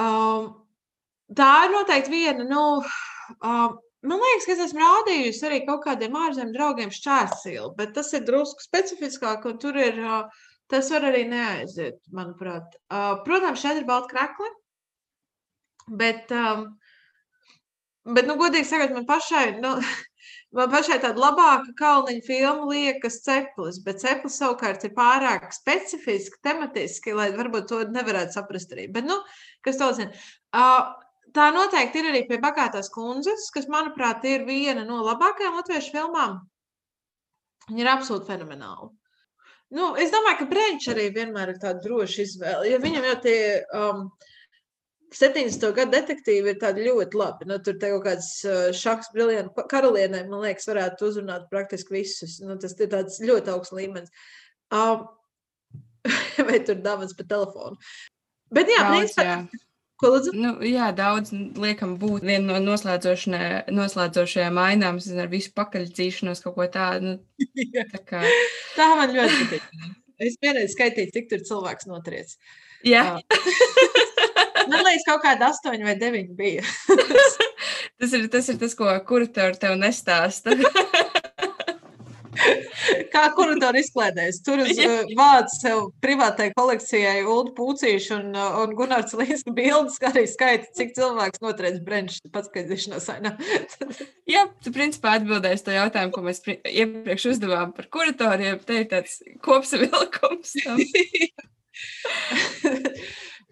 Um, 0.00 0.52
tā 1.36 1.54
ir 1.66 1.74
noteikti 1.74 2.12
viena. 2.12 2.46
Nu, 2.48 2.66
um, 3.38 3.80
Man 4.02 4.18
liekas, 4.18 4.48
ka 4.48 4.54
es 4.56 4.60
esmu 4.64 4.80
rādījusi 4.82 5.44
arī 5.46 5.58
kaut 5.62 5.84
kādiem 5.84 6.16
ārzemju 6.18 6.56
draugiem 6.56 6.90
šķērsilu, 6.90 7.68
bet 7.76 7.92
tas 7.94 8.08
ir 8.18 8.24
drusku 8.26 8.64
specifiskāk, 8.64 9.44
un 9.46 9.60
tur 9.62 9.78
ir 9.78 10.00
uh, 10.02 10.40
Tas 10.72 10.88
var 10.88 11.04
arī 11.04 11.26
neaiziet, 11.28 11.98
manuprāt. 12.16 12.78
Uh, 12.88 13.18
protams, 13.26 13.60
šeit 13.60 13.82
ir 13.82 13.84
balta 13.88 14.08
krakla, 14.08 14.48
bet, 16.00 16.32
um, 16.32 16.62
bet 18.16 18.30
nu, 18.30 18.38
godīgi 18.40 18.70
sakot, 18.70 18.94
man 18.96 19.04
pašai, 19.10 19.58
nu, 19.60 19.74
man 20.56 20.72
pašai 20.72 20.96
tāda 21.02 21.20
labāka 21.20 21.74
kalniņa 21.76 22.24
filma 22.24 22.70
liekas 22.70 23.20
ceplis, 23.26 23.82
bet 23.84 24.00
ceplis 24.00 24.38
savukārt 24.40 24.86
ir 24.88 24.94
pārāk 24.96 25.50
specifiski, 25.52 26.40
tematiski, 26.48 27.12
lai 27.20 27.28
varbūt 27.36 27.68
to 27.68 27.82
nevarētu 27.92 28.38
saprast 28.38 28.72
arī. 28.72 28.88
Bet, 28.96 29.04
nu, 29.10 29.20
kas 29.68 29.76
to 29.82 29.90
zina? 29.98 30.24
Uh, 30.56 30.88
tā 31.36 31.50
noteikti 31.52 32.00
ir 32.00 32.10
arī 32.14 32.24
pie 32.32 32.40
bagātās 32.40 32.88
kundzes, 32.96 33.50
kas, 33.52 33.68
manuprāt, 33.68 34.24
ir 34.24 34.48
viena 34.48 34.88
no 34.88 35.04
labākajām 35.04 35.60
latviešu 35.60 35.98
filmām. 35.98 36.40
Viņa 37.68 37.84
ir 37.84 37.94
absolūti 37.98 38.32
fenomenāla. 38.32 38.88
Nu, 39.72 39.94
es 39.96 40.12
domāju, 40.12 40.42
ka 40.42 40.50
Brīsīs 40.50 40.90
arī 40.92 41.08
vienmēr 41.14 41.54
ir 41.54 41.62
tāda 41.62 41.80
droša 41.84 42.26
izvēle. 42.26 42.68
Ja 42.68 42.80
viņam 42.82 43.06
jau 43.08 43.14
tie 43.24 43.38
um, 43.78 44.04
70. 45.16 45.64
gadu 45.76 45.94
detektīvi 45.94 46.52
ir 46.52 46.60
tādi 46.60 46.84
ļoti 46.86 47.18
labi. 47.20 47.48
Nu, 47.48 47.56
tur 47.64 47.78
kaut 47.80 48.04
kāds 48.06 48.28
uh, 48.48 48.68
šachs, 48.76 49.10
brīvdienu 49.14 49.66
karalienē, 49.70 50.26
man 50.28 50.44
liekas, 50.44 50.68
varētu 50.68 51.08
uzrunāt 51.08 51.48
praktiski 51.52 51.96
visus. 51.98 52.38
Nu, 52.44 52.58
tas 52.60 52.76
ir 52.76 52.92
tāds 52.92 53.20
ļoti 53.24 53.52
augsts 53.54 53.76
līmenis. 53.76 54.12
Um, 54.72 55.06
vai 56.48 56.60
tur 56.66 56.80
dāvāts 56.84 57.16
pa 57.16 57.28
telefonu. 57.28 57.80
Bet 58.52 58.68
jā, 58.68 58.82
Daudz, 58.84 58.98
principā, 58.98 59.28
jā. 59.28 59.62
Ko 60.02 60.10
lūdzu? 60.10 60.32
Nu, 60.34 60.52
jā, 60.66 60.88
daudz 60.98 61.30
liekam 61.32 61.94
būt 62.00 62.24
viena 62.26 62.58
no 62.58 62.74
noslēdzošajām 63.78 64.58
ainām 64.58 64.98
ar 64.98 65.30
visu 65.30 65.52
pakaļdzīšanos 65.54 66.42
kaut 66.42 66.56
ko 66.58 66.66
tādu. 66.74 67.14
Nu, 67.14 67.46
tā, 67.94 68.02
kā... 68.08 68.22
tā 68.74 68.88
man 68.98 69.14
ļoti 69.14 69.44
patīk. 69.44 69.68
Es 70.22 70.36
vienreiz 70.42 70.74
skaitīju, 70.74 71.10
cik 71.14 71.30
tur 71.30 71.46
cilvēks 71.46 71.88
notriec. 71.90 72.34
Jā. 72.86 73.04
Man 74.70 74.84
liekas, 74.86 75.06
kaut 75.06 75.22
kāda 75.24 75.48
astoņa 75.50 75.86
vai 75.86 75.94
deviņi 75.98 76.36
bija. 76.38 76.62
tas, 77.98 78.12
ir, 78.14 78.28
tas 78.30 78.50
ir 78.52 78.58
tas, 78.60 78.76
ko 78.78 78.90
kuratori 79.08 79.58
tev 79.58 79.74
nestāsta. 79.80 80.54
Kā 83.12 83.22
kuratoru 83.36 83.80
izklēdēs? 83.82 84.40
Tur 84.46 84.62
uz 84.64 84.78
uh, 84.80 85.02
vārds 85.18 85.58
sev 85.60 85.90
privātai 86.04 86.48
kolekcijai 86.56 87.22
Ulu 87.26 87.52
Pūcīšu 87.56 88.14
un, 88.16 88.30
uh, 88.32 88.58
un 88.62 88.72
Gunārs 88.78 89.12
Līsku 89.18 89.54
bildes, 89.56 89.98
kā 90.00 90.12
arī 90.12 90.24
skaita, 90.30 90.70
cik 90.78 90.94
cilvēks 90.96 91.42
notriec 91.44 91.80
brenčs 91.84 92.22
patskaidīšanās 92.32 93.10
ainā. 93.16 93.34
Jā, 94.32 94.46
tu 94.64 94.72
principā 94.74 95.18
atbildēsi 95.18 95.66
to 95.68 95.76
jautājumu, 95.76 96.14
ko 96.14 96.24
mēs 96.26 96.42
iepriekš 96.48 97.28
uzdevām 97.34 97.74
par 97.76 97.90
kuratoriem. 97.92 98.60
Te 98.66 98.82
ir 98.82 98.88
tāds 98.92 99.20
kopsavilkums. 99.44 100.56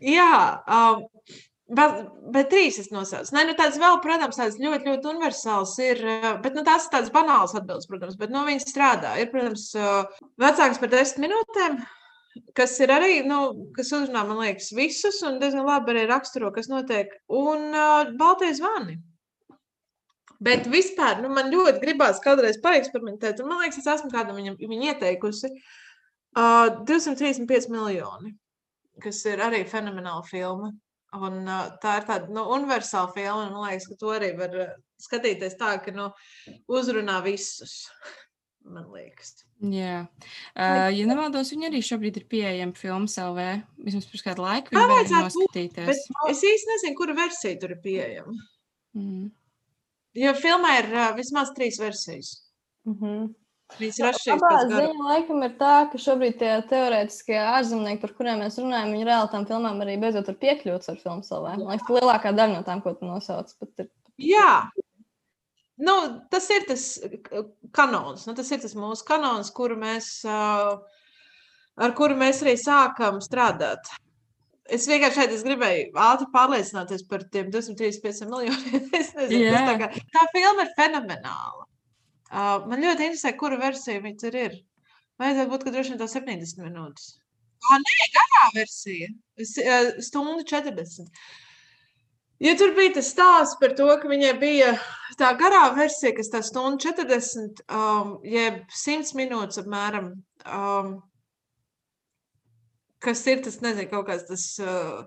Jā, 0.00 0.34
um, 0.64 1.04
Bet, 1.70 2.00
bet 2.34 2.48
trīs 2.50 2.80
es 2.82 2.88
nosaucu. 2.90 3.30
Nē, 3.36 3.44
nu 3.46 3.52
tāds 3.58 3.76
vēl, 3.78 4.00
protams, 4.02 4.40
tāds 4.40 4.56
ļoti, 4.58 4.88
ļoti 4.88 5.06
universāls 5.12 5.76
ir. 5.84 6.00
Eh, 6.02 6.32
bet 6.42 6.56
nu, 6.58 6.64
tās 6.66 6.88
ir 6.88 6.94
tādas 6.96 7.12
banālas 7.14 7.54
atbildes, 7.54 7.86
protams, 7.86 8.16
bet 8.18 8.32
nu, 8.34 8.42
viņas 8.48 8.66
strādā. 8.72 9.12
Ir, 9.22 9.30
protams, 9.30 9.68
eh, 9.78 10.24
vecāks 10.42 10.80
par 10.82 10.90
desmit 10.90 11.28
minūtēm, 11.28 11.78
kas 12.58 12.74
ir 12.82 12.90
arī, 12.94 13.12
nu, 13.26 13.70
kas 13.76 13.92
uzrunā, 13.94 14.24
man 14.26 14.42
liekas, 14.42 14.72
visus 14.74 15.20
un 15.26 15.38
diezgan 15.38 15.68
labi 15.68 15.94
arī 15.94 16.08
raksturo, 16.10 16.50
kas 16.54 16.70
notiek. 16.70 17.12
Un 17.28 17.70
uh, 17.70 18.10
baltais 18.18 18.58
zvani. 18.58 18.98
Bet 20.40 20.66
vispār 20.70 21.20
nu, 21.20 21.30
man 21.36 21.50
ļoti 21.52 21.82
gribās 21.82 22.22
kādreiz 22.24 22.60
paeksperimentēt, 22.62 23.42
man 23.44 23.60
liekas, 23.60 23.82
es 23.82 23.90
esmu 23.94 24.12
kādam 24.14 24.38
viņam, 24.38 24.56
viņam 24.62 24.86
ieteikusi. 24.92 25.50
Uh, 26.30 26.70
235 26.86 27.68
miljoni, 27.72 28.36
kas 29.02 29.24
ir 29.26 29.42
arī 29.42 29.64
fenomenāla 29.68 30.22
filma. 30.28 30.70
Un, 31.18 31.42
tā 31.82 31.96
ir 31.98 32.04
tāda 32.06 32.30
nu, 32.30 32.44
universāla 32.54 33.10
filma. 33.16 33.48
Man 33.50 33.64
liekas, 33.66 33.88
ka 33.90 33.98
to 33.98 34.12
arī 34.14 34.30
var 34.38 34.56
skatīties 35.02 35.56
tā, 35.58 35.74
ka 35.82 35.94
nu, 35.94 36.10
uzrunā 36.70 37.18
visus. 37.24 37.82
man 38.74 38.86
liekas. 38.92 39.34
Jā, 39.60 40.04
uh, 40.54 40.88
ja 40.92 41.08
nemaldos, 41.08 41.50
viņi 41.52 41.68
arī 41.68 41.80
šobrīd 41.84 42.20
ir 42.20 42.26
pieejami 42.30 42.76
filmas 42.78 43.16
LV. 43.20 43.48
Vismaz 43.86 44.06
pirms 44.08 44.24
kādu 44.24 44.44
laiku 44.44 44.72
Tā 44.72 44.76
viņi 44.76 44.86
varēja 44.86 45.00
vajadzētu 45.00 45.26
būt, 45.26 45.42
noskatīties. 45.42 45.90
Bet 45.90 46.32
es 46.32 46.44
īsti 46.52 46.72
nezinu, 46.74 46.96
kura 47.00 47.16
versija 47.18 47.60
tur 47.60 47.74
ir 47.74 47.82
pieejama. 47.84 48.36
Mm. 48.96 49.28
Jo 50.20 50.34
filmā 50.38 50.76
ir 50.80 50.90
uh, 50.94 51.10
vismaz 51.18 51.52
trīs 51.56 51.80
versijas. 51.82 52.32
Mhm. 52.88 53.30
Viņas 53.78 53.98
ir 54.00 54.08
atšķirīgas 54.10 54.42
Abā 54.42 54.60
ziņā 54.70 55.06
laikam 55.06 55.44
ir 55.46 55.54
tā, 55.60 55.74
ka 55.92 56.00
šobrīd 56.00 56.36
tie 56.40 56.50
teorētiskie 56.70 57.38
ārzemnieki, 57.38 58.00
par 58.02 58.12
kuriem 58.18 58.42
mēs 58.44 58.58
runājam, 58.60 58.92
viņi 58.96 59.08
reāli 59.08 59.32
tam 59.32 59.46
filmām 59.48 59.80
arī 59.84 59.96
beidzot 60.02 60.30
ir 60.32 60.38
piekļūts 60.42 60.92
ar 60.92 61.00
filmu 61.00 61.26
savā. 61.26 61.54
Man 61.56 61.70
liekas, 61.70 61.86
ka 61.86 61.96
lielākā 61.98 62.34
daļa 62.36 62.56
no 62.56 62.66
tām, 62.66 62.82
ko 62.84 62.94
tu 62.98 63.08
nosauc, 63.08 63.54
pat 63.62 63.84
ir. 63.84 63.90
Jā, 64.20 64.52
nu, 65.80 65.96
tas 66.32 66.50
ir 66.52 66.66
tas 66.68 66.84
kanons. 67.76 68.26
Nu, 68.28 68.36
tas 68.36 68.52
ir 68.52 68.60
tas 68.64 68.76
mūsu 68.76 69.06
kanons, 69.08 69.52
kuru 69.56 69.78
mēs, 69.80 70.12
ar 70.26 71.96
kuru 71.96 72.18
mēs 72.20 72.42
arī 72.44 72.58
sākam 72.60 73.22
strādāt. 73.24 73.92
Es 74.70 74.86
vienkārši 74.86 75.18
šeit 75.18 75.32
es 75.34 75.42
gribēju 75.42 75.88
ātri 75.98 76.28
pārliecināties 76.34 77.02
par 77.10 77.24
tiem 77.34 77.48
235 77.50 78.28
miljoniem. 78.30 78.86
Es 79.00 79.10
nezinu, 79.16 79.50
tas 79.50 79.66
tā, 79.66 79.74
kā, 79.80 79.88
tā 80.14 80.28
filma 80.34 80.66
ir 80.66 80.72
fenomenāla. 80.76 81.69
Uh, 82.30 82.62
man 82.70 82.84
ļoti 82.84 83.08
interesē, 83.08 83.34
kura 83.38 83.58
versija 83.58 84.02
viņa 84.04 84.20
tur 84.22 84.36
ir. 84.38 84.58
Vajadzētu 85.20 85.50
būt, 85.50 85.64
ka 85.66 85.74
droši 85.74 85.92
vien 85.92 86.00
tā 86.00 86.06
70 86.08 86.62
minūtes. 86.62 87.08
Ah, 87.68 87.78
nē, 87.82 87.96
garā 88.14 88.44
versija. 88.54 89.10
Stundu 90.00 90.44
40. 90.48 91.10
Ja 92.40 92.54
tur 92.56 92.72
bija 92.76 92.94
tas 92.96 93.10
stāsts 93.12 93.58
par 93.60 93.74
to, 93.76 93.86
ka 94.00 94.08
viņai 94.08 94.32
bija 94.40 94.70
tā 95.20 95.34
garā 95.36 95.66
versija, 95.76 96.14
kas 96.16 96.32
tā 96.32 96.40
stundu 96.46 96.80
40, 96.86 97.60
um, 97.68 98.14
jeb 98.24 98.62
100 98.72 99.12
minūtes 99.18 99.60
apmēram, 99.60 100.14
um, 100.48 100.94
kas 103.04 103.26
ir 103.28 103.42
tas, 103.44 103.60
nezinu, 103.60 103.90
kaut 103.92 104.08
kāds 104.08 104.24
tas. 104.30 104.46
Uh, 104.64 105.02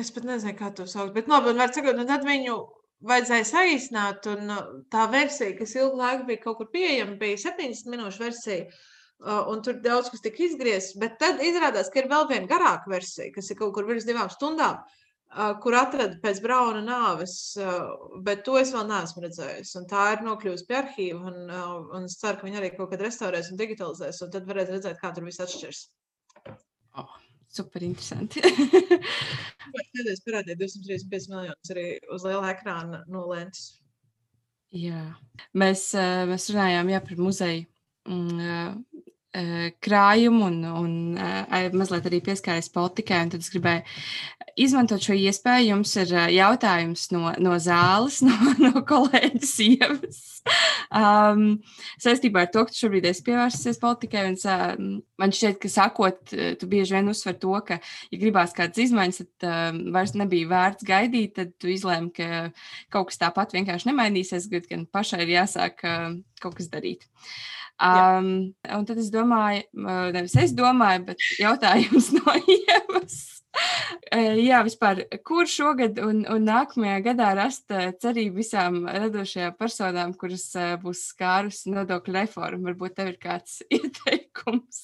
es 0.00 0.08
pat 0.16 0.24
nezinu, 0.24 0.56
kā 0.56 0.72
to 0.72 0.88
sauc, 0.88 1.12
bet 1.12 1.28
labi, 1.28 1.52
un 1.52 1.60
var 1.60 1.76
sakot, 1.76 2.00
un 2.00 2.08
tad 2.08 2.24
viņu 2.24 2.56
vajadzēja 3.08 3.48
saīsināt, 3.48 4.26
un 4.32 4.54
uh, 4.54 4.72
tā 4.92 5.06
versija, 5.12 5.54
kas 5.58 5.76
ilgu 5.78 6.00
laiku 6.00 6.26
bija 6.30 6.42
kaut 6.44 6.58
kur 6.60 6.70
pieejama, 6.72 7.18
bija 7.20 7.40
70 7.48 7.92
minūšu 7.92 8.24
versija. 8.24 8.66
Uh, 9.22 9.44
un 9.52 9.60
tur 9.62 9.76
daudz 9.78 10.10
kas 10.10 10.22
tika 10.24 10.42
izgriezts, 10.48 10.96
bet 10.98 11.14
tad 11.20 11.42
izrādās, 11.46 11.92
ka 11.92 12.02
ir 12.02 12.10
vēl 12.10 12.26
viena 12.30 12.50
garāka 12.50 12.90
versija, 12.90 13.30
kas 13.34 13.52
ir 13.52 13.60
kaut 13.60 13.70
kur 13.76 13.86
virs 13.86 14.06
divām 14.08 14.30
stundām, 14.32 14.80
uh, 14.82 15.52
kur 15.62 15.76
atrada 15.78 16.18
pēc 16.24 16.42
Brauna 16.42 16.82
nāves, 16.82 17.36
bet 18.26 18.42
to 18.48 18.58
es 18.58 18.74
vēl 18.74 18.88
neesmu 18.90 19.22
redzējis. 19.26 19.76
Un 19.78 19.86
tā 19.90 20.08
ir 20.16 20.26
nokļuvusi 20.26 20.66
pie 20.68 20.78
arhīva, 20.80 21.30
un, 21.30 21.56
un 21.98 22.10
es 22.10 22.18
ceru, 22.18 22.40
ka 22.40 22.48
viņi 22.48 22.62
arī 22.62 22.72
kaut 22.74 22.90
kad 22.92 23.06
restaurēs 23.06 23.52
un 23.54 23.62
digitalizēs, 23.62 24.24
un 24.26 24.34
tad 24.34 24.50
varēs 24.50 24.74
redzēt, 24.74 24.98
kā 25.00 25.14
tur 25.14 25.30
viss 25.30 25.42
atšķirs. 25.46 25.86
Super 27.52 27.84
interesanti. 27.84 28.40
Pēdējais 29.74 30.22
parādīja 30.24 30.56
235 30.62 31.28
miljonus 31.32 31.72
arī 31.74 31.86
uz 32.14 32.24
liela 32.24 32.52
ekrāna 32.54 33.02
no 33.12 33.26
lentes. 33.28 33.82
Jā. 34.72 35.02
Mēs, 35.52 35.90
eh, 36.00 36.22
mēs 36.30 36.48
runājām 36.48 36.94
jā, 36.94 37.00
par 37.04 37.20
muzeju 37.20 37.66
mm, 38.08 38.40
eh, 38.40 39.11
krājumu 39.32 40.44
un, 40.50 40.58
un 40.68 40.94
eh, 41.16 41.70
mazliet 41.72 42.08
arī 42.08 42.20
pieskārties 42.24 42.68
politikai. 42.72 43.22
Tad 43.32 43.40
es 43.40 43.52
gribēju 43.52 43.84
izmantot 44.60 45.02
šo 45.04 45.16
iespēju. 45.16 45.70
Jums 45.70 45.94
ir 46.00 46.12
eh, 46.12 46.34
jautājums 46.36 47.06
no, 47.14 47.30
no 47.40 47.56
zāles, 47.62 48.20
no, 48.28 48.36
no 48.60 48.82
kolēģis 48.88 49.54
sievas. 49.56 50.20
Um, 50.92 51.62
saistībā 52.02 52.42
ar 52.44 52.50
to, 52.52 52.64
ka 52.66 52.74
tu 52.74 52.80
šobrīd 52.82 53.06
esi 53.08 53.22
pievērsies 53.28 53.78
politikai, 53.80 54.24
un, 54.32 54.36
um, 54.50 54.90
man 55.22 55.32
šķiet, 55.32 55.60
ka 55.62 55.70
sakot, 55.72 56.34
eh, 56.34 56.52
tu 56.60 56.68
bieži 56.68 56.98
vien 56.98 57.08
uzsver 57.12 57.38
to, 57.40 57.54
ka, 57.64 57.78
ja 58.12 58.20
gribās 58.20 58.52
kādas 58.56 58.82
izmaiņas, 58.84 59.22
tad 59.22 59.48
um, 59.48 59.80
vairs 59.94 60.16
nebija 60.18 60.50
vērts 60.50 60.88
gaidīt, 60.88 61.36
tad 61.38 61.56
tu 61.62 61.70
izlēmi, 61.72 62.12
ka 62.18 62.44
kaut 62.92 63.12
kas 63.12 63.22
tāpat 63.22 63.56
vienkārši 63.56 63.88
nemainīsies, 63.92 64.50
gan 64.68 64.84
pašai 64.90 65.22
ir 65.24 65.36
jāsāk 65.38 65.86
uh, 65.86 66.10
kaut 66.42 66.58
kas 66.58 66.68
darīt. 66.72 67.08
Um, 67.82 68.32
un 68.76 68.84
tad 68.86 68.98
es 69.02 69.10
domāju, 69.10 69.64
nevis 70.14 70.36
es 70.38 70.52
domāju, 70.54 71.06
bet 71.08 71.28
jautājums 71.40 72.12
no 72.18 72.36
Ievas. 72.46 73.42
Eh, 74.12 74.38
Jā, 74.46 74.62
vispār, 74.64 75.02
kur 75.26 75.48
šogad 75.50 75.98
un, 76.00 76.22
un 76.30 76.46
nākamajā 76.48 77.00
gadā 77.04 77.32
rast 77.36 77.72
eh, 77.74 77.90
cerību 78.00 78.40
visām 78.40 78.78
radošajām 78.88 79.58
personām, 79.58 80.14
kuras 80.16 80.46
eh, 80.56 80.72
būs 80.80 81.02
skārusi 81.12 81.72
nodokļu 81.74 82.16
reformu? 82.16 82.70
Varbūt 82.70 82.96
tev 82.96 83.12
ir 83.12 83.18
kāds 83.20 83.60
ieteikums. 83.76 84.82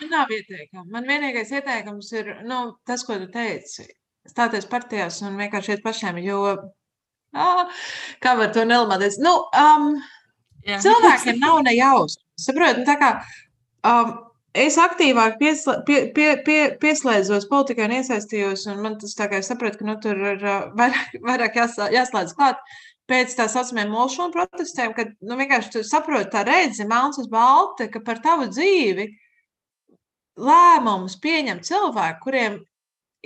Man 0.00 0.12
nav 0.16 0.34
ieteikuma. 0.34 0.86
Man 0.90 1.06
vienīgais 1.10 1.54
ieteikums 1.54 2.10
ir 2.18 2.32
nu, 2.48 2.60
tas, 2.86 3.06
ko 3.06 3.18
tu 3.20 3.30
teici. 3.30 3.86
Stāties 4.28 4.66
partijās 4.70 5.20
un 5.26 5.38
vienkārši 5.38 5.76
iet 5.76 5.84
pašiem, 5.84 6.18
jo 6.24 6.42
ā, 6.50 7.50
kā 8.22 8.34
var 8.38 8.50
to 8.54 8.66
nelamāties? 8.66 9.20
Nu, 9.22 9.36
um, 9.54 9.94
Jā. 10.66 10.80
cilvēkiem 10.84 11.38
nav 11.40 11.62
nejausmas. 11.66 12.18
Saprotiet, 12.40 12.80
nu, 12.80 12.86
tā 12.88 12.96
kā 13.00 13.10
um, 13.86 14.12
es 14.56 14.76
aktīvāk 14.80 15.38
piesla, 15.40 15.78
pie, 15.86 16.02
pie, 16.16 16.28
pie, 16.44 16.60
pieslēdzos 16.82 17.48
politikai 17.50 17.86
un 17.88 17.96
iesaistījos, 18.00 18.66
un 18.72 18.80
man 18.84 18.98
tas 19.00 19.16
tā 19.18 19.28
kā 19.30 19.40
es 19.40 19.50
saprotu, 19.50 19.80
ka 19.80 19.88
nu, 19.88 19.96
tur 20.02 20.20
ir 20.34 20.44
uh, 20.44 20.70
vairāk, 20.80 21.18
vairāk 21.26 21.60
jāsā, 21.62 21.90
jāslēdz 21.94 22.36
klāt. 22.38 22.62
Pēc 23.10 23.32
tā 23.34 23.48
saucamajiem 23.50 23.90
molšanu 23.90 24.30
protestiem, 24.30 24.92
kad 24.94 25.08
nu, 25.26 25.34
vienkārši 25.34 25.72
tu 25.74 25.80
saproti, 25.82 26.30
tā 26.30 26.44
redzi, 26.46 26.84
melns 26.86 27.18
uz 27.18 27.26
balta, 27.30 27.88
ka 27.90 27.98
par 28.06 28.20
tavu 28.22 28.46
dzīvi 28.52 29.08
lēmumus 30.40 31.16
pieņem 31.18 31.58
cilvēki, 31.66 32.20
kuriem 32.22 32.60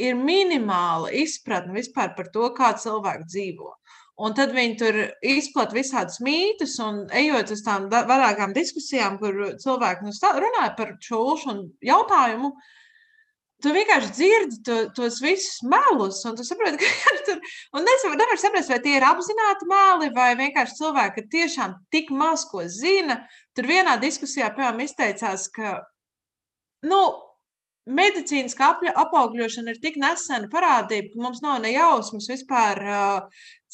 ir 0.01 0.16
minimāla 0.18 1.12
izpratne 1.14 1.76
vispār 1.76 2.14
par 2.16 2.30
to, 2.35 2.49
kā 2.57 2.72
cilvēki 2.80 3.28
dzīvo. 3.28 3.74
Un 4.22 4.34
tad 4.38 4.52
viņi 4.54 4.76
tur 4.78 4.96
izplatīja 5.26 5.80
visādus 5.80 6.20
mītus, 6.22 6.76
un 6.82 7.00
ejot 7.18 7.50
uz 7.50 7.64
tām 7.66 7.88
vairākām 7.90 8.52
diskusijām, 8.54 9.18
kur 9.18 9.56
cilvēki 9.58 10.06
nu, 10.06 10.14
runāja 10.44 10.70
par 10.78 10.92
ulšanu 11.18 11.66
jautājumu. 11.82 12.52
Tu 13.64 13.72
vienkārši 13.74 14.12
dzirdi 14.14 14.60
to, 14.66 14.76
tos 14.94 15.18
visus 15.24 15.62
melus, 15.66 16.20
un 16.28 16.36
tu 16.38 16.46
saproti, 16.46 16.78
ka 17.02 17.14
tur 17.26 17.40
nevaru 17.80 18.38
saprast, 18.38 18.70
vai 18.70 18.78
tie 18.84 18.94
ir 19.00 19.06
apzināti 19.08 19.66
meli, 19.70 20.12
vai 20.14 20.30
vienkārši 20.38 20.78
cilvēki 20.78 21.26
tiešām 21.34 21.78
tik 21.90 22.12
maz 22.14 22.46
ko 22.50 22.62
zina. 22.70 23.24
Tur 23.56 23.66
vienā 23.70 23.96
diskusijā, 24.02 24.52
piemēram, 24.54 24.84
izteicās, 24.84 25.48
ka 25.54 25.78
nu, 26.86 27.00
medicīniskā 27.84 28.70
apļa- 28.74 28.94
apaugļošana 29.04 29.74
ir 29.74 29.80
tik 29.82 29.96
nesena 30.00 30.48
parādība, 30.52 31.12
ka 31.12 31.24
mums 31.24 31.42
nav 31.44 31.60
ne 31.64 31.74
jausmas 31.74 32.28
vispār, 32.30 32.80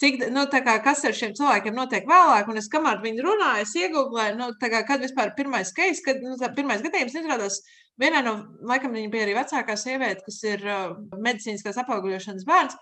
cik, 0.01 0.23
nu, 0.33 0.47
kā, 0.51 0.77
kas 0.85 1.03
ar 1.05 1.17
šiem 1.17 1.35
cilvēkiem 1.37 1.77
notiek 1.77 2.07
vēlāk. 2.09 2.49
Un 2.51 2.61
es, 2.61 2.69
kamēr 2.73 3.03
viņi 3.05 3.25
runāja, 3.25 3.65
es 3.67 3.75
iegūlēju, 3.77 4.37
nu, 4.39 4.51
kā, 4.61 4.83
kad 4.89 5.05
vispār 5.05 5.35
pirmais 5.37 5.73
case, 5.77 6.05
kad 6.05 6.23
nu, 6.25 6.37
pirmais 6.57 6.85
gadījums 6.85 7.17
izrādās. 7.21 7.61
Vienā 8.01 8.23
no, 8.25 8.35
laikam, 8.65 8.95
viņa 8.97 9.11
bija 9.13 9.27
arī 9.27 9.35
vecākā 9.37 9.77
sieviete, 9.77 10.25
kas 10.25 10.39
ir 10.49 10.65
uh, 10.65 10.95
medicīniskās 11.21 11.83
apaugļošanas 11.83 12.47
bērns. 12.49 12.79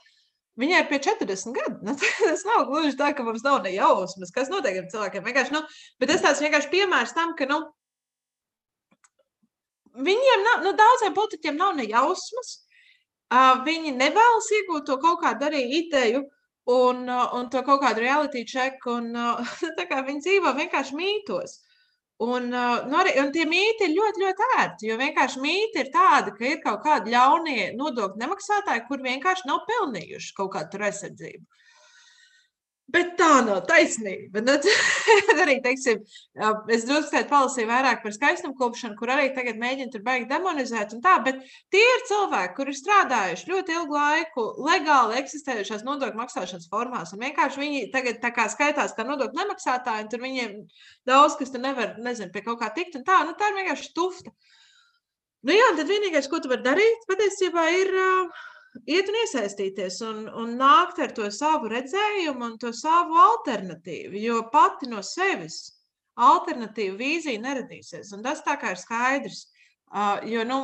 Viņai 0.58 0.78
ir 0.82 0.86
pie 0.90 1.00
40 1.02 1.56
gadu. 1.56 1.80
Nu, 1.86 1.96
tas 2.28 2.46
nav 2.46 2.68
gluži 2.70 2.94
tā, 2.98 3.10
ka 3.18 3.26
mums 3.26 3.42
nav 3.46 3.64
ne 3.66 3.74
jausmas, 3.74 4.30
kas 4.34 4.52
notiek 4.52 4.78
ar 4.78 4.86
cilvēkiem. 4.92 5.26
Vienkārši, 5.26 5.56
nu, 5.56 5.64
bet 5.98 6.12
tas 6.12 6.22
tāds 6.22 6.44
vienkārši 6.44 6.70
piemērs 6.70 7.16
tam, 7.18 7.34
ka, 7.38 7.50
nu, 7.50 7.60
viņiem 10.06 10.46
nav, 10.46 10.64
nu, 10.68 10.74
daudziem 10.78 11.18
politiķiem 11.18 11.58
nav 11.58 11.74
ne 11.78 11.90
jausmas. 11.90 12.60
Uh, 13.28 13.58
viņi 13.66 13.98
nevēlas 13.98 14.46
iegūt 14.56 14.86
to 14.88 14.94
kaut 15.02 15.18
kādu 15.20 15.50
arī 15.50 15.66
ideju 15.82 16.22
uh, 16.22 16.37
un 16.68 17.48
to 17.52 17.62
kaut 17.64 17.80
kādu 17.84 18.04
reality 18.04 18.44
check. 18.44 18.84
Un, 18.92 19.10
uh, 19.16 19.56
tā 19.78 19.88
kā 19.90 20.02
viņi 20.06 20.24
dzīvo 20.26 20.52
vienkārši 20.58 20.98
mītos. 20.98 21.58
Un, 22.18 22.48
uh, 22.50 22.82
nu, 22.90 22.98
arī, 22.98 23.14
un 23.22 23.30
tie 23.34 23.44
mīti 23.46 23.86
ir 23.86 23.94
ļoti, 23.94 24.24
ļoti 24.24 24.48
ērti. 24.58 24.88
Jo 24.90 24.98
vienkārši 24.98 25.42
mīti 25.42 25.84
ir 25.84 25.92
tādi, 25.94 26.34
ka 26.34 26.48
ir 26.48 26.60
kaut 26.64 26.82
kādi 26.82 27.14
ļaunie 27.14 27.70
nodokļu 27.78 28.18
nemaksātāji, 28.24 28.84
kur 28.88 29.04
vienkārši 29.04 29.46
nav 29.50 29.62
pelnījuši 29.70 30.34
kaut 30.40 30.52
kādu 30.56 30.82
aizsardzību. 30.88 31.44
Bet 32.88 33.10
tā 33.18 33.42
nav 33.44 33.66
taisnība. 33.68 34.40
Nu, 34.40 34.54
arī, 35.42 35.58
teiksim, 35.60 35.98
es 36.72 36.86
drusku 36.88 37.20
palasīju 37.28 37.68
vairāk 37.68 38.00
par 38.00 38.14
skaistumu 38.16 38.56
kopšanu, 38.56 38.96
kur 38.96 39.12
arī 39.12 39.26
tagad 39.36 39.60
mēģina 39.60 39.92
tur 39.92 40.04
baigi 40.06 40.24
demonizēt. 40.30 40.94
Tā, 41.04 41.18
bet 41.26 41.42
tie 41.74 41.82
ir 41.84 42.06
cilvēki, 42.08 42.54
kuri 42.56 42.72
ir 42.72 42.80
strādājuši 42.80 43.52
ļoti 43.52 43.76
ilgu 43.76 43.98
laiku 43.98 44.46
legāli 44.64 45.20
eksistējušās 45.20 45.84
nodokļu 45.84 46.22
maksāšanas 46.22 46.70
formās. 46.72 47.12
Un 47.12 47.26
vienkārši 47.26 47.64
viņi 47.66 47.86
tagad 47.92 48.24
kā 48.24 48.48
skaitās 48.54 48.96
kā 48.96 49.04
nodokļu 49.04 49.36
nemaksātāji, 49.42 50.06
un 50.06 50.12
tur 50.14 50.24
viņiem 50.24 50.58
daudz 51.08 51.36
kas 51.36 51.52
nevar, 51.60 51.98
nezinu, 52.00 52.32
pie 52.32 52.46
kaut 52.46 52.62
kā 52.64 52.72
tikt. 52.72 52.96
Tā, 53.04 53.20
nu, 53.28 53.36
tā 53.36 53.52
ir 53.52 53.60
vienkārši 53.60 53.92
tufta. 53.92 54.32
Nu, 55.44 55.52
jā, 55.52 55.74
tad 55.76 55.92
vienīgais, 55.92 56.26
ko 56.32 56.40
tu 56.40 56.48
vari 56.50 56.64
darīt, 56.64 57.04
patiesībā 57.10 57.68
ir 57.76 57.92
uh, 58.00 58.46
iet 58.86 59.08
un 59.10 59.18
iesaistīties 59.22 60.00
un, 60.06 60.24
un 60.42 60.54
nākt 60.60 61.00
ar 61.02 61.14
to 61.16 61.30
savu 61.34 61.70
redzējumu 61.72 62.52
un 62.52 62.58
to 62.62 62.72
savu 62.76 63.18
alternatīvu. 63.22 64.18
Jo 64.22 64.42
pati 64.52 64.90
no 64.90 65.02
sevis 65.02 65.60
alternatīva 66.18 66.98
vīzija 66.98 67.40
neradīsies. 67.42 68.12
Un 68.16 68.26
tas 68.26 68.42
tā 68.46 68.58
kā 68.60 68.74
ir 68.74 68.80
skaidrs. 68.80 69.46
Uh, 69.88 70.18
jo, 70.28 70.42
nu, 70.44 70.58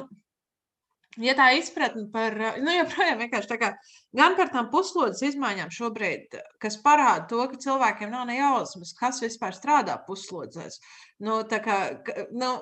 ja 1.22 1.34
tā 1.38 1.50
izpratne 1.58 2.06
par, 2.12 2.34
nu, 2.60 2.72
joprojām 2.74 3.22
vienkārši 3.22 3.50
tā 3.52 3.58
kā 3.60 3.70
gan 4.16 4.36
par 4.38 4.50
tām 4.52 4.70
puslodes 4.72 5.22
izmaiņām 5.24 5.72
šobrīd, 5.74 6.36
kas 6.62 6.78
parāda 6.84 7.28
to, 7.30 7.40
ka 7.50 7.60
cilvēkiem 7.64 8.12
nav 8.12 8.26
ne 8.28 8.38
jausmas, 8.38 8.94
kas 8.98 9.22
vispār 9.22 9.54
strādā 9.56 9.96
puslodzēs. 10.08 10.80
Nu, 11.24 11.42
tā 11.48 11.60
kā, 11.64 11.78
nu, 12.34 12.56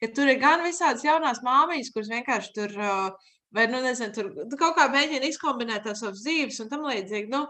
ka 0.00 0.12
tur 0.16 0.32
ir 0.32 0.40
gan 0.42 0.64
visādas 0.66 1.04
jaunās 1.06 1.44
māmiņas, 1.46 1.92
kuras 1.94 2.12
vienkārši 2.14 2.56
tur, 2.56 2.76
vai, 3.56 3.66
nu, 3.72 3.82
nezinu, 3.84 4.14
tur 4.14 4.60
kaut 4.60 4.78
kā 4.78 4.86
mēģina 4.92 5.28
izkombinēt 5.30 5.84
tās 5.88 6.02
savas 6.04 6.22
dzīves 6.24 6.62
un 6.64 6.70
tam 6.72 6.86
līdzīgi. 6.90 7.30
Nu, 7.32 7.46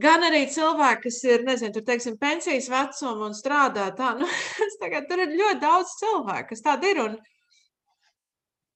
Gan 0.00 0.22
arī 0.22 0.44
cilvēki, 0.48 1.02
kas 1.08 1.16
ir, 1.26 1.42
nezinu, 1.44 1.74
tur, 1.74 1.82
teiksim, 1.84 2.14
pensijas 2.20 2.68
vecuma 2.70 3.26
un 3.26 3.34
strādā 3.34 3.88
tā, 3.98 4.12
nu, 4.20 4.28
tagad, 4.82 5.08
tur 5.10 5.24
ir 5.24 5.34
ļoti 5.34 5.58
daudz 5.60 5.96
cilvēku, 5.98 6.52
kas 6.52 6.62
tādi 6.64 6.92
ir. 6.94 7.00
Un, 7.08 7.18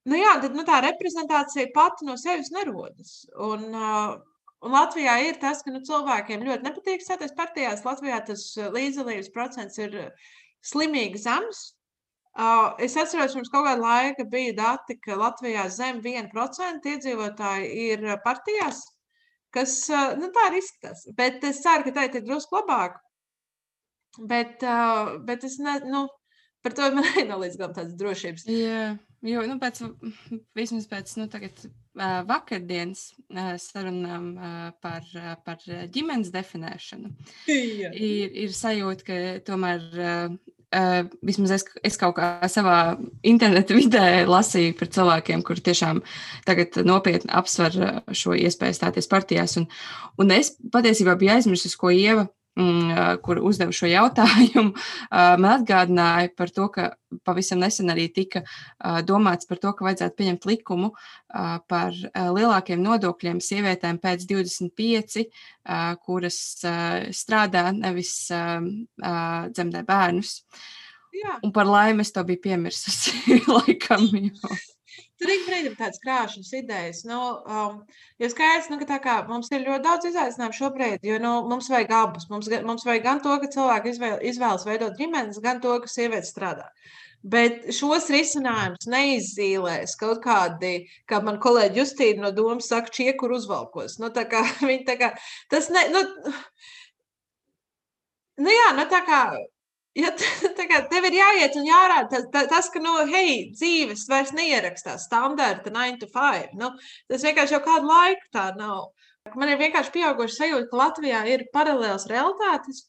Nu 0.04 0.18
jā, 0.20 0.34
tad 0.36 0.52
nu, 0.52 0.66
tā 0.68 0.82
reprezentācija 0.84 1.70
pati 1.72 2.04
no 2.04 2.18
sevis 2.20 2.50
nerodas. 2.52 3.12
Un, 3.40 3.70
uh, 3.72 4.18
un 4.60 4.74
Latvijā 4.76 5.14
ir 5.24 5.38
tas, 5.40 5.62
ka 5.64 5.72
nu, 5.72 5.80
cilvēkiem 5.86 6.44
ļoti 6.44 6.66
nepatīk 6.66 7.04
stāties 7.04 7.32
partijās. 7.38 7.86
Latvijā 7.86 8.18
tas 8.28 8.44
līdzdalības 8.74 9.32
procents 9.32 9.80
ir 9.80 9.96
slimīgi 10.72 11.22
zems. 11.24 11.62
Uh, 12.34 12.72
es 12.82 12.96
atceros, 12.98 13.36
pirms 13.36 13.50
kaut 13.52 13.62
kāda 13.68 13.78
laika 13.78 14.24
bija 14.26 14.56
dati, 14.58 14.96
ka 14.98 15.14
Latvijā 15.14 15.68
zem 15.70 16.00
1% 16.02 16.88
iedzīvotāji 16.90 17.68
ir 17.92 18.08
partijās, 18.24 18.80
kas 19.54 19.76
uh, 19.92 20.16
nu, 20.18 20.32
tā 20.34 20.48
arī 20.48 20.58
izskatās. 20.58 21.04
Bet 21.14 21.46
es 21.46 21.62
ceru, 21.62 21.86
ka 21.86 21.94
tā 21.94 22.08
ir 22.08 22.24
drusku 22.26 22.58
labāk. 22.58 22.98
Bet, 24.18 24.66
uh, 24.66 25.20
bet 25.26 25.46
es 25.46 25.60
ne, 25.62 25.76
nu, 25.86 26.08
par 26.66 26.74
to 26.74 26.88
man 26.96 27.06
nav 27.30 27.44
līdz 27.44 27.58
galam 27.60 27.76
tādas 27.76 27.94
drošības. 28.02 28.48
Yeah. 28.50 28.98
Jo, 29.24 29.46
nu, 29.48 29.54
pēc, 29.62 29.78
vismaz 30.58 30.90
pēc 30.90 31.14
nu, 31.20 31.28
tagad, 31.32 31.62
uh, 31.70 32.18
vakardienas 32.28 33.06
uh, 33.30 33.54
sarunām 33.62 34.26
uh, 34.34 34.66
par, 34.82 35.06
uh, 35.16 35.36
par 35.46 35.62
ģimenes 35.94 36.34
definēšanu, 36.34 37.14
Jā. 37.46 37.94
ir, 37.94 38.34
ir 38.42 38.58
sajūta, 38.58 39.06
ka 39.06 39.22
tomēr 39.46 39.88
Uh, 39.94 40.54
vismaz 41.24 41.54
es, 41.58 41.66
es 41.86 41.98
kaut 42.00 42.16
kā 42.18 42.28
savā 42.50 42.96
interneta 43.26 43.76
vidē 43.80 44.24
lasīju 44.28 44.76
par 44.78 44.92
cilvēkiem, 44.96 45.44
kuri 45.46 45.64
tiešām 45.70 46.02
tagad 46.48 46.80
nopietni 46.86 47.32
apsver 47.34 48.02
šo 48.12 48.36
iespēju 48.38 48.78
stāties 48.78 49.10
partijās. 49.10 49.58
Un, 49.60 49.68
un 50.20 50.34
es 50.34 50.54
patiesībā 50.74 51.16
biju 51.20 51.36
aizmirsis, 51.36 51.76
ko 51.80 51.92
Ieva 51.94 52.28
kur 52.54 53.40
uzdevu 53.42 53.74
šo 53.74 53.88
jautājumu, 53.90 54.74
man 55.10 55.48
atgādināja 55.56 56.30
par 56.38 56.52
to, 56.54 56.68
ka 56.70 56.92
pavisam 57.26 57.58
nesen 57.62 57.90
arī 57.90 58.06
tika 58.14 58.44
domāts 59.06 59.48
par 59.50 59.58
to, 59.62 59.72
ka 59.74 59.86
vajadzētu 59.88 60.18
pieņemt 60.20 60.46
likumu 60.50 60.92
par 61.70 61.98
lielākiem 62.14 62.82
nodokļiem 62.82 63.42
sievietēm 63.42 63.98
pēc 64.02 64.26
25, 64.30 65.26
kuras 66.06 66.38
strādā, 67.18 67.66
nevis 67.74 68.14
dzemdē 68.30 69.84
bērnus. 69.88 70.38
Jā. 71.14 71.38
Un 71.46 71.52
par 71.54 71.68
laimi 71.70 72.02
es 72.02 72.10
to 72.14 72.24
biju 72.26 72.42
piemirsusi 72.42 73.38
laikam. 73.54 74.08
Jo. 74.18 74.54
Tur 75.20 75.30
ik 75.30 75.44
brīdim 75.46 75.76
tādas 75.78 76.00
krāšņas 76.02 76.50
idejas. 76.58 77.04
Nu, 77.06 77.20
um, 77.46 77.78
jo 78.22 78.28
skaidrs, 78.32 78.66
nu, 78.72 78.80
ka 78.82 78.98
kā, 79.02 79.14
mums 79.28 79.50
ir 79.54 79.62
ļoti 79.66 79.84
daudz 79.86 80.08
izaicinājumu 80.10 80.58
šobrīd, 80.58 81.06
jo 81.06 81.20
nu, 81.22 81.32
mums 81.50 81.70
vajag 81.70 81.94
abus. 82.00 82.26
Mums, 82.32 82.50
mums 82.66 82.86
vajag 82.88 83.06
gan 83.06 83.22
to, 83.24 83.36
ka 83.42 83.50
cilvēki 83.54 83.94
izvēl, 83.94 84.18
izvēlas 84.32 84.66
veidot 84.66 84.98
ģimenes, 84.98 85.40
gan 85.44 85.62
to, 85.64 85.76
ka 85.84 85.90
sievietes 85.90 86.34
strādā. 86.34 86.66
Bet 87.24 87.70
šos 87.72 88.10
risinājumus 88.12 88.90
neizzīmēs 88.92 89.94
kaut 89.96 90.20
kādi, 90.26 90.74
kā 91.08 91.22
man 91.24 91.38
kolēģi 91.40 91.80
Justīna 91.80 92.26
no 92.26 92.34
domas 92.36 92.68
saka, 92.68 92.92
čiekur 92.92 93.32
uzvalkos. 93.38 93.96
Nu, 94.02 94.10
tā 94.12 94.26
kā, 94.28 94.42
tā 94.90 94.98
kā, 95.00 95.14
tas 95.52 95.70
ne, 95.72 95.86
nu, 95.94 96.04
nu 98.44 98.58
jā, 98.58 98.70
nu 98.76 98.90
tā 98.92 99.00
kā 99.08 99.24
Ja 99.94 100.10
tev 100.90 101.06
ir 101.06 101.16
jāiet 101.20 101.54
un 101.58 101.68
jārāda 101.68 102.22
tas, 102.32 102.48
tas, 102.50 102.70
ka, 102.74 102.82
nu, 102.82 102.96
hei, 103.10 103.52
dzīves 103.54 104.08
vairs 104.10 104.32
neierakstās 104.34 105.06
standarta 105.06 105.70
9 105.70 106.00
to 106.02 106.08
5. 106.14 106.56
Nu, 106.58 106.72
tas 107.10 107.26
vienkārši 107.26 107.54
jau 107.54 107.62
kādu 107.62 107.90
laiku 107.90 108.26
tā 108.34 108.48
nav. 108.58 108.90
Man 109.38 109.52
ir 109.52 109.60
vienkārši 109.60 109.94
pieauguši 109.94 110.36
sajūta, 110.36 110.68
ka 110.70 110.80
Latvijā 110.80 111.22
ir 111.30 111.46
paralēlas 111.54 112.08
realitātes, 112.10 112.82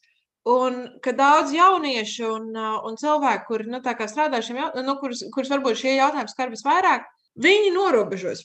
un 0.46 0.82
ka 1.02 1.14
daudz 1.16 1.54
jauniešu 1.54 2.26
un, 2.28 2.50
un 2.58 2.98
cilvēku, 3.00 3.46
kuri 3.48 3.70
nu, 3.70 3.80
strādā 3.80 4.42
šiem 4.42 4.60
jautājumiem, 4.60 4.90
nu, 4.90 4.98
kurus, 5.00 5.22
kurus 5.34 5.54
varbūt 5.54 5.80
šie 5.80 5.96
jautājumi 5.96 6.34
skar 6.34 6.52
visvairāk, 6.52 7.08
viņi 7.46 7.72
norobežos. 7.74 8.44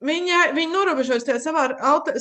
Viņa, 0.00 0.36
viņa 0.56 0.72
norobežojas 0.72 1.26
tajā 1.28 1.40
savā, 1.44 1.66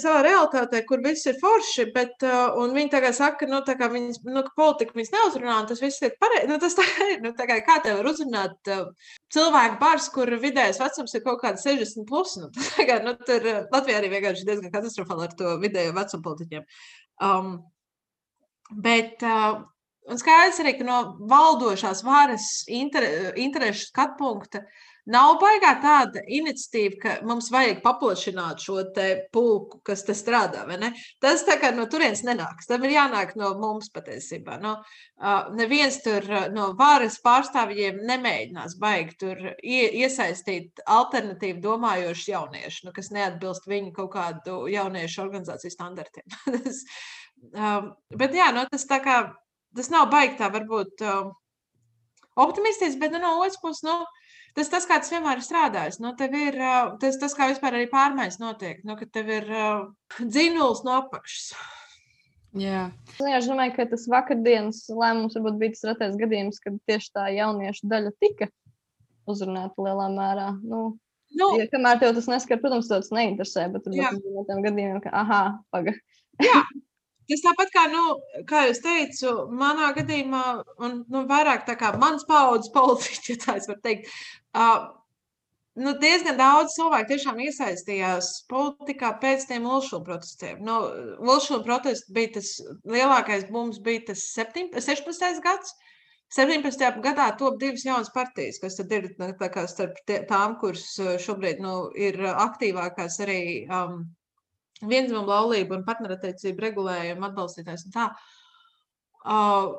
savā 0.02 0.18
realitātē, 0.26 0.82
kur 0.88 1.00
viss 1.00 1.30
ir 1.32 1.38
forši, 1.40 1.86
bet 1.96 2.26
uh, 2.28 2.58
viņi 2.76 2.92
tagad 2.92 3.16
saka, 3.16 3.48
nu, 3.48 3.62
ka 3.64 3.88
viņas, 3.94 4.18
nu, 4.28 4.42
ka 4.44 4.52
politika 4.60 4.98
viņas 4.98 5.14
neuzrunā, 5.14 5.54
un 5.62 5.70
tas 5.70 5.80
viss 5.80 6.04
ir 6.04 6.12
pareizi. 6.20 6.50
Nu, 6.52 6.58
tas 6.60 6.76
tā 6.76 6.84
ir. 7.14 7.22
Nu, 7.24 7.32
tā 7.38 7.48
kā, 7.48 7.62
kā 7.64 7.78
tev 7.86 8.02
var 8.02 8.10
uzrunāt 8.12 8.72
uh, 8.74 9.14
cilvēku 9.32 9.80
bars, 9.80 10.10
kur 10.12 10.34
vidējais 10.44 10.82
vecums 10.84 11.16
ir 11.16 11.24
kaut 11.24 11.40
kāds 11.46 11.64
60 11.64 12.04
plus? 12.10 12.36
Nu, 12.42 12.52
kā, 12.90 13.00
nu, 13.06 13.16
tur 13.24 13.48
uh, 13.48 13.62
Latvijā 13.72 14.02
arī 14.02 14.12
vienkārši 14.18 14.50
diezgan 14.52 14.76
katastrofāli 14.76 15.30
ar 15.30 15.40
to 15.40 15.56
vidējo 15.64 15.96
vecumu 15.96 16.28
politiķiem. 16.28 16.68
Um, 17.30 17.56
bet 18.84 19.24
uh, 19.24 19.64
skaidrs 20.20 20.60
arī, 20.66 20.76
ka 20.82 20.92
no 20.92 21.00
valdošās 21.32 22.04
varas 22.04 22.52
inter, 22.68 23.08
interešu 23.40 23.88
skatu 23.94 24.20
punkta 24.20 24.66
uh, 24.66 24.86
Nav 25.10 25.38
baigā 25.42 25.72
tāda 25.82 26.22
iniciatīva, 26.28 26.98
ka 27.02 27.14
mums 27.26 27.48
vajag 27.54 27.80
paplašināt 27.84 28.62
šo 28.62 28.84
pulku, 29.34 29.80
kas 29.86 30.04
te 30.06 30.14
strādā. 30.14 30.66
Tas 31.22 31.44
tā 31.48 31.56
kā 31.62 31.72
no 31.76 31.86
turienes 31.90 32.22
nenāks. 32.28 32.68
Tam 32.68 32.84
ir 32.84 32.96
jānāk 32.98 33.36
no 33.40 33.54
mums 33.58 33.90
patiesībā. 33.90 34.60
No, 34.62 34.76
uh, 35.22 35.50
neviens 35.56 36.02
tur 36.04 36.26
no 36.54 36.74
varas 36.78 37.20
pārstāvjiem 37.24 38.04
nemēģinās 38.06 38.78
baigt 38.80 39.20
tur 39.20 39.56
iesaistīt 39.64 40.84
alternatīvu 40.86 41.62
domājošu 41.64 42.32
jauniešu, 42.32 42.88
nu, 42.88 42.96
kas 42.96 43.12
neatbilst 43.16 43.68
viņu 43.70 43.94
kaut 43.96 44.14
kādu 44.14 44.66
jauniešu 44.70 45.24
organizāciju 45.24 45.74
standartiem. 45.74 46.28
tas, 46.54 46.84
um, 47.54 47.94
bet 48.20 48.36
jā, 48.36 48.52
no, 48.56 48.68
tas 48.70 48.86
tā 48.90 49.02
kā 49.04 49.22
tas 49.76 49.92
nav 49.94 50.10
baigt 50.12 50.40
tā 50.42 50.52
varbūt. 50.54 51.06
Um, 51.06 51.38
optimistisks, 52.40 53.00
bet 53.00 53.12
nu, 53.12 53.20
no 53.20 53.38
otras 53.40 53.60
puses, 53.62 53.84
nu, 53.84 53.98
tas, 54.58 54.70
tas, 54.72 54.86
kā 54.90 55.00
tas 55.02 55.12
vienmēr 55.14 55.42
ir 55.42 55.46
strādājis. 55.46 56.00
Nu, 56.04 56.14
tev 56.20 56.36
ir 56.38 56.58
tas, 57.02 57.18
tas, 57.22 57.36
kā 57.38 57.50
vispār 57.52 57.78
arī 57.78 57.90
pārmaiņas 57.92 58.40
notiek, 58.42 58.80
nu, 58.88 58.96
ka 59.00 59.08
tev 59.10 59.32
ir 59.34 59.50
uh, 59.50 59.84
dzinuls 60.22 60.84
no 60.88 60.98
apakšas. 61.02 61.52
Jā. 62.58 62.88
Es 63.30 63.46
domāju, 63.46 63.76
ka 63.76 63.86
tas 63.92 64.08
vakardienas 64.10 64.82
lēmums 64.90 65.38
varbūt 65.38 65.60
bija 65.62 65.76
tas 65.76 65.86
retais 65.92 66.18
gadījums, 66.18 66.58
kad 66.64 66.80
tieši 66.90 67.14
tā 67.14 67.28
jauniešu 67.36 67.90
daļa 67.92 68.16
tika 68.24 68.50
uzrunāta 69.30 69.86
lielā 69.86 70.10
mērā. 70.16 70.50
Nu, 70.66 70.82
nu, 71.38 71.50
ja, 71.62 71.70
kamēr 71.70 72.02
tev 72.02 72.16
tas 72.18 72.30
neskar, 72.32 72.62
protams, 72.64 72.90
tas 72.90 73.14
neinteresē, 73.14 73.68
bet 73.74 73.86
tur 73.86 73.94
bija 73.94 74.16
no 74.18 74.48
tiem 74.50 74.66
gadījumiem, 74.66 75.02
ka, 75.06 75.14
aha, 75.22 75.44
paga. 75.70 75.94
Jā, 76.42 76.64
Tas 77.30 77.44
tāpat 77.46 77.70
kā, 77.70 77.84
nu, 77.92 78.04
kā 78.50 78.64
jūs 78.66 78.80
teicu, 78.82 79.32
manā 79.54 79.92
gadījumā, 79.94 80.44
un 80.82 80.96
nu, 81.14 81.22
vairāk 81.30 81.68
tā 81.68 81.76
kā 81.78 81.92
mans 82.02 82.26
paudzes 82.30 82.72
politiķis, 82.78 83.30
ja 83.30 83.38
tā 83.44 83.58
es 83.60 83.70
varu 83.70 83.82
teikt, 83.86 84.10
uh, 84.58 84.88
nu, 85.80 85.94
diezgan 86.02 86.40
daudz 86.40 86.76
cilvēku 86.78 87.14
tiešām 87.14 87.42
iesaistījās 87.46 88.32
politikā 88.52 89.14
pēc 89.22 89.46
tiem 89.50 89.68
Ulšūnu 89.70 90.06
protestiem. 90.08 90.64
Nu, 90.66 90.80
Ulšūnu 91.24 91.66
protests 91.68 92.12
bija 92.16 92.36
tas 92.40 92.56
lielākais 92.90 93.48
bums, 93.52 93.82
bija 93.84 94.10
tas 94.12 94.26
7, 94.36 94.72
16. 94.76 95.44
gads. 95.46 95.76
17. 96.30 97.00
gadā 97.02 97.32
top 97.40 97.56
divas 97.58 97.82
jaunas 97.82 98.12
partijas, 98.14 98.60
kas 98.62 98.76
ir 98.84 99.08
nu, 99.18 99.32
starp 99.72 99.96
tām, 100.30 100.60
kuras 100.62 100.84
šobrīd 101.26 101.58
nu, 101.64 101.90
ir 101.98 102.20
aktīvākās 102.30 103.18
arī 103.26 103.40
um, 103.66 104.04
vienzimuma 104.86 105.40
laulību 105.40 105.80
un 105.80 105.88
partnerattiecību 105.88 106.66
regulējumu 106.68 107.26
atbalstītājs. 107.32 107.88
Uh, 109.26 109.74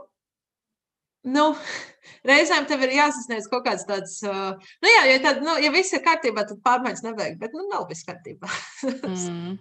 nu, 1.28 1.46
reizēm 2.30 2.68
tev 2.68 2.84
ir 2.86 2.96
jāsasniedz 2.98 3.48
kaut 3.52 3.66
kāds 3.66 3.86
tāds, 3.88 4.20
nu 4.24 4.94
jā, 4.96 5.08
ja, 5.12 5.18
tad, 5.24 5.42
nu, 5.46 5.56
ja 5.62 5.72
viss 5.74 5.96
ir 5.96 6.04
kārtībā, 6.04 6.46
tad 6.48 6.62
pārmaiņas 6.66 7.04
nevajag, 7.08 7.40
bet 7.40 7.56
nu 7.56 7.66
nav 7.68 7.88
viss 7.90 8.06
kārtībā. 8.08 8.50
mm. 9.08 9.58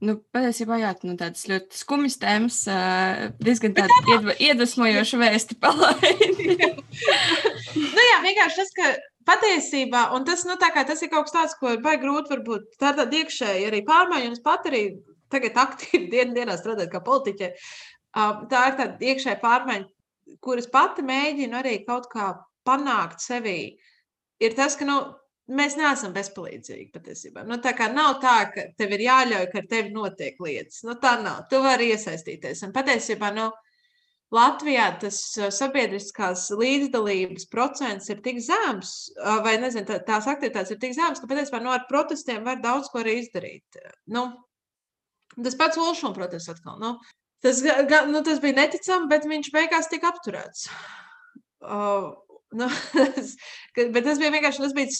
Nu, 0.00 0.14
patiesībā, 0.32 0.78
jā, 0.80 0.94
nu, 1.04 1.12
tādas 1.20 1.44
ļoti 1.50 1.76
skumjas 1.76 2.16
tēmas, 2.22 2.62
diezgan 3.44 3.74
tāda 3.76 3.98
iedv 4.08 4.30
iedvesmojoša 4.48 5.20
vēsti 5.20 5.58
palaidi. 5.60 6.56
nu, 7.76 8.06
jā, 8.06 8.16
vienkārši 8.24 8.62
tas, 8.62 8.72
ka 8.78 8.88
patiesībā, 9.28 10.06
un 10.16 10.24
tas, 10.24 10.46
nu, 10.48 10.56
kā, 10.56 10.86
tas 10.88 11.04
ir 11.04 11.12
kaut 11.12 11.28
kas 11.28 11.36
tāds, 11.36 11.56
ko 11.60 11.74
ir 11.74 11.84
baigi 11.84 12.06
grūti, 12.06 12.32
varbūt 12.32 12.80
tā 12.80 12.94
ir 12.94 13.00
tāda 13.02 13.20
iekšēja 13.20 13.68
arī 13.68 13.82
pārmaiņa, 13.84 14.30
un 14.30 14.38
es 14.38 14.44
pat 14.44 14.70
arī 14.70 14.82
tagad 15.30 15.60
aktīvi 15.66 16.08
dien, 16.12 16.32
dienā 16.36 16.56
strādāju 16.56 16.94
kā 16.94 17.04
politiķe. 17.04 17.52
Tā 18.50 18.64
ir 18.70 18.78
tāda 18.80 19.10
iekšēja 19.12 19.38
pārmaiņa. 19.44 19.88
Kuras 20.44 20.68
pati 20.70 21.04
mēģinu 21.06 21.58
arī 21.58 21.80
kaut 21.86 22.10
kā 22.12 22.32
panākt 22.66 23.22
sevī, 23.24 23.78
ir 24.40 24.54
tas, 24.58 24.76
ka 24.78 24.86
nu, 24.88 24.98
mēs 25.50 25.76
neesam 25.78 26.14
bezpalīdzīgi 26.14 26.90
patiesībā. 26.94 27.44
Nu, 27.48 27.58
tā 27.62 27.72
kā 27.78 27.88
nav 27.92 28.20
tā, 28.22 28.36
ka 28.54 28.68
tev 28.78 28.94
ir 28.96 29.06
jāļauj, 29.08 29.48
ka 29.52 29.62
ar 29.62 29.66
tevi 29.70 29.94
notiek 29.94 30.38
lietas. 30.42 30.84
Nu, 30.86 30.96
tā 31.00 31.16
nav. 31.22 31.44
Tu 31.50 31.60
vari 31.64 31.90
iesaistīties. 31.94 32.62
Un 32.66 32.74
patiesībā 32.76 33.32
nu, 33.36 33.50
Latvijā 34.30 34.84
tas 35.02 35.16
sabiedriskās 35.56 36.44
līdzdalības 36.54 37.48
procents 37.50 38.12
ir 38.12 38.20
tik 38.22 38.38
zems, 38.44 38.92
vai 39.42 39.56
nezinu, 39.58 39.88
tā, 39.88 39.96
tās 40.06 40.28
aktivitātes 40.30 40.70
ir 40.70 40.78
tik 40.82 40.94
zemes, 40.94 41.18
ka 41.18 41.30
patiesībā 41.32 41.58
nu, 41.64 41.72
ar 41.74 41.88
protestiem 41.88 42.46
var 42.46 42.60
daudz 42.62 42.92
ko 42.92 43.02
arī 43.02 43.16
izdarīt. 43.24 43.80
Nu, 44.06 44.28
tas 45.34 45.58
pats 45.58 45.80
Olšuma 45.82 46.14
protests 46.14 46.52
atkal. 46.54 46.78
Nu, 46.78 46.92
tas, 47.44 47.62
nu, 48.10 48.24
tas 48.26 48.42
bija 48.42 48.58
neticami, 48.62 49.08
bet 49.10 49.28
viņš 49.28 49.52
beigās 49.54 49.88
tika 49.92 50.12
apturēts. 50.12 50.68
Uh, 51.60 52.12
nu, 52.56 52.68
bet 53.76 54.04
tas 54.04 54.20
bija 54.20 54.32
vienkārši 54.34 54.64
tas 54.64 54.76
bija 54.76 54.92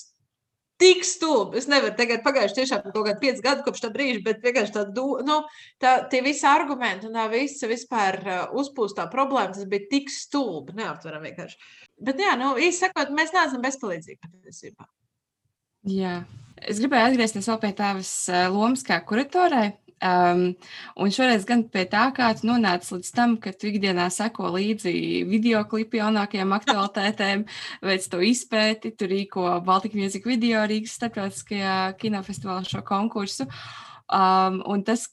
tik 0.80 1.04
stulbi. 1.04 1.60
Es 1.60 1.68
nevaru 1.68 1.92
tagad 1.98 2.22
pagājuši 2.24 2.56
tiešām 2.56 2.86
kaut 2.86 3.04
kādi 3.04 3.18
pieci 3.20 3.44
gadi 3.44 3.64
kopš 3.66 3.82
tā 3.84 3.90
brīža, 3.92 4.22
bet 4.24 4.40
vienkārši 4.44 4.74
tā, 4.76 4.86
nu, 5.26 5.36
tā 5.82 5.94
tie 6.12 6.22
visi 6.24 6.46
argumenti 6.48 7.08
un 7.08 7.18
tā 7.18 7.26
visa 7.32 7.68
vispār 7.70 8.20
uh, 8.24 8.40
uzpūstā 8.60 9.06
problēma, 9.12 9.52
tas 9.56 9.68
bija 9.70 9.90
tik 9.92 10.08
stulbi, 10.12 10.78
neaptveram 10.80 11.26
vienkārši. 11.28 11.60
Bet 12.00 12.22
jā, 12.22 12.32
nu, 12.40 12.54
īsi 12.56 12.86
sakot, 12.86 13.12
mēs 13.16 13.34
neesam 13.36 13.64
bezpalīdzīgi 13.64 14.22
patiesībā. 14.24 14.88
Jā. 15.90 16.22
Es 16.60 16.80
gribēju 16.80 17.08
atgriezties 17.08 17.46
vēl 17.48 17.60
pie 17.60 17.70
tavas 17.76 18.10
uh, 18.28 18.48
lomas 18.52 18.84
kā 18.84 18.98
kuratorai. 19.04 19.70
Um, 20.00 20.54
un 20.96 21.12
šoreiz 21.12 21.44
gan 21.48 21.66
pie 21.68 21.84
tā, 21.92 22.06
kā 22.16 22.30
tu 22.38 22.48
nonāci 22.48 22.94
līdz 22.96 23.10
tam, 23.12 23.36
ka 23.42 23.52
tu 23.52 23.68
ikdienā 23.68 24.06
seko 24.14 24.48
līdzi 24.54 24.94
video 25.28 25.60
klipu 25.68 26.00
jaunākajām 26.00 26.54
aktualitātēm, 26.56 27.44
veic 27.90 28.08
to 28.08 28.22
izpēti, 28.24 28.94
tu 28.96 29.10
rīko 29.10 29.44
Baltika 29.66 30.00
Music 30.00 30.24
video 30.24 30.64
Rīgas 30.70 30.96
starptautiskajā 30.96 31.76
kinofestivālā 32.00 32.64
šo 32.68 32.80
konkursu. 32.86 33.48
Um, 34.10 34.62
un 34.64 34.86
tas, 34.88 35.04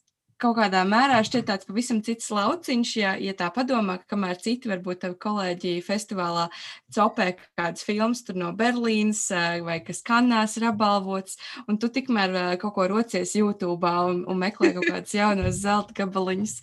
kaut 0.41 0.57
kādā 0.59 0.83
mērā 0.87 1.19
šķiet 1.25 1.47
tāds 1.49 1.67
pavisam 1.67 1.99
cits 2.05 2.29
lauciņš, 2.33 2.91
ja, 2.99 3.13
ja 3.21 3.33
tā 3.37 3.49
padomā, 3.53 3.97
ka 4.01 4.13
kamēr 4.13 4.39
citi 4.41 4.69
varbūt 4.69 5.01
tavi 5.03 5.17
kolēģi 5.23 5.73
festivālā 5.85 6.47
copē 6.93 7.31
kādas 7.57 7.85
filmas 7.87 8.23
no 8.37 8.51
Berlīnas 8.57 9.23
eh, 9.33 9.59
vai 9.65 9.79
kas 9.85 10.03
kanās 10.05 10.57
ir 10.59 10.67
apbalvots, 10.71 11.39
un 11.67 11.79
tu 11.81 11.89
tikmēr 11.93 12.35
eh, 12.35 12.49
kaut 12.61 12.75
ko 12.77 12.87
rocies 12.91 13.35
YouTube 13.37 13.93
un, 14.09 14.23
un 14.29 14.41
meklē 14.41 14.73
kaut 14.77 14.89
kādas 14.89 15.15
jaunas 15.17 15.61
zelta 15.63 15.95
gabaliņas. 15.97 16.57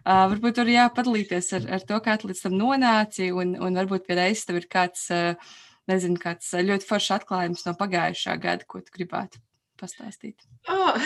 Uh, 0.00 0.24
varbūt 0.32 0.58
tur 0.58 0.70
jāpadalīties 0.70 1.52
ar, 1.58 1.68
ar 1.78 1.84
to, 1.86 1.98
kā 2.04 2.16
tu 2.18 2.30
līdz 2.30 2.46
tam 2.46 2.56
nonāci, 2.58 3.30
un, 3.34 3.54
un 3.60 3.78
varbūt 3.82 4.08
pie 4.08 4.18
reizes 4.18 4.48
tev 4.48 4.60
ir 4.60 4.66
kāds, 4.70 5.06
nezinu, 5.90 6.18
kāds 6.22 6.50
ļoti 6.54 6.88
foršs 6.88 7.14
atklājums 7.20 7.66
no 7.68 7.76
pagājušā 7.78 8.36
gada, 8.42 8.66
ko 8.66 8.82
tu 8.84 8.98
gribētu 8.98 9.42
pastāstīt? 9.80 10.44
Oh, 10.70 10.98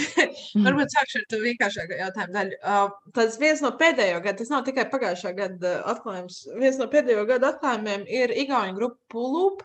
varbūt 0.66 0.94
sākšu 0.96 1.20
ar 1.20 1.26
to 1.30 1.40
vienkāršāko 1.42 1.98
jautājumu 2.00 2.36
daļu. 2.38 2.58
Uh, 2.62 3.12
tas 3.16 3.38
viens 3.42 3.62
no 3.64 3.74
pēdējo 3.80 4.22
gadu, 4.24 4.40
tas 4.40 4.52
nav 4.52 4.64
tikai 4.68 4.86
pagājušā 4.92 5.34
gada 5.36 5.76
atklājums, 5.92 6.40
viens 6.60 6.80
no 6.80 6.88
pēdējo 6.92 7.26
gadu 7.30 7.50
atklājumiem 7.52 8.08
ir 8.08 8.34
Igaunijas 8.34 8.78
grupa 8.80 9.00
Pulup, 9.14 9.62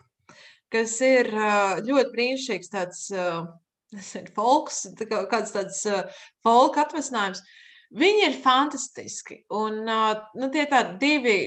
kas 0.73 0.99
ir 1.05 1.31
uh, 1.33 1.79
ļoti 1.85 2.13
brīnišķīgs 2.13 2.75
tāds 2.75 3.07
uh, 3.15 3.47
folks, 4.35 4.83
tā 4.99 5.09
kā, 5.09 5.23
kāds 5.31 5.55
tāds 5.55 5.81
uh, 5.89 6.05
folk 6.45 6.77
atvasinājums. 6.81 7.41
Viņi 7.89 8.21
ir 8.27 8.35
fantastiski. 8.43 9.39
Un, 9.57 9.79
nu, 9.81 10.49
tie 10.53 10.61
ir 10.61 10.67
tādi 10.69 10.99
divi, 11.01 11.37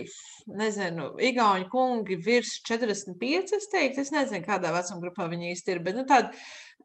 nezinu, 0.59 1.13
igauņu 1.23 1.69
kungi 1.71 2.17
virs 2.19 2.57
45, 2.67 3.55
es 3.61 3.71
teiktu. 3.71 4.03
Es 4.03 4.11
nezinu, 4.11 4.43
kādā 4.49 4.73
vecuma 4.75 5.05
grupā 5.05 5.29
viņi 5.31 5.53
īsti 5.53 5.77
ir, 5.77 5.83
bet 5.87 6.01
nu, 6.01 6.03
tādi 6.09 6.35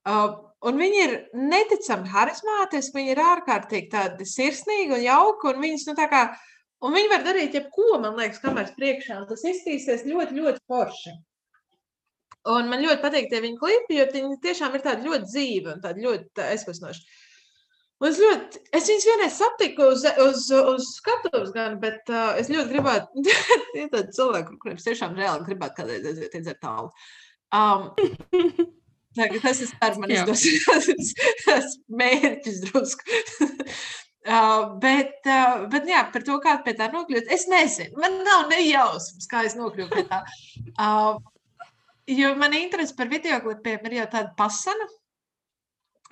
un 0.08 0.82
viņi 0.82 0.99
ir 1.03 1.16
neticami 1.38 2.10
harizmātiski, 2.12 2.95
viņi 2.97 3.14
ir 3.14 3.24
ārkārtīgi 3.24 3.89
tādi 3.91 4.28
sirsnīgi 4.28 4.95
un 4.97 5.03
jauki. 5.03 5.51
Un, 5.51 5.62
viņas, 5.64 5.88
nu, 5.89 5.95
kā, 6.12 6.24
un 6.86 6.97
viņi 6.97 7.14
var 7.14 7.26
darīt 7.28 7.58
jebko, 7.58 7.97
man 8.03 8.18
liekas, 8.20 8.41
kamēr 8.43 8.74
priekšā. 8.78 9.22
Tas 9.30 9.45
izskatīsies 9.45 10.08
ļoti, 10.10 10.39
ļoti 10.41 10.64
forši. 10.70 11.16
Un 12.47 12.70
man 12.72 12.84
ļoti 12.84 13.03
patīk 13.03 13.32
tie 13.32 13.41
viņa 13.43 13.60
klipi, 13.60 13.97
jo 13.97 14.10
viņi 14.14 14.38
tiešām 14.43 14.76
ir 14.78 14.84
tādi 14.86 15.10
ļoti 15.10 15.28
dzīvi 15.28 15.74
un 15.74 15.82
tādi 15.84 16.05
ļoti 16.05 16.45
aizkustinoši. 16.45 17.24
Un 17.97 18.12
es 18.12 18.20
ļoti, 18.22 18.60
es 18.78 18.88
viņus 18.91 19.05
vienreiz 19.10 19.38
satiku 19.39 19.88
uz, 19.89 20.03
uz, 20.22 20.43
uz 20.53 20.89
skatuves, 20.99 21.49
gan, 21.55 21.80
bet 21.82 22.12
uh, 22.14 22.38
es 22.38 22.51
ļoti 22.53 22.70
gribētu, 22.76 23.24
ir 23.82 23.89
tādi 23.91 24.14
cilvēki, 24.16 24.60
kuriem 24.62 24.80
tiešām 24.84 25.18
reāli 25.18 25.47
gribētu 25.49 25.80
kādreiz 25.82 26.05
aiziet 26.05 26.38
iedzert 26.38 26.62
tālu. 26.62 26.93
Um, 27.58 27.89
Tagad 29.18 29.41
tas 29.41 29.61
ir 29.65 29.72
ar 29.82 29.95
man 30.01 30.13
izdosies. 30.13 31.13
Tas 31.45 31.80
mērķis 31.89 32.61
drusku. 32.68 33.07
Uh, 34.28 34.74
bet, 34.84 35.22
uh, 35.24 35.61
bet 35.72 35.86
jā, 35.88 36.01
par 36.11 36.24
to, 36.28 36.36
kā 36.43 36.57
pie 36.65 36.74
tā 36.76 36.89
nokļūt, 36.91 37.30
es 37.32 37.45
nezinu. 37.47 37.95
Man 38.03 38.18
nav 38.26 38.49
nejausmas, 38.51 39.24
kā 39.32 39.45
es 39.47 39.55
nokļuvu 39.55 39.88
pie 39.93 40.03
tā. 40.09 40.20
Uh, 40.84 41.15
jo 42.11 42.34
man 42.38 42.53
interese 42.53 42.93
par 42.97 43.07
video 43.09 43.39
klipiem 43.41 43.88
ir 43.88 43.95
jau 44.01 44.07
tāda 44.11 44.34
pasana. 44.38 44.86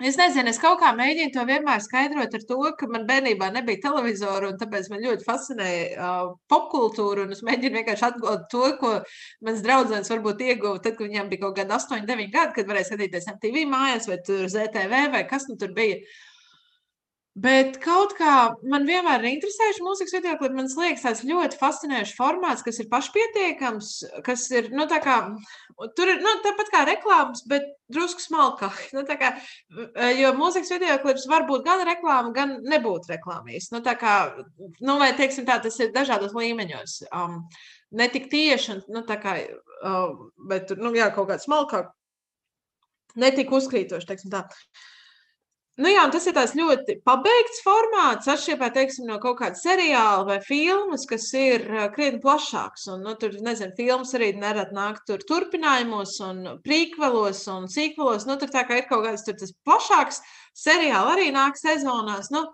Es 0.04 0.18
nezinu, 0.20 0.50
es 0.52 0.58
kaut 0.60 0.76
kā 0.82 0.90
mēģinu 0.92 1.32
to 1.32 1.42
vienmēr 1.48 1.80
skaidrot 1.80 2.34
ar 2.36 2.42
to, 2.48 2.58
ka 2.76 2.88
man 2.92 3.06
bērnībā 3.08 3.48
nebija 3.54 3.80
televizora, 3.86 4.50
un 4.50 4.58
tāpēc 4.60 4.90
man 4.92 5.00
ļoti 5.00 5.24
fascinēja 5.24 5.86
uh, 5.96 6.34
popkultūra. 6.52 7.24
Es 7.32 7.40
mēģinu 7.46 7.80
vienkārši 7.80 8.06
atgūt 8.10 8.44
to, 8.52 8.66
ko 8.82 8.92
mans 9.48 9.64
draugs 9.64 10.12
varbūt 10.12 10.44
ieguva 10.50 10.82
tad, 10.84 10.98
kad 10.98 11.08
viņam 11.08 11.32
bija 11.32 11.46
kaut 11.46 11.56
kādi 11.56 11.76
8, 11.78 12.04
9 12.12 12.32
gadi, 12.34 12.56
kad 12.58 12.68
varēja 12.68 12.90
skatīties 12.90 13.30
MTV 13.38 13.64
mājās 13.72 14.08
vai 14.12 14.20
ZTV 14.26 15.04
vai 15.16 15.24
kas 15.30 15.48
nu 15.48 15.56
tur 15.60 15.72
bija. 15.76 16.02
Uh, 16.02 16.25
Bet 17.36 17.74
kaut 17.84 18.14
kā 18.16 18.34
man 18.64 18.86
vienmēr 18.88 19.20
ir 19.20 19.34
interesējuši 19.34 19.82
mūzikas 19.84 20.14
video 20.16 20.38
klipi. 20.40 20.56
Man 20.56 20.70
liekas, 20.72 21.02
tas 21.04 21.18
ļoti 21.28 21.58
fascinējošs 21.60 22.14
formāts, 22.16 22.62
kas 22.64 22.80
ir 22.80 22.88
pašpietiekams, 22.88 23.90
kas 24.24 24.46
ir, 24.54 24.70
nu, 24.72 24.86
tā 24.88 25.02
kā, 25.04 25.18
tur 25.98 26.12
ir, 26.14 26.22
nu, 26.24 26.32
tāpat 26.46 26.72
kā 26.72 26.86
reklāmas, 26.88 27.44
bet 27.50 27.68
drusku 27.92 28.24
smalkāk. 28.24 28.80
Nu, 28.96 29.04
kā, 29.04 29.34
jo 30.16 30.32
mūzikas 30.38 30.72
video 30.72 30.96
klips 31.02 31.28
var 31.28 31.44
būt 31.50 31.66
gan 31.66 31.84
reklāma, 31.84 32.32
gan 32.32 32.56
nebūt 32.64 33.10
reklāmijas. 33.12 33.68
Nu, 33.74 33.82
tā 33.84 33.98
kā, 34.00 34.16
nu, 34.80 34.96
vai, 34.96 35.12
teiksim 35.18 35.44
tā, 35.44 35.58
tas 35.60 35.76
ir 35.84 35.92
dažādos 35.92 36.32
līmeņos. 36.32 36.98
Um, 37.12 37.42
ne 37.92 38.08
tik 38.12 38.30
tieši, 38.32 38.80
nu, 38.88 39.04
tā 39.04 39.20
kā, 39.20 39.36
uh, 39.84 40.16
bet, 40.48 40.72
nu, 40.80 40.96
jā, 40.96 41.12
kaut 41.12 41.28
kāds 41.34 41.44
smalkāk, 41.44 41.92
ne 43.20 43.34
tik 43.36 43.52
uzkrītoši, 43.52 44.08
teiksim 44.08 44.32
tā. 44.32 44.46
Uh, 44.48 44.92
Nu 45.76 45.90
jā, 45.90 46.06
tas 46.08 46.24
ir 46.24 46.32
tāds 46.32 46.54
ļoti 46.56 46.94
pabeigts 47.04 47.58
formāts, 47.60 48.28
atšķirībā 48.32 48.70
teiksim, 48.72 49.04
no 49.10 49.18
kaut 49.20 49.36
kāda 49.42 49.58
seriāla 49.60 50.22
vai 50.24 50.36
filmas, 50.40 51.02
kas 51.10 51.26
ir 51.36 51.66
krietni 51.92 52.22
plašāks. 52.22 52.86
Un, 52.94 53.02
nu, 53.04 53.12
tur, 53.20 53.34
nezinu, 53.44 53.74
filmas 53.76 54.14
arī 54.16 54.30
nerad 54.40 54.72
nāk 54.72 55.02
tur 55.08 55.20
turpinājumos 55.28 56.14
un 56.24 56.40
prīkvelos 56.64 57.42
un 57.52 57.68
sīkvelos. 57.68 58.24
Nu, 58.24 58.38
tur 58.40 58.54
tā 58.54 58.64
kā 58.64 58.80
ir 58.80 58.88
kaut 58.88 59.04
kāds 59.04 59.26
tur 59.28 59.36
tas 59.36 59.52
plašāks, 59.68 60.22
seriāli 60.56 61.12
arī 61.18 61.28
nāk 61.36 61.60
sezonās. 61.60 62.32
Nu, 62.32 62.46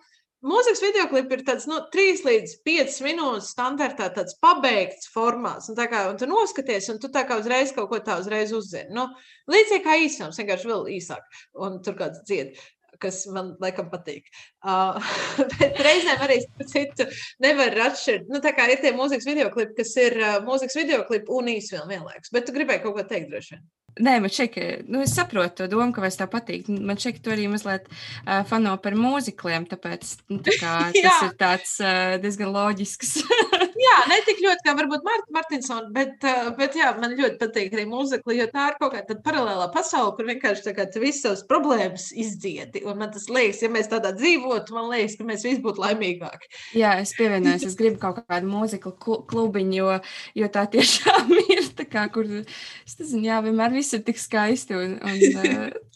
Mūzikas 0.43 0.81
video 0.83 1.07
klips 1.07 1.37
ir 1.37 1.43
tāds 1.47 1.69
nu, 1.71 1.77
3 1.95 2.25
līdz 2.27 2.57
5 2.67 2.97
minūtes 3.07 3.53
standartā, 3.55 4.09
tāds 4.11 4.35
pabeigts 4.43 5.07
formāts. 5.15 5.71
Un, 5.71 5.79
kā, 5.79 6.03
un 6.11 6.19
tu 6.19 6.27
noskaties, 6.27 6.91
un 6.91 6.99
tu 6.99 7.07
tā 7.15 7.23
kā 7.29 7.39
uzreiz 7.39 7.71
kaut 7.77 7.93
ko 7.93 8.03
tādu 8.03 8.43
uzzini. 8.59 8.91
Nu, 8.91 9.07
līdzīgi 9.47 9.85
kā 9.87 10.01
īsums, 10.03 10.43
vienkārši 10.43 10.75
vēl 10.75 10.89
īsāk. 10.99 11.43
Un 11.63 11.79
tur 11.87 11.95
kāds 12.03 12.27
dzied 12.27 12.59
kas 13.03 13.23
man 13.33 13.53
laikam 13.63 13.91
patīk. 13.93 14.31
Uh, 14.63 14.99
bet 15.61 15.81
reizēm 15.83 16.25
arī 16.25 16.41
citu 16.71 17.09
nevar 17.43 17.77
atšķirt. 17.91 18.31
Nu, 18.33 18.43
tā 18.45 18.55
kā 18.57 18.69
ir 18.71 18.83
tie 18.83 18.95
mūzikas 18.97 19.29
video 19.29 19.51
klipi, 19.55 19.79
kas 19.83 19.95
ir 20.01 20.19
uh, 20.23 20.41
mūzikas 20.47 20.79
video 20.79 21.03
klipi 21.09 21.33
un 21.35 21.53
īsfilm 21.57 21.91
vienlaikus. 21.91 22.33
Bet 22.35 22.49
tu 22.49 22.57
gribēji 22.57 22.85
kaut 22.87 22.99
ko 22.99 23.07
teikt 23.09 23.33
droši 23.33 23.57
vien. 23.57 23.71
Nē, 24.01 24.15
man 24.25 24.33
šeit, 24.33 24.55
nu, 24.89 25.03
es 25.05 25.13
saprotu 25.13 25.59
to 25.59 25.67
domu, 25.75 25.93
ka 25.93 26.01
vairs 26.01 26.17
tā 26.17 26.25
patīk. 26.31 26.71
Man 26.73 26.97
šeit 27.01 27.19
tu 27.25 27.33
arī 27.35 27.45
mazliet 27.53 27.91
uh, 27.91 28.41
fano 28.49 28.73
par 28.81 28.97
mūzikliem, 28.97 29.67
tāpēc 29.69 30.15
nu, 30.33 30.39
tā 30.47 30.57
kā, 30.57 30.77
tas 30.97 31.27
ir 31.27 31.35
tāds 31.41 31.75
uh, 31.85 32.15
diezgan 32.23 32.55
loģisks. 32.55 33.19
jā, 33.83 33.97
ne 34.11 34.19
tik 34.27 34.41
ļoti 34.45 34.67
kā 34.67 34.75
varbūt 34.79 35.05
Marta 35.07 35.35
Martinsona, 35.37 35.91
bet, 35.95 36.17
uh, 36.27 36.51
bet 36.59 36.77
jā, 36.79 36.93
man 37.01 37.17
ļoti 37.19 37.39
patīk 37.41 37.77
arī 37.77 37.85
mūzikli, 37.91 38.39
jo 38.41 38.49
tā 38.53 38.69
ir 38.71 38.79
kaut 38.81 38.95
kāda 38.97 39.19
paralēlā 39.25 39.69
pasaule, 39.75 40.15
kur 40.17 40.29
vienkārši 40.31 41.03
visas 41.03 41.23
savas 41.27 41.45
problēmas 41.49 42.11
izdziedi. 42.17 42.85
Un 42.89 43.01
man 43.03 43.13
tas 43.15 43.29
liekas, 43.33 43.63
ja 43.65 43.71
mēs 43.73 43.91
tādā 43.93 44.15
dzīvotu, 44.17 44.77
man 44.77 44.91
liekas, 44.93 45.19
ka 45.19 45.27
mēs 45.29 45.47
visi 45.47 45.63
būtu 45.65 45.83
laimīgāki. 45.83 46.51
Jā, 46.79 46.97
es 47.03 47.15
pievienojos, 47.19 47.67
es 47.69 47.79
gribu 47.79 48.01
kaut 48.03 48.23
kādu 48.25 48.51
mūziklu 48.51 48.95
klubiņu, 49.31 49.79
jo, 49.79 50.01
jo 50.43 50.51
tā 50.53 50.67
tiešām 50.73 51.33
ir 51.55 51.65
tā 51.79 51.89
kā, 51.89 52.09
kur, 52.13 52.29
es 52.29 52.99
nezinu, 53.01 53.27
jā, 53.29 53.41
vienmēr 53.47 53.75
viss 53.77 53.97
ir 53.97 54.05
tik 54.07 54.21
skaisti. 54.21 54.79
Un, 54.79 54.99
un, 55.03 55.73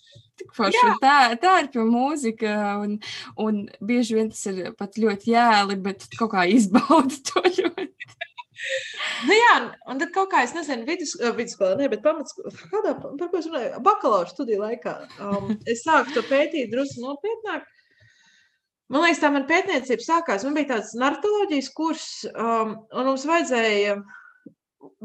Tā, 1.02 1.16
tā 1.42 1.54
ir 1.62 1.70
pie 1.74 1.84
mūzika, 1.86 2.54
un, 2.84 2.96
un 3.42 3.64
bieži 3.84 4.18
vien 4.18 4.30
tas 4.32 4.44
ir 4.50 4.72
pat 4.78 4.98
ļoti 5.00 5.32
jēli, 5.34 5.78
bet 5.84 6.08
kaut 6.18 6.32
kā 6.34 6.46
izbauda 6.50 7.20
to 7.30 7.44
ļoti. 7.44 8.10
nu, 9.28 9.36
jā, 9.36 9.54
un 9.92 10.02
tad 10.02 10.12
kaut 10.14 10.30
kā 10.32 10.42
es 10.46 10.54
nezinu, 10.56 10.86
vidus, 10.88 11.14
vidusskolā, 11.20 11.76
ne, 11.80 11.88
bet 11.92 12.04
pamatskolā, 12.04 12.52
kādā, 12.72 12.96
par 13.04 13.30
ko 13.30 13.40
es 13.40 13.48
runāju, 13.50 13.80
bakalaura 13.86 14.32
studiju 14.32 14.64
laikā. 14.64 14.98
Um, 15.20 15.56
es 15.68 15.84
sāku 15.86 16.16
to 16.16 16.24
pētīt 16.26 16.72
drusku 16.72 17.04
nopietnāk. 17.04 17.66
Man 18.92 19.02
liekas, 19.02 19.18
tā 19.18 19.32
man 19.34 19.48
pētniecība 19.48 20.04
sākās. 20.04 20.44
Man 20.46 20.54
bija 20.54 20.76
tāds 20.76 20.92
narratoloģijas 20.98 21.72
kurs, 21.74 22.06
um, 22.30 22.76
un 22.94 23.08
mums 23.10 23.26
vajadzēja 23.26 23.96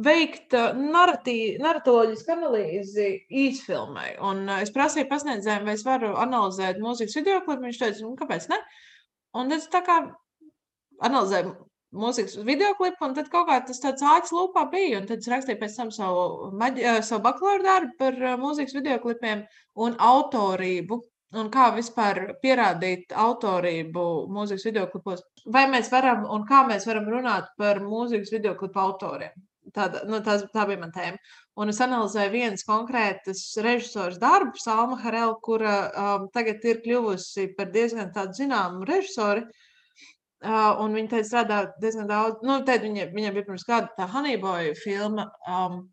veikt 0.06 0.56
narratoloģisku 0.56 2.34
analīzi 2.36 3.10
īsfilmai. 3.46 4.14
Un 4.28 4.46
uh, 4.48 4.62
es 4.64 4.74
prasīju 4.76 5.10
pasniedzējiem, 5.12 5.68
vai 5.68 5.76
es 5.78 5.86
varu 5.88 6.14
analizēt 6.22 6.82
mūzikas 6.84 7.18
video 7.20 7.42
klipu. 7.46 7.68
Viņš 7.68 7.82
teica, 7.82 8.06
nu, 8.06 8.16
kāpēc 8.20 8.48
ne? 8.52 8.62
Un 9.42 9.54
es 9.56 9.68
tā 9.72 9.84
kā 9.86 10.00
analizēju 11.08 11.54
mūzikas 11.92 12.38
video 12.48 12.72
klipu, 12.80 13.04
un 13.06 13.16
tad 13.18 13.30
kaut 13.32 13.50
kā 13.50 13.60
tas 13.68 13.82
tāds 13.84 14.04
āķis 14.14 14.34
lūpā 14.36 14.66
bija. 14.72 15.02
Un 15.02 15.08
tad 15.10 15.24
es 15.24 15.32
rakstīju 15.32 15.60
pēc 15.62 15.78
tam 15.78 15.92
savu, 15.96 16.52
maģi, 16.60 16.86
savu 17.08 17.24
bakalaura 17.28 17.66
darbu 17.68 17.98
par 18.00 18.20
mūzikas 18.42 18.76
video 18.78 19.00
klipiem 19.04 19.46
un 19.86 19.98
autorību. 20.00 21.02
Un 21.40 21.48
kā 21.52 21.70
vispār 21.72 22.34
pierādīt 22.44 23.14
autorību 23.16 24.02
mūzikas 24.36 24.66
video 24.68 24.88
klipos? 24.92 25.24
Vai 25.48 25.64
mēs 25.72 25.88
varam 25.92 26.26
un 26.28 26.44
kā 26.48 26.66
mēs 26.68 26.88
varam 26.90 27.08
runāt 27.08 27.54
par 27.60 27.80
mūzikas 27.86 28.34
video 28.36 28.58
klipu 28.60 28.84
autoriem? 28.84 29.32
Tāda, 29.76 30.02
nu, 30.10 30.18
tā, 30.26 30.40
tā 30.50 30.66
bija 30.66 30.82
mana 30.82 30.96
tēma. 30.96 31.20
Un 31.62 31.70
es 31.70 31.80
analizēju 31.84 32.32
vienas 32.34 32.66
konkrētas 32.66 33.44
režisors 33.62 34.18
darbu, 34.22 34.58
Salma 34.58 34.98
Harela, 35.04 35.36
kura 35.44 35.76
um, 35.90 36.30
tagad 36.34 36.66
ir 36.66 36.82
kļuvusi 36.82 37.52
par 37.58 37.70
diezgan 37.76 38.10
tādu 38.16 38.40
zināmu 38.42 38.88
režisoru. 38.90 39.46
Uh, 39.46 39.68
Uh, 40.42 40.72
un 40.82 40.96
viņa 40.98 41.10
teica, 41.12 41.28
strādā 41.28 41.58
diezgan 41.78 42.08
daudz. 42.10 42.40
Nu, 42.42 42.56
tad 42.66 42.82
viņa, 42.82 43.12
viņam 43.14 43.36
bija 43.36 43.46
pirms 43.46 43.66
kāda 43.68 43.92
tā 43.94 44.08
Honeyboy 44.10 44.72
filma. 44.80 45.28
Um, 45.46 45.84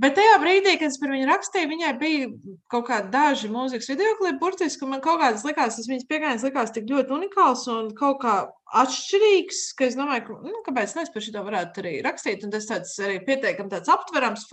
bet 0.00 0.16
tajā 0.18 0.36
brīdī, 0.42 0.76
kad 0.80 0.88
es 0.88 0.98
par 1.00 1.12
viņu 1.14 1.26
rakstīju, 1.28 1.68
viņai 1.70 1.90
bija 2.00 2.28
kaut 2.72 2.86
kādi 2.88 3.12
daži 3.12 3.50
mūzikas 3.52 3.90
video 3.92 4.14
klipi, 4.18 4.38
burtiski, 4.40 4.84
un 4.86 4.94
man 4.94 5.02
kaut 5.04 5.20
kādas 5.22 5.44
likās, 5.46 5.76
tas 5.78 5.88
viņas 5.90 6.08
pieejams 6.10 6.46
likās 6.46 6.72
tik 6.74 6.88
ļoti 6.90 7.14
unikāls 7.16 7.66
un 7.72 7.90
kaut 7.98 8.20
kā 8.24 8.36
atšķirīgs, 8.80 9.60
ka 9.78 9.88
es 9.88 9.98
domāju, 9.98 10.26
ka, 10.28 10.36
nu, 10.46 10.62
kāpēc 10.66 10.94
ne 10.94 11.04
es 11.04 11.12
par 11.14 11.24
šo 11.26 11.44
varētu 11.46 11.82
arī 11.82 11.94
rakstīt. 12.06 12.46
Un 12.46 12.54
tas 12.54 12.68
tāds 12.68 12.94
arī 13.02 13.18
pietiekami 13.26 13.72
tāds 13.72 13.90
aptverams, 13.90 14.46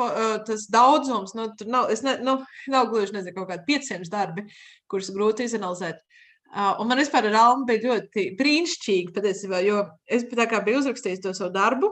tas 0.47 0.65
daudzums, 0.73 1.35
nu, 1.37 1.51
tur 1.59 1.69
nav, 1.73 1.91
es 1.93 2.01
ne, 2.05 2.17
nu, 2.25 2.39
nav 2.73 2.89
gluži, 2.91 3.15
nezinu, 3.17 3.35
kaut 3.37 3.51
kādi 3.51 3.67
500 3.77 4.11
darbi, 4.13 4.47
kurus 4.89 5.13
grūti 5.13 5.45
izanalizēt. 5.45 6.01
Uh, 6.47 6.77
un 6.79 6.87
man 6.87 7.01
vispār 7.01 7.27
ar 7.27 7.35
Almu 7.35 7.67
bija 7.67 7.91
ļoti 7.91 8.29
brīnišķīgi, 8.39 9.11
patiesībā, 9.15 9.59
jo 9.67 9.81
es 10.07 10.23
biju 10.31 10.79
uzrakstījis 10.79 11.25
to 11.25 11.33
savu 11.35 11.51
darbu. 11.51 11.89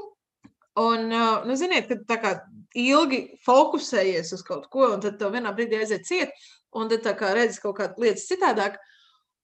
Un, 0.79 1.09
uh, 1.11 1.43
nu, 1.47 1.57
ziniet, 1.59 1.89
kad 1.91 2.05
tā 2.07 2.17
kā 2.23 2.31
ilgi 2.75 3.21
fokusējies 3.45 4.33
uz 4.35 4.43
kaut 4.45 4.67
ko, 4.71 4.89
un 4.95 5.03
tad 5.03 5.21
vienā 5.33 5.53
brīdī 5.55 5.79
aiziet 5.79 6.05
ciet, 6.07 6.35
un 6.75 6.91
tad 6.91 7.23
redzi 7.37 7.61
kaut 7.63 7.77
kādas 7.79 8.01
lietas 8.01 8.27
citādāk. 8.29 8.77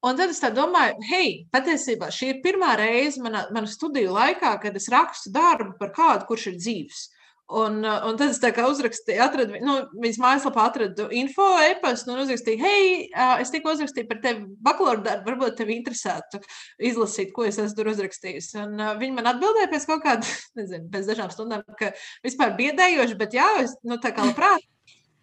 Un 0.02 0.18
tad 0.18 0.32
es 0.34 0.42
domāju, 0.42 0.98
hei, 1.12 1.46
patiesībā 1.54 2.10
šī 2.10 2.32
ir 2.32 2.38
pirmā 2.42 2.74
reize 2.80 3.22
manā, 3.22 3.46
manā 3.54 3.70
studiju 3.70 4.16
laikā, 4.16 4.56
kad 4.64 4.76
es 4.76 4.90
rakstu 4.90 5.30
darbu 5.30 5.76
par 5.78 5.92
kādu, 5.94 6.26
kurš 6.30 6.48
ir 6.52 6.56
dzīves. 6.58 7.04
Un, 7.52 7.82
uh, 7.84 8.06
un 8.08 8.16
tad 8.16 8.30
es 8.32 8.40
tā 8.40 8.54
kā 8.56 8.64
uzrakstīju, 8.72 9.20
atradu, 9.26 9.58
nu, 9.60 9.74
viņas 10.00 10.20
mājaslapā 10.24 10.64
atradu 10.70 11.10
info, 11.20 11.50
e-pastu, 11.60 12.14
un 12.14 12.22
uzrakstīju, 12.24 12.62
hei, 12.64 12.86
uh, 13.12 13.42
es 13.44 13.52
tikko 13.52 13.74
uzrakstīju 13.76 14.08
par 14.08 14.22
tevi 14.24 14.46
bakalaura 14.64 15.04
darbu, 15.04 15.28
varbūt 15.28 15.58
tevi 15.60 15.76
interesētu 15.76 16.40
izlasīt, 16.88 17.34
ko 17.36 17.44
es 17.50 17.60
esmu 17.60 17.76
tur 17.76 17.92
uzrakstījis. 17.92 18.50
Un 18.64 18.80
uh, 18.80 18.94
viņi 19.02 19.18
man 19.18 19.28
atbildēja 19.34 19.72
pēc 19.74 19.90
kaut 19.92 20.06
kāda, 20.08 20.32
nezinu, 20.62 20.88
pēc 20.96 21.12
dažām 21.12 21.36
stundām, 21.36 21.68
ka 21.76 21.92
vispār 22.24 22.56
biedējoši, 22.62 23.20
bet 23.20 23.36
jā, 23.36 23.52
es, 23.66 23.76
nu, 23.84 24.00
tā 24.00 24.16
kā 24.16 24.32
labprāt. 24.32 24.64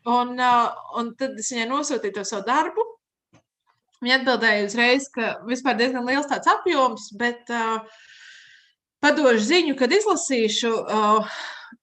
Un, 0.08 0.36
un 0.36 1.12
tad 1.16 1.40
es 1.40 1.48
viņai 1.52 1.66
nosūtīju 1.72 2.20
to 2.20 2.28
savu 2.28 2.44
darbu. 2.44 2.84
Viņa 4.04 4.20
atbildēja 4.20 4.68
uzreiz, 4.68 5.08
ka 5.12 5.38
vispār 5.48 5.80
diezgan 5.80 6.04
liels 6.04 6.28
tāds 6.28 6.48
apjoms, 6.48 7.08
bet 7.18 7.48
uh, 7.50 7.80
padošu 9.00 9.46
ziņu, 9.48 9.78
kad 9.80 9.96
izlasīšu. 9.96 10.76
Uh, 10.76 11.38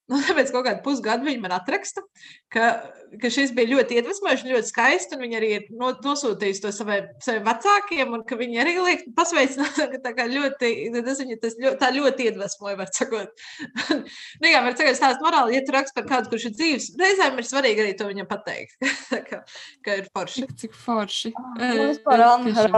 Nu, 0.11 0.19
tāpēc 0.21 0.51
kaut 0.53 0.67
kādu 0.67 0.83
pusgadu 0.85 1.25
viņa 1.25 1.41
man 1.41 1.53
atraksta, 1.55 2.03
ka, 2.53 2.65
ka 3.21 3.29
šis 3.33 3.49
bija 3.57 3.71
ļoti 3.71 3.95
iedvesmojoši, 3.97 4.51
ļoti 4.53 4.69
skaisti. 4.69 5.17
Viņa 5.17 5.39
arī 5.39 5.47
ir 5.55 5.63
nosūtījusi 5.79 6.61
to 6.61 6.71
savai, 6.75 6.99
saviem 7.25 7.47
vecākiem, 7.47 8.13
un 8.13 8.25
ka 8.29 8.37
viņi 8.37 8.61
arī 8.61 8.75
liek 8.85 9.07
pasveicināt, 9.17 9.79
ka 9.95 10.01
tā 10.03 10.11
kā 10.17 10.27
ļoti, 10.29 10.71
tas 10.99 11.23
viņa 11.23 11.39
tas 11.41 11.57
ļoti, 11.57 11.79
tā 11.81 11.89
ļoti 11.95 12.29
iedvesmoja, 12.29 12.77
var 12.83 12.93
sakot. 12.93 13.33
nu, 13.95 14.51
jā, 14.51 14.61
var 14.67 14.77
sakot, 14.77 14.99
stāst 14.99 15.25
morāli, 15.25 15.57
ja 15.57 15.65
tu 15.65 15.73
rakst 15.73 15.97
par 15.97 16.05
kādu, 16.11 16.29
kurš 16.35 16.51
ir 16.51 16.55
dzīves, 16.59 16.91
reizēm 17.01 17.41
ir 17.41 17.49
svarīgi 17.49 17.85
arī 17.87 17.97
to 17.97 18.11
viņam 18.11 18.29
pateikt, 18.29 18.77
ka, 19.31 19.41
ka 19.81 19.99
ir 20.03 20.13
forši. 20.13 20.45
Cik 20.61 20.77
forši. 20.85 21.33
Man 21.57 21.81
vispār 21.87 22.27
Anna 22.29 22.69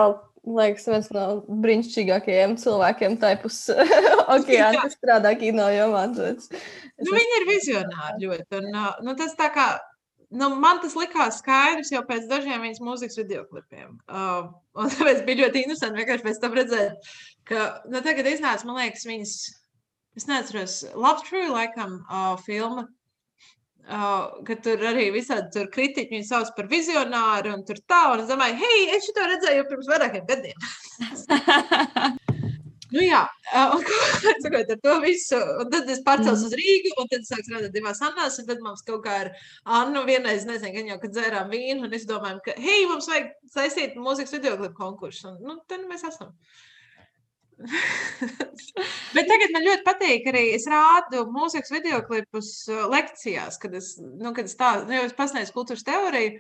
liekas, 0.45 0.87
viens 0.89 1.09
no 1.15 1.25
brīnišķīgākajiem 1.63 2.55
cilvēkiem 2.61 3.17
tajpus 3.21 3.59
okeāna, 4.35 4.83
kas 4.83 4.97
strādā 4.97 5.33
kino 5.39 5.67
jomā. 5.73 6.07
Es... 6.29 6.49
Nu, 7.01 7.13
viņi 7.13 7.37
ir 7.39 7.45
vizionāri 7.49 8.25
ļoti. 8.25 8.47
Un, 8.59 8.81
nu, 9.05 9.15
tas 9.19 9.35
tā 9.39 9.49
kā, 9.55 9.67
nu, 10.35 10.51
man 10.61 10.81
tas 10.83 10.97
likās 10.99 11.41
skaidrs 11.43 11.93
jau 11.93 12.03
pēc 12.07 12.27
dažiem 12.31 12.65
viņas 12.65 12.83
mūzikas 12.83 13.21
videoklipiem. 13.21 13.95
Uh, 14.07 14.51
un 14.79 14.91
tāpēc 14.93 15.23
bija 15.27 15.45
ļoti 15.45 15.65
interesanti 15.65 16.03
vienkārši 16.03 16.27
pēc 16.27 16.43
tam 16.43 16.57
redzēt, 16.57 17.13
ka 17.47 17.69
nu, 17.87 18.03
tagad 18.05 18.29
iznāca, 18.31 18.67
man 18.69 18.81
liekas, 18.81 19.07
viņas, 19.09 19.37
es 20.17 20.29
neatceros, 20.29 20.81
Love 20.95 21.27
True 21.27 21.49
laikam 21.53 21.99
uh, 22.05 22.35
filma 22.45 22.87
Uh, 23.87 24.41
ka 24.43 24.57
tur 24.59 24.81
arī 24.89 25.05
visādi 25.15 25.47
tur 25.53 25.69
kritiķi 25.71 26.11
viņu 26.11 26.25
sauc 26.27 26.49
par 26.57 26.65
vizionāru 26.67 27.53
un 27.55 27.61
tur 27.67 27.77
tā. 27.87 28.01
Un 28.11 28.23
es 28.23 28.27
domāju, 28.27 28.57
hei, 28.59 28.81
es 28.97 29.07
šo 29.07 29.15
redzēju 29.15 29.61
jau 29.61 29.67
pirms 29.69 29.87
vairākiem 29.87 30.25
gadiem. 30.27 30.65
nu, 32.97 33.05
jā, 33.05 33.21
uh, 33.53 33.77
un 33.77 33.87
sakot, 34.43 34.75
ar 34.75 34.83
to 34.83 34.97
visu. 35.05 35.39
Un 35.63 35.71
tad 35.71 35.87
es 35.95 36.03
pārcēlos 36.03 36.43
mm. 36.43 36.49
uz 36.49 36.59
Rīgu, 36.59 36.93
un 36.99 37.11
tad 37.13 37.23
sāku 37.29 37.47
strādāt 37.47 37.79
divās 37.79 38.03
Annās. 38.03 38.41
Tad 38.51 38.63
mums 38.65 38.83
kaut 38.89 39.05
kā 39.07 39.15
ar 39.23 39.33
Annu 39.79 40.03
vienreiz, 40.09 40.43
nezinu, 40.51 40.75
gan 40.75 40.91
jau, 40.91 41.01
kad 41.05 41.15
dzērām 41.15 41.55
vīnu, 41.55 41.87
un 41.87 41.95
es 41.95 42.03
domāju, 42.11 42.43
ka, 42.49 42.59
hei, 42.59 42.83
mums 42.91 43.07
vajag 43.07 43.31
saistīt 43.55 43.95
mūzikas 43.95 44.35
videoklipu 44.35 44.75
konkursu. 44.83 45.31
Un, 45.31 45.39
nu, 45.47 45.61
tad 45.71 45.87
mēs 45.87 46.03
esam. 46.11 46.35
Uh, 46.35 46.67
Bet 49.15 49.25
tagad 49.25 49.53
man 49.53 49.65
ļoti 49.65 49.83
patīk 49.85 50.29
arī 50.29 50.43
es 50.53 50.67
rādu 50.69 51.23
mūzikas 51.33 51.73
video 51.73 52.03
klipus 52.05 52.51
uh, 52.69 52.85
lekcijās, 52.91 53.57
kad 53.61 53.73
es, 53.77 53.95
nu, 53.97 54.33
kad 54.37 54.49
es 54.49 54.57
tā, 54.59 54.75
nu, 54.85 54.93
jau 54.93 55.05
es 55.07 55.15
pasniedzu 55.17 55.55
kultūras 55.55 55.85
teoriju. 55.87 56.37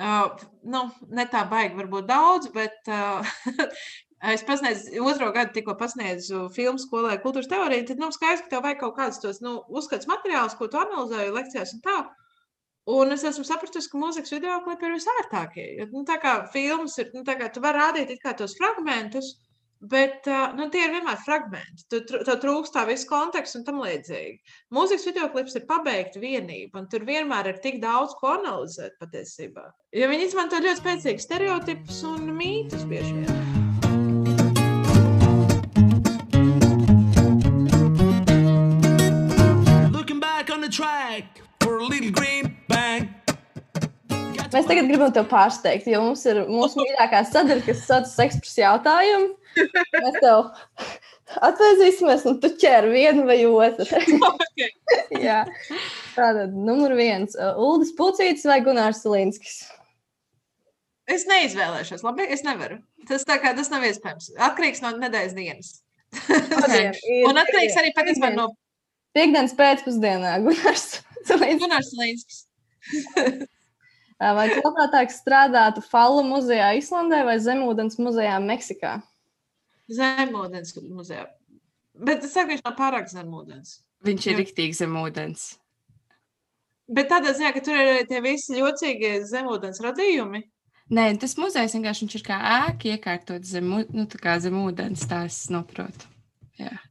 Uh, 0.00 0.30
nu, 0.70 0.84
ne 1.14 1.26
tā 1.30 1.42
baigi, 1.50 1.76
varbūt 1.78 2.06
daudz, 2.08 2.48
bet 2.54 2.90
uh, 2.90 3.26
es 4.34 4.42
pasniedzu, 4.46 4.94
otro 5.06 5.30
gadu 5.34 5.54
tikko 5.54 5.76
pasniedzu 5.78 6.48
filmu 6.54 6.82
skolē 6.82 7.18
kultūras 7.22 7.50
teoriju. 7.50 7.86
Tad, 7.90 8.02
nu, 8.02 8.10
skaidrs, 8.14 8.46
ka 8.46 8.56
tev 8.56 8.64
vajag 8.66 8.80
kaut 8.82 8.96
kāds 8.98 9.22
tos, 9.22 9.42
nu, 9.44 9.60
uzskats 9.70 10.10
materiāls, 10.10 10.56
ko 10.58 10.70
tu 10.70 10.80
analizēji 10.80 11.36
lekcijās 11.36 11.76
un 11.76 11.84
tā. 11.86 12.00
Un 12.90 13.14
es 13.14 13.22
esmu 13.28 13.44
sapratusi, 13.46 13.90
ka 13.92 14.00
mūzikas 14.00 14.32
video 14.34 14.56
klipi 14.64 14.88
ir 14.88 14.96
visērtākie. 14.96 15.66
Jo, 15.78 15.86
nu, 15.92 16.02
tā 16.08 16.16
kā 16.22 16.40
filmas 16.50 16.96
ir, 16.98 17.12
nu, 17.14 17.22
tā 17.26 17.36
kā 17.38 17.50
tu 17.52 17.62
vari 17.62 17.78
rādīt 17.78 18.24
tos 18.38 18.56
fragmentus, 18.58 19.34
uh, 19.36 19.49
Bet 19.80 20.26
nu, 20.58 20.66
tie 20.68 20.82
ir 20.84 20.90
vienmēr 20.92 21.16
fragmenti. 21.24 21.86
Tur 21.88 22.02
tr 22.04 22.34
trūkst 22.42 22.74
tā 22.74 22.82
visa 22.84 23.06
konteksta 23.08 23.56
un 23.56 23.62
tam 23.64 23.78
līdzīgi. 23.80 24.34
Mūzikas 24.76 25.06
video 25.08 25.30
klips 25.32 25.56
ir 25.56 25.64
pabeigta 25.64 26.20
vienība, 26.20 26.82
un 26.82 26.88
tur 26.92 27.06
vienmēr 27.08 27.48
ir 27.48 27.62
tik 27.64 27.78
daudz 27.80 28.12
ko 28.20 28.34
analizēt 28.34 28.98
patiesībā. 29.00 29.64
Jo 29.96 30.10
viņi 30.12 30.26
izmanto 30.28 30.60
ļoti 30.60 30.82
spēcīgus 30.82 31.24
stereotipus 31.24 32.02
un 32.10 32.28
mītus 32.36 32.84
bieži 32.92 33.22
vien. 33.22 33.32
Looking 39.96 40.20
back 40.20 40.52
on 40.52 40.60
the 40.60 40.68
track 40.68 41.40
for 41.64 41.78
a 41.78 41.88
little 41.88 42.12
green 42.12 42.52
bang. 42.68 43.08
Mēs 44.50 44.66
tagad 44.68 44.92
gribam 44.92 45.12
te 45.14 45.24
pārsteigt, 45.24 45.88
jo 45.88 46.04
mums 46.04 46.26
ir 46.28 46.44
mūsu 46.50 46.82
mīļākā 46.82 47.24
sadaļa, 47.32 47.64
kas 47.64 47.86
sauc 47.88 48.16
par 48.16 48.28
ekspresu 48.28 48.66
jautājumu. 48.66 49.39
Mēs 49.56 50.18
tev 50.20 50.50
atvēsīsimies, 51.48 52.24
un 52.30 52.38
tu 52.42 52.50
ķer 52.60 52.88
vienu 52.90 53.26
vai 53.28 53.38
otru. 53.48 53.86
okay. 54.30 54.70
Jā. 55.18 55.42
Tātad, 56.14 56.54
numur 56.54 56.94
viens 56.98 57.36
Uldis 57.56 57.92
Pucītis 57.98 58.46
vai 58.48 58.60
Gunārs 58.66 59.02
Salinskis? 59.04 59.60
Es 61.10 61.26
neizvēlēšos, 61.26 62.04
labi, 62.06 62.26
es 62.30 62.44
nevaru. 62.46 62.78
Tas 63.08 63.26
tā 63.26 63.40
kā 63.42 63.54
tas 63.56 63.70
nav 63.72 63.86
iespējams. 63.88 64.32
Atkarīgs 64.38 64.82
no 64.84 64.92
nedēļas 64.98 65.34
dienas. 65.34 65.72
okay. 66.60 66.90
un 67.28 67.40
atkarīgs 67.40 67.78
arī 67.80 67.94
patiesībā 67.96 68.32
no. 68.34 68.50
Piektdienas 69.16 69.56
pēcpusdienā 69.58 70.36
Gunārs 70.44 71.90
Salinskis. 71.90 72.44
Vai 74.20 74.46
labāk 74.52 75.10
strādātu 75.14 75.82
Fallu 75.82 76.22
muzejā 76.28 76.74
Islandē 76.78 77.22
vai 77.26 77.38
Zemūdens 77.42 77.96
muzejā 78.02 78.36
Meksikā? 78.44 78.98
Zemūdens 79.90 80.76
muzejā. 80.86 81.26
Bet 82.00 82.24
es 82.24 82.34
saku, 82.36 82.54
viņš 82.54 82.62
nav 82.64 82.76
pārāk 82.78 83.10
zem 83.10 83.32
ūdens. 83.34 83.80
Viņš 84.06 84.28
ir 84.28 84.32
Jā. 84.32 84.38
riktīgi 84.40 84.78
zem 84.78 84.94
ūdens. 85.00 85.48
Bet 86.90 87.10
tādā 87.10 87.34
ziņā, 87.36 87.50
ka 87.54 87.62
tur 87.62 87.76
ir 87.76 87.90
arī 87.92 88.06
tie 88.08 88.22
visi 88.24 88.56
jocīgie 88.58 89.12
zemūdens 89.28 89.82
radījumi. 89.84 90.40
Nē, 90.90 91.04
tas 91.22 91.36
muzejs 91.38 91.76
vienkārši 91.76 92.08
ir 92.18 92.24
kā 92.26 92.38
ēka 92.66 92.96
iekārtots 92.96 93.52
zem, 93.52 93.68
nu, 93.94 94.06
zem 94.42 94.56
ūdens. 94.64 95.04
Tā 95.10 95.24
es 95.28 95.44
saprotu. 95.46 96.08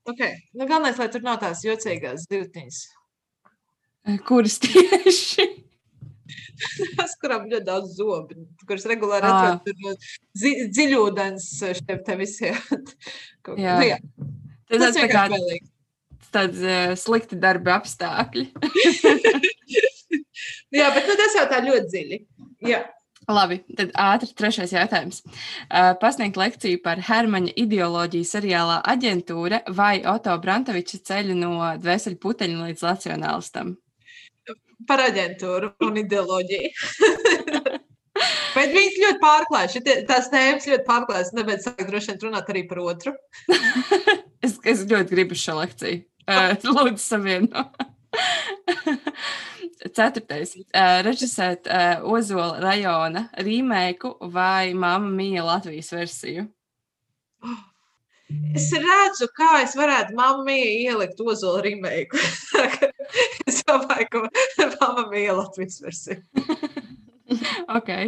Okay. 0.10 0.40
Nu, 0.54 0.66
galvenais, 0.66 0.98
lai 0.98 1.10
tur 1.12 1.22
nav 1.22 1.40
tās 1.44 1.62
jocīgās 1.66 2.26
divtiņas. 2.32 2.80
Kuras 4.26 4.58
tieši? 4.64 5.46
Tas, 7.00 7.16
kurām 7.22 7.48
ļoti 7.52 7.66
daudz 7.68 7.96
zobu, 7.98 8.38
kuras 8.68 8.86
regulāri 8.90 9.28
Ā. 9.30 9.56
atrod 9.56 9.84
no 9.86 9.96
zi 10.38 10.54
dziļūdens 10.70 11.50
šiem 11.82 12.04
te 12.08 12.18
visiem. 12.20 12.60
Jā. 13.58 13.76
Nu, 13.80 13.88
jā. 13.90 13.98
Tas, 14.70 14.78
Tas 14.78 14.84
tas 14.84 14.96
tā 15.00 15.08
kā 15.10 15.26
vienkārši 15.26 15.34
vēlīgi. 15.40 15.70
tāds 16.36 16.60
uh, 16.62 16.94
slikti 17.02 17.40
darba 17.42 17.80
apstākļi. 17.80 18.46
Jā, 20.80 20.88
bet 20.94 21.08
nu, 21.10 21.16
tas 21.18 21.36
jau 21.38 21.46
tā 21.50 21.60
ļoti 21.66 21.90
dziļi. 21.90 22.20
Jā. 22.70 22.84
Labi, 23.30 23.60
tad 23.78 23.92
ātri 24.00 24.32
trešais 24.38 24.72
jautājums. 24.74 25.20
Uh, 25.70 25.92
pasniegt 26.02 26.38
lekciju 26.40 26.80
par 26.82 27.02
Hermaņa 27.06 27.52
ideoloģiju 27.62 28.26
seriālā 28.26 28.80
aģentūra 28.90 29.60
vai 29.78 30.00
Oto 30.10 30.34
Brantoviča 30.42 31.02
ceļu 31.10 31.36
no 31.38 31.52
dvēseli 31.82 32.18
puteļa 32.22 32.70
līdz 32.70 32.86
nacionālistam? 32.88 33.76
Par 34.88 35.04
aģentūru 35.04 35.74
un 35.86 36.00
ideoloģiju. 36.00 36.70
Bet 38.56 38.74
viņas 38.74 38.98
ļoti 39.04 39.20
pārklājas. 39.22 39.78
Tās 40.10 40.30
tēmas 40.32 40.68
ļoti 40.70 40.86
pārklājas. 40.88 41.34
Tāpēc 41.36 41.66
sāk 41.68 41.84
droši 41.88 42.12
vien 42.12 42.22
runāt 42.26 42.52
arī 42.54 42.66
par 42.70 42.84
otru. 42.86 43.16
Es, 44.40 44.54
es 44.64 44.86
ļoti 44.88 45.12
gribu 45.12 45.36
šo 45.36 45.58
lekciju. 45.58 45.98
Uh, 46.24 46.54
lūdzu, 46.78 47.02
savieno. 47.04 47.66
Ceturtais. 49.84 50.54
Uh, 50.72 51.02
režisēt 51.04 51.68
uh, 51.68 52.06
Ozola 52.08 52.62
rajona 52.64 53.26
rīmēku 53.44 54.14
vai 54.32 54.72
Māma 54.72 55.12
Mija 55.12 55.44
Latvijas 55.44 55.92
versiju? 55.92 56.46
Es 58.54 58.68
redzu, 58.78 59.26
kā 59.34 59.64
es 59.64 59.72
varētu 59.78 60.14
mammai 60.18 60.60
ielikt 60.86 61.20
ozola 61.20 61.64
rīmēku. 61.66 62.20
Domāju, 63.70 64.10
ka 64.14 64.24
mamma 64.76 65.08
bija 65.14 65.38
Latvijas 65.40 65.82
versija. 65.86 66.22
Okay. 67.70 68.08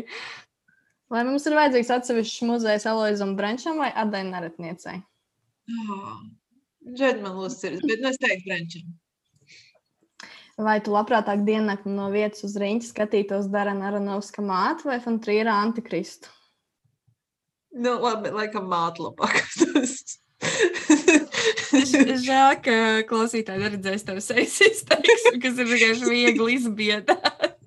Vai 1.13 1.19
mums 1.27 1.43
ir 1.45 1.53
vajadzīgs 1.53 1.91
atsevišķs 1.93 2.47
muzejs 2.49 2.87
Aloizam 2.89 3.35
Brančam 3.37 3.77
vai 3.77 3.91
Adai 3.93 4.23
Naratniecei? 4.25 4.95
Žēl 6.97 7.21
man 7.21 7.35
lūdzu 7.37 7.53
sirds, 7.53 7.83
bet 7.85 8.01
nu 8.01 8.09
es 8.09 8.17
teiktu 8.17 8.47
Brenčam. 8.47 8.87
Vai 10.57 10.79
tu 10.81 10.95
labprātāk 10.95 11.45
diennakti 11.45 11.93
no 11.93 12.09
vietas 12.13 12.41
uz 12.47 12.57
rīņķa 12.59 12.89
skatītos 12.89 13.51
Darana 13.53 13.91
Aronovska 13.91 14.41
mātu 14.45 14.89
vai 14.89 14.97
Fontrīra 15.03 15.59
Antikristu? 15.61 16.33
Nu, 17.77 17.99
labi, 18.01 18.33
laikam 18.35 18.65
māte 18.73 19.05
labāk. 19.05 19.37
Žēl, 22.25 22.57
ka 22.65 22.75
klausītāji 23.09 23.63
neredzēs 23.63 24.05
tev 24.07 24.19
sejas 24.23 24.59
izteiksmi, 24.67 25.39
kas 25.41 25.59
ir 25.61 25.69
vienkārši 25.71 26.11
viegli 26.11 26.57
izbiedēt. 26.57 27.57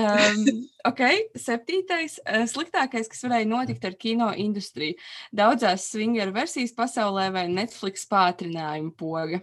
um, 0.00 0.44
ok, 0.88 1.02
septītais. 1.38 2.18
eh, 2.26 2.44
Sliktākais, 2.50 3.08
kas 3.10 3.24
varēja 3.26 3.48
notikt 3.50 3.86
ar 3.86 3.96
kino 3.98 4.30
industriju. 4.34 4.98
Daudzās 5.34 5.88
swingeru 5.92 6.34
versijas 6.36 6.74
pasaulē 6.76 7.28
vai 7.34 7.46
Netflix 7.52 8.06
pātrinājuma 8.10 8.92
poga. 8.98 9.42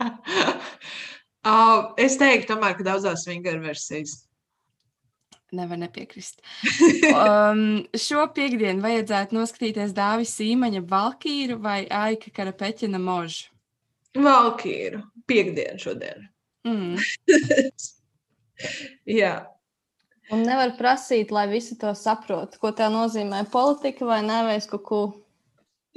uh, 0.00 1.92
es 2.04 2.18
teiktu, 2.20 2.54
tomēr, 2.54 2.78
ka 2.78 2.88
daudzās 2.92 3.26
vingaru 3.28 3.64
versijas. 3.68 4.23
Nevar 5.54 5.80
nepiekrist. 5.80 6.42
Um, 7.14 7.84
šo 7.98 8.24
piekdienu 8.34 8.82
vajadzētu 8.82 9.36
noskatīties 9.36 9.92
Dāvis 9.94 10.32
Sīmaņa 10.38 10.80
Valkīru 10.90 11.58
vai 11.62 11.84
Aika 11.86 12.32
Karapeķina 12.34 12.98
Možu. 12.98 13.52
Valkīru. 14.18 15.02
Piekdienu 15.30 15.80
šodien. 15.80 16.28
Mm. 16.66 16.96
Jā. 19.20 19.34
Un 20.32 20.44
nevar 20.46 20.72
prasīt, 20.78 21.32
lai 21.34 21.44
visi 21.50 21.76
to 21.80 21.92
saprotu, 21.98 22.58
ko 22.62 22.72
tā 22.76 22.88
nozīmē 22.92 23.42
politika 23.52 24.06
vai 24.08 24.22
nevis 24.24 24.66
kaut 24.70 24.84
ko. 24.88 25.02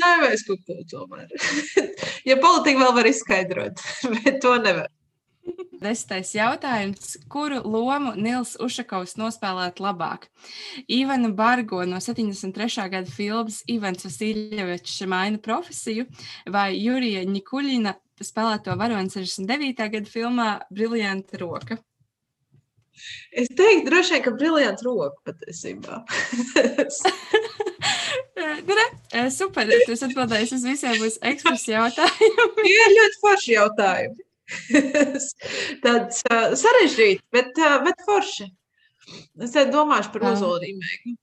Nē, 0.01 0.10
vairs 0.22 0.43
kaut 0.45 0.62
ko 0.68 0.76
tomēr. 0.91 1.32
ja 2.30 2.38
politika 2.41 2.84
vēl 2.84 2.93
var 2.99 3.10
izskaidrot, 3.10 3.82
bet 4.20 4.41
to 4.43 4.58
nevar. 4.62 4.91
Desmitais 5.82 6.34
jautājums. 6.36 7.16
Kuru 7.30 7.60
lomu 7.66 8.14
Nils 8.18 8.55
Ušakovs 8.62 9.16
nospēlētu 9.20 9.84
labāk? 9.86 10.28
Ivanu 10.89 11.32
Bargo 11.38 11.84
no 11.86 12.01
73. 12.03 12.88
gada 12.93 13.12
filmas 13.12 13.64
Ivans 13.70 14.05
Vasiljevečs 14.05 15.01
maina 15.10 15.41
profesiju 15.41 16.08
vai 16.53 16.72
Jurija 16.78 17.26
Nikuļina 17.30 17.95
spēlēto 18.24 18.78
varoni 18.78 19.14
69. 19.14 19.89
gada 19.97 20.14
filmā 20.14 20.49
Briljanta 20.74 21.41
roka? 21.41 21.78
Es 23.30 23.51
teiktu, 23.53 23.91
droši 23.91 24.16
vien, 24.16 24.24
ka 24.26 24.34
brīvprātīgi 24.34 24.88
roka 24.88 25.32
patiesībā. 25.32 26.01
Eh, 26.58 26.95
Nu, 28.38 29.30
super, 29.34 29.70
tu 29.86 29.93
esi 29.95 30.05
atbildējis 30.05 30.51
uz 30.58 30.66
visiem 30.68 31.03
uz 31.05 31.18
ekspresu 31.26 31.72
jautājumiem. 31.74 32.51
Tie 32.60 32.76
ir 32.76 32.93
ļoti 32.93 33.20
forši 33.24 33.53
jautājumi. 33.55 34.27
Tāds 35.86 36.22
uh, 36.32 36.54
sarežģīts, 36.58 37.24
bet, 37.36 37.58
uh, 37.60 37.80
bet 37.86 38.04
forši. 38.08 38.48
Es 39.43 39.56
te 39.56 39.64
domāšu 39.72 40.14
par 40.14 40.30
uzolu 40.34 40.60
rīmēku. 40.64 41.16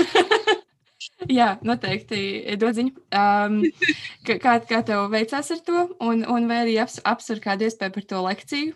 Jā, 1.28 1.50
noteikti. 1.66 2.18
Dod 2.60 2.76
ziņu. 2.78 2.94
Um, 3.12 3.58
kā, 4.26 4.56
kā, 4.64 4.80
tev 4.86 5.10
veicās 5.12 5.50
ar 5.52 5.60
to? 5.66 5.82
Un, 6.00 6.24
un 6.24 6.48
vai 6.48 6.62
arī 6.64 6.78
aps, 6.80 6.96
apsver 7.04 7.42
kādu 7.44 7.66
iespēju 7.68 7.96
par 7.96 8.06
to 8.08 8.22
lekciju? 8.24 8.72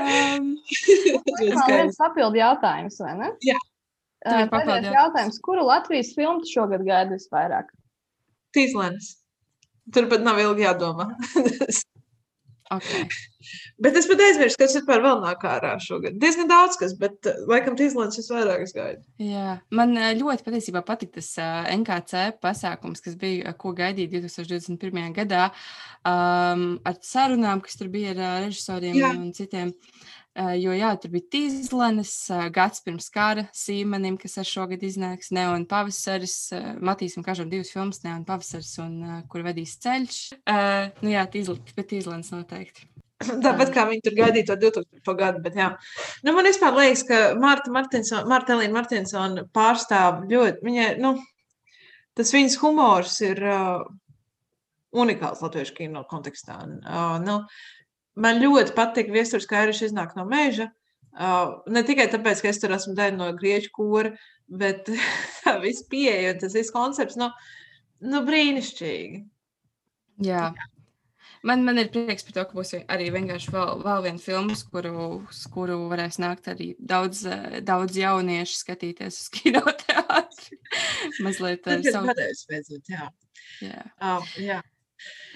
um, 0.00 0.54
Man 0.56 1.68
viens 1.68 2.00
papildu 2.00 2.40
jautājums, 2.40 3.00
vai 3.04 3.14
ne? 3.20 3.30
Jā. 3.44 3.60
Ir 3.60 3.70
Uh, 4.24 4.46
papildu 4.48 4.70
pēdējais 4.70 4.94
jautājums. 4.96 5.38
Kuru 5.44 5.66
Latvijas 5.68 6.14
filmu 6.16 6.48
šogad 6.48 6.80
gaidi 6.86 7.18
visvairāk? 7.18 7.66
Tīslēns. 8.56 9.10
Turpat 9.92 10.24
nav 10.24 10.40
ilgi 10.40 10.64
jādomā. 10.64 11.10
okay. 12.76 13.04
bet 13.84 13.98
es 13.98 14.06
pat 14.08 14.22
aizmirsu, 14.24 14.58
kas 14.60 14.76
vispār 14.78 15.02
vēl 15.04 15.20
nāk 15.20 15.44
ārā 15.48 15.74
šogad. 15.82 16.16
Diezgan 16.22 16.48
daudz 16.48 16.78
kas, 16.80 16.94
bet 16.98 17.28
uh, 17.28 17.42
laikam 17.50 17.76
Tīslēns 17.78 18.16
visvairāk 18.20 18.64
es 18.64 18.72
gaidu. 18.76 19.04
Jā, 19.20 19.58
man 19.76 19.92
eh, 20.00 20.14
ļoti 20.18 20.46
patiesībā 20.46 20.84
patīk 20.86 21.12
tas 21.18 21.28
uh, 21.42 21.68
NKC 21.74 22.24
pasākums, 22.44 23.04
kas 23.04 23.18
bija, 23.20 23.50
eh, 23.50 23.58
ko 23.60 23.74
gaidīja 23.76 24.14
2021. 24.16 25.12
gadā, 25.20 25.50
um, 26.00 26.66
ar 26.88 27.00
sarunām, 27.04 27.62
kas 27.64 27.76
tur 27.80 27.92
bija 27.92 28.16
ar 28.16 28.44
režisoriem 28.46 29.00
Jā. 29.02 29.12
un 29.18 29.32
citiem. 29.36 29.74
Uh, 29.74 30.14
jo 30.58 30.72
jā, 30.74 30.90
tur 31.00 31.12
bija 31.14 31.28
Tīzlenes, 31.34 32.14
uh, 32.32 32.46
gads 32.54 32.82
pirms 32.84 33.10
kara 33.14 33.46
Sīmanim, 33.54 34.16
kas 34.20 34.38
ar 34.42 34.48
šogad 34.48 34.82
iznāks, 34.86 35.30
Neon 35.34 35.68
pavasaris, 35.70 36.38
uh, 36.56 36.72
Matīsim 36.84 37.26
kažam 37.26 37.52
divas 37.52 37.70
filmas, 37.74 38.02
Neon 38.06 38.24
pavasaris 38.28 38.72
un 38.82 38.98
kur 39.30 39.46
vedīs 39.46 39.76
ceļš. 39.84 40.18
Nu 41.04 41.14
jā, 41.14 41.28
Tīzlenes, 41.30 41.76
bet 41.76 41.90
Tīzlenes 41.92 42.34
noteikti. 42.34 42.88
Tāpat 43.44 43.70
kā 43.74 43.84
viņi 43.88 44.02
tur 44.04 44.16
gaidīja 44.18 44.48
to 44.50 44.56
2000. 44.66 45.16
gadu. 45.18 45.42
Bet, 45.44 45.58
jā. 45.58 45.70
nu, 46.26 46.34
man 46.34 46.46
liekas, 46.46 47.04
ka 47.08 47.20
Marta 47.40 47.72
Martinsona, 47.74 48.26
Marta 48.30 48.56
Elīna 48.56 48.74
Martinsona 48.74 49.46
pārstāv 49.54 50.24
ļoti. 50.30 50.64
Viņai, 50.66 50.88
nu, 51.02 51.14
tas 52.18 52.32
viņas 52.34 52.58
humors 52.62 53.16
ir 53.24 53.40
uh, 53.46 53.84
unikāls 54.94 55.42
latviešu 55.44 55.78
kino 55.78 56.04
kontekstā. 56.10 56.60
Uh, 56.82 57.16
nu, 57.24 57.40
man 58.16 58.40
ļoti 58.42 58.74
patīk 58.76 59.12
viesurs, 59.14 59.48
kā 59.50 59.64
arī 59.64 59.76
iznāk 59.86 60.16
no 60.18 60.26
meža. 60.28 60.70
Uh, 61.14 61.60
ne 61.70 61.84
tikai 61.86 62.08
tāpēc, 62.10 62.40
ka 62.42 62.50
es 62.50 62.58
tur 62.58 62.74
esmu 62.74 62.96
daļa 62.98 63.14
no 63.18 63.28
grieķu 63.38 63.70
kora, 63.74 64.14
bet 64.50 64.90
tā 65.44 65.58
viss 65.62 65.86
pieeja 65.90 66.34
un 66.34 66.40
tas 66.42 66.56
viss 66.58 66.74
koncepts, 66.74 67.18
nu, 67.20 67.30
nu 68.02 68.22
brīnišķīgi. 68.26 69.20
Jā. 70.26 70.48
Man, 71.44 71.60
man 71.66 71.76
ir 71.76 71.90
prieks 71.92 72.24
par 72.24 72.34
to, 72.38 72.42
ka 72.48 72.56
būs 72.56 72.70
arī 72.88 73.10
vienkārši 73.12 73.52
vēl, 73.52 73.82
vēl 73.84 74.04
viena 74.06 74.22
filma, 74.22 74.54
kuru, 74.72 74.92
kuru 75.52 75.76
varēs 75.90 76.16
nākt 76.22 76.48
arī 76.48 76.70
daudz, 76.80 77.20
eh, 77.28 77.58
daudz 77.60 77.98
jauniešu 78.00 78.56
skatīties 78.62 79.18
uz 79.20 79.32
kinoteātri. 79.36 80.60
Mazliet 81.26 81.60
eh, 81.60 81.66
Tas 81.66 81.84
ir 81.84 81.98
savu. 81.98 82.08
padevis 82.10 82.46
beidzot, 82.48 82.88
jā. 82.88 83.10
Jā. 83.60 83.82
Uh, 84.00 84.32
jā. 84.40 84.62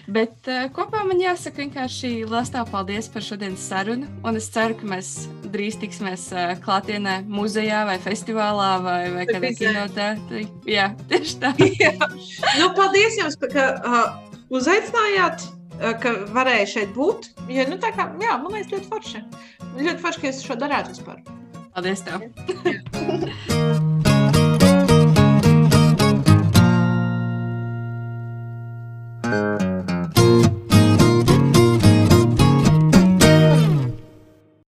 Bet 0.08 0.46
uh, 0.48 0.64
kopā 0.72 1.02
man 1.04 1.18
jāsaka 1.20 1.60
vienkārši 1.60 2.10
liels 2.28 2.48
tā 2.54 2.62
paldies 2.70 3.10
par 3.12 3.24
šodienas 3.24 3.66
sarunu. 3.68 4.08
Un 4.24 4.40
es 4.40 4.48
ceru, 4.54 4.76
ka 4.78 4.88
mēs 4.88 5.10
drīz 5.52 5.76
tiksimies 5.82 6.30
uh, 6.32 6.54
klātienē, 6.64 7.18
muzejā 7.28 7.82
vai 7.90 7.98
festivālā 8.00 8.70
vai, 8.86 9.02
vai 9.12 9.26
kādā 9.28 9.52
kinotētrī. 9.58 10.46
Jā, 10.70 10.88
tieši 11.12 11.36
tā. 11.44 11.52
Jā. 11.82 11.92
Nu, 12.56 12.72
paldies 12.78 13.20
jums, 13.20 13.36
ka 13.52 13.68
uh, 13.76 14.02
uzaicinājāt, 14.48 15.44
ka 16.02 16.16
varēja 16.34 16.72
šeit 16.78 16.96
būt. 16.96 17.34
Ja, 17.52 17.68
nu, 17.68 17.76
tā 17.82 17.92
kā, 17.94 18.08
jā, 18.24 18.40
man 18.40 18.56
liekas, 18.56 18.72
ļoti 18.72 18.92
forši. 18.94 19.24
Ļoti 19.76 20.00
forši, 20.02 20.24
ka 20.24 20.32
jūs 20.32 20.44
šo 20.48 20.60
darāt 20.64 20.92
vispār. 20.94 21.20
Paldies! 21.76 22.06